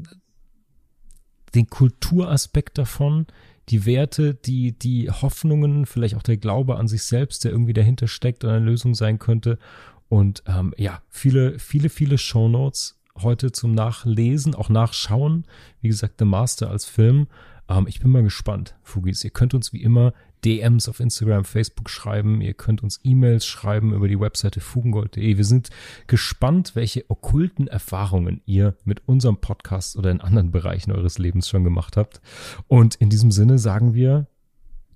den 1.54 1.68
Kulturaspekt 1.68 2.78
davon, 2.78 3.28
die 3.70 3.86
Werte, 3.86 4.34
die, 4.34 4.72
die 4.78 5.12
Hoffnungen, 5.12 5.86
vielleicht 5.86 6.16
auch 6.16 6.24
der 6.24 6.38
Glaube 6.38 6.78
an 6.78 6.88
sich 6.88 7.04
selbst, 7.04 7.44
der 7.44 7.52
irgendwie 7.52 7.74
dahinter 7.74 8.08
steckt 8.08 8.44
und 8.44 8.50
eine 8.50 8.66
Lösung 8.66 8.96
sein 8.96 9.20
könnte. 9.20 9.60
Und 10.08 10.44
ähm, 10.48 10.74
ja, 10.78 11.04
viele, 11.10 11.60
viele, 11.60 11.90
viele 11.90 12.18
Shownotes 12.18 12.99
heute 13.22 13.52
zum 13.52 13.74
Nachlesen, 13.74 14.56
auch 14.56 14.70
nachschauen. 14.70 15.46
Wie 15.82 15.88
gesagt, 15.88 16.16
The 16.20 16.26
Master 16.26 16.70
als 16.70 16.86
Film. 16.86 17.28
Ähm, 17.70 17.86
ich 17.88 18.00
bin 18.00 18.12
mal 18.12 18.24
gespannt, 18.24 18.76
Fugis. 18.84 19.24
Ihr 19.24 19.30
könnt 19.30 19.54
uns 19.54 19.74
wie 19.74 19.82
immer 19.82 20.14
DMs 20.46 20.88
auf 20.88 21.00
Instagram, 21.00 21.44
Facebook 21.44 21.90
schreiben. 21.90 22.42
Ihr 22.42 22.54
könnt 22.54 22.82
uns 22.82 23.00
E-Mails 23.04 23.46
schreiben 23.46 23.94
über 23.94 24.08
die 24.08 24.20
Webseite 24.20 24.62
fugengold.de. 24.62 25.38
Wir 25.38 25.46
sind 25.46 25.70
gespannt, 26.08 26.76
welche 26.76 27.10
okkulten 27.10 27.68
Erfahrungen 27.68 28.42
ihr 28.46 28.76
mit 28.86 29.08
unserem 29.08 29.38
Podcast 29.38 29.98
oder 29.98 30.12
in 30.12 30.22
anderen 30.22 30.52
Bereichen 30.52 30.92
eures 30.92 31.18
Lebens 31.18 31.50
schon 31.50 31.64
gemacht 31.64 31.98
habt. 31.98 32.22
Und 32.68 32.96
in 32.96 33.10
diesem 33.10 33.32
Sinne 33.32 33.60
sagen 33.60 33.94
wir 33.94 34.28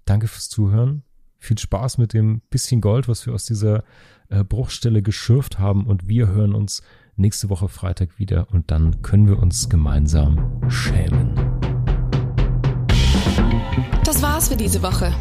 Danke 0.05 0.27
fürs 0.27 0.49
Zuhören. 0.49 1.03
Viel 1.39 1.57
Spaß 1.57 1.97
mit 1.97 2.13
dem 2.13 2.41
bisschen 2.49 2.81
Gold, 2.81 3.07
was 3.07 3.25
wir 3.25 3.33
aus 3.33 3.45
dieser 3.45 3.83
äh, 4.29 4.43
Bruchstelle 4.43 5.01
geschürft 5.01 5.59
haben. 5.59 5.85
Und 5.85 6.07
wir 6.07 6.27
hören 6.27 6.53
uns 6.53 6.83
nächste 7.15 7.49
Woche 7.49 7.67
Freitag 7.67 8.19
wieder 8.19 8.47
und 8.51 8.69
dann 8.71 9.01
können 9.01 9.27
wir 9.27 9.39
uns 9.39 9.69
gemeinsam 9.69 10.61
schämen. 10.69 11.33
Das 14.03 14.21
war's 14.21 14.49
für 14.49 14.55
diese 14.55 14.83
Woche. 14.83 15.11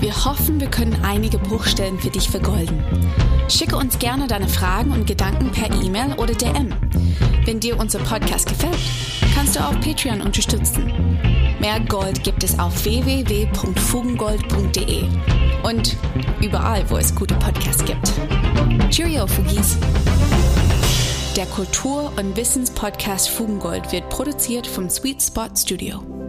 Wir 0.00 0.12
hoffen, 0.24 0.60
wir 0.60 0.68
können 0.68 0.96
einige 1.02 1.38
Bruchstellen 1.38 1.98
für 1.98 2.10
dich 2.10 2.28
vergolden. 2.28 2.82
Schicke 3.48 3.76
uns 3.76 3.98
gerne 3.98 4.26
deine 4.26 4.48
Fragen 4.48 4.92
und 4.92 5.06
Gedanken 5.06 5.50
per 5.52 5.70
E-Mail 5.82 6.12
oder 6.18 6.34
DM. 6.34 6.74
Wenn 7.44 7.60
dir 7.60 7.78
unser 7.78 8.00
Podcast 8.00 8.48
gefällt, 8.48 8.76
kannst 9.34 9.56
du 9.56 9.60
auch 9.60 9.78
Patreon 9.80 10.20
unterstützen. 10.20 10.92
Mehr 11.60 11.80
Gold 11.80 12.22
gibt 12.24 12.44
es 12.44 12.58
auf 12.58 12.84
www.fugengold.de 12.84 15.04
und 15.62 15.96
überall, 16.42 16.84
wo 16.90 16.96
es 16.96 17.14
gute 17.14 17.34
Podcasts 17.36 17.84
gibt. 17.84 18.12
Cheerio, 18.90 19.26
Fugis! 19.26 19.78
Der 21.36 21.44
Kultur- 21.44 22.14
und 22.16 22.34
Wissenspodcast 22.34 23.28
Fugengold 23.28 23.92
wird 23.92 24.08
produziert 24.08 24.66
vom 24.66 24.88
Sweet 24.88 25.22
Spot 25.22 25.50
Studio. 25.54 26.25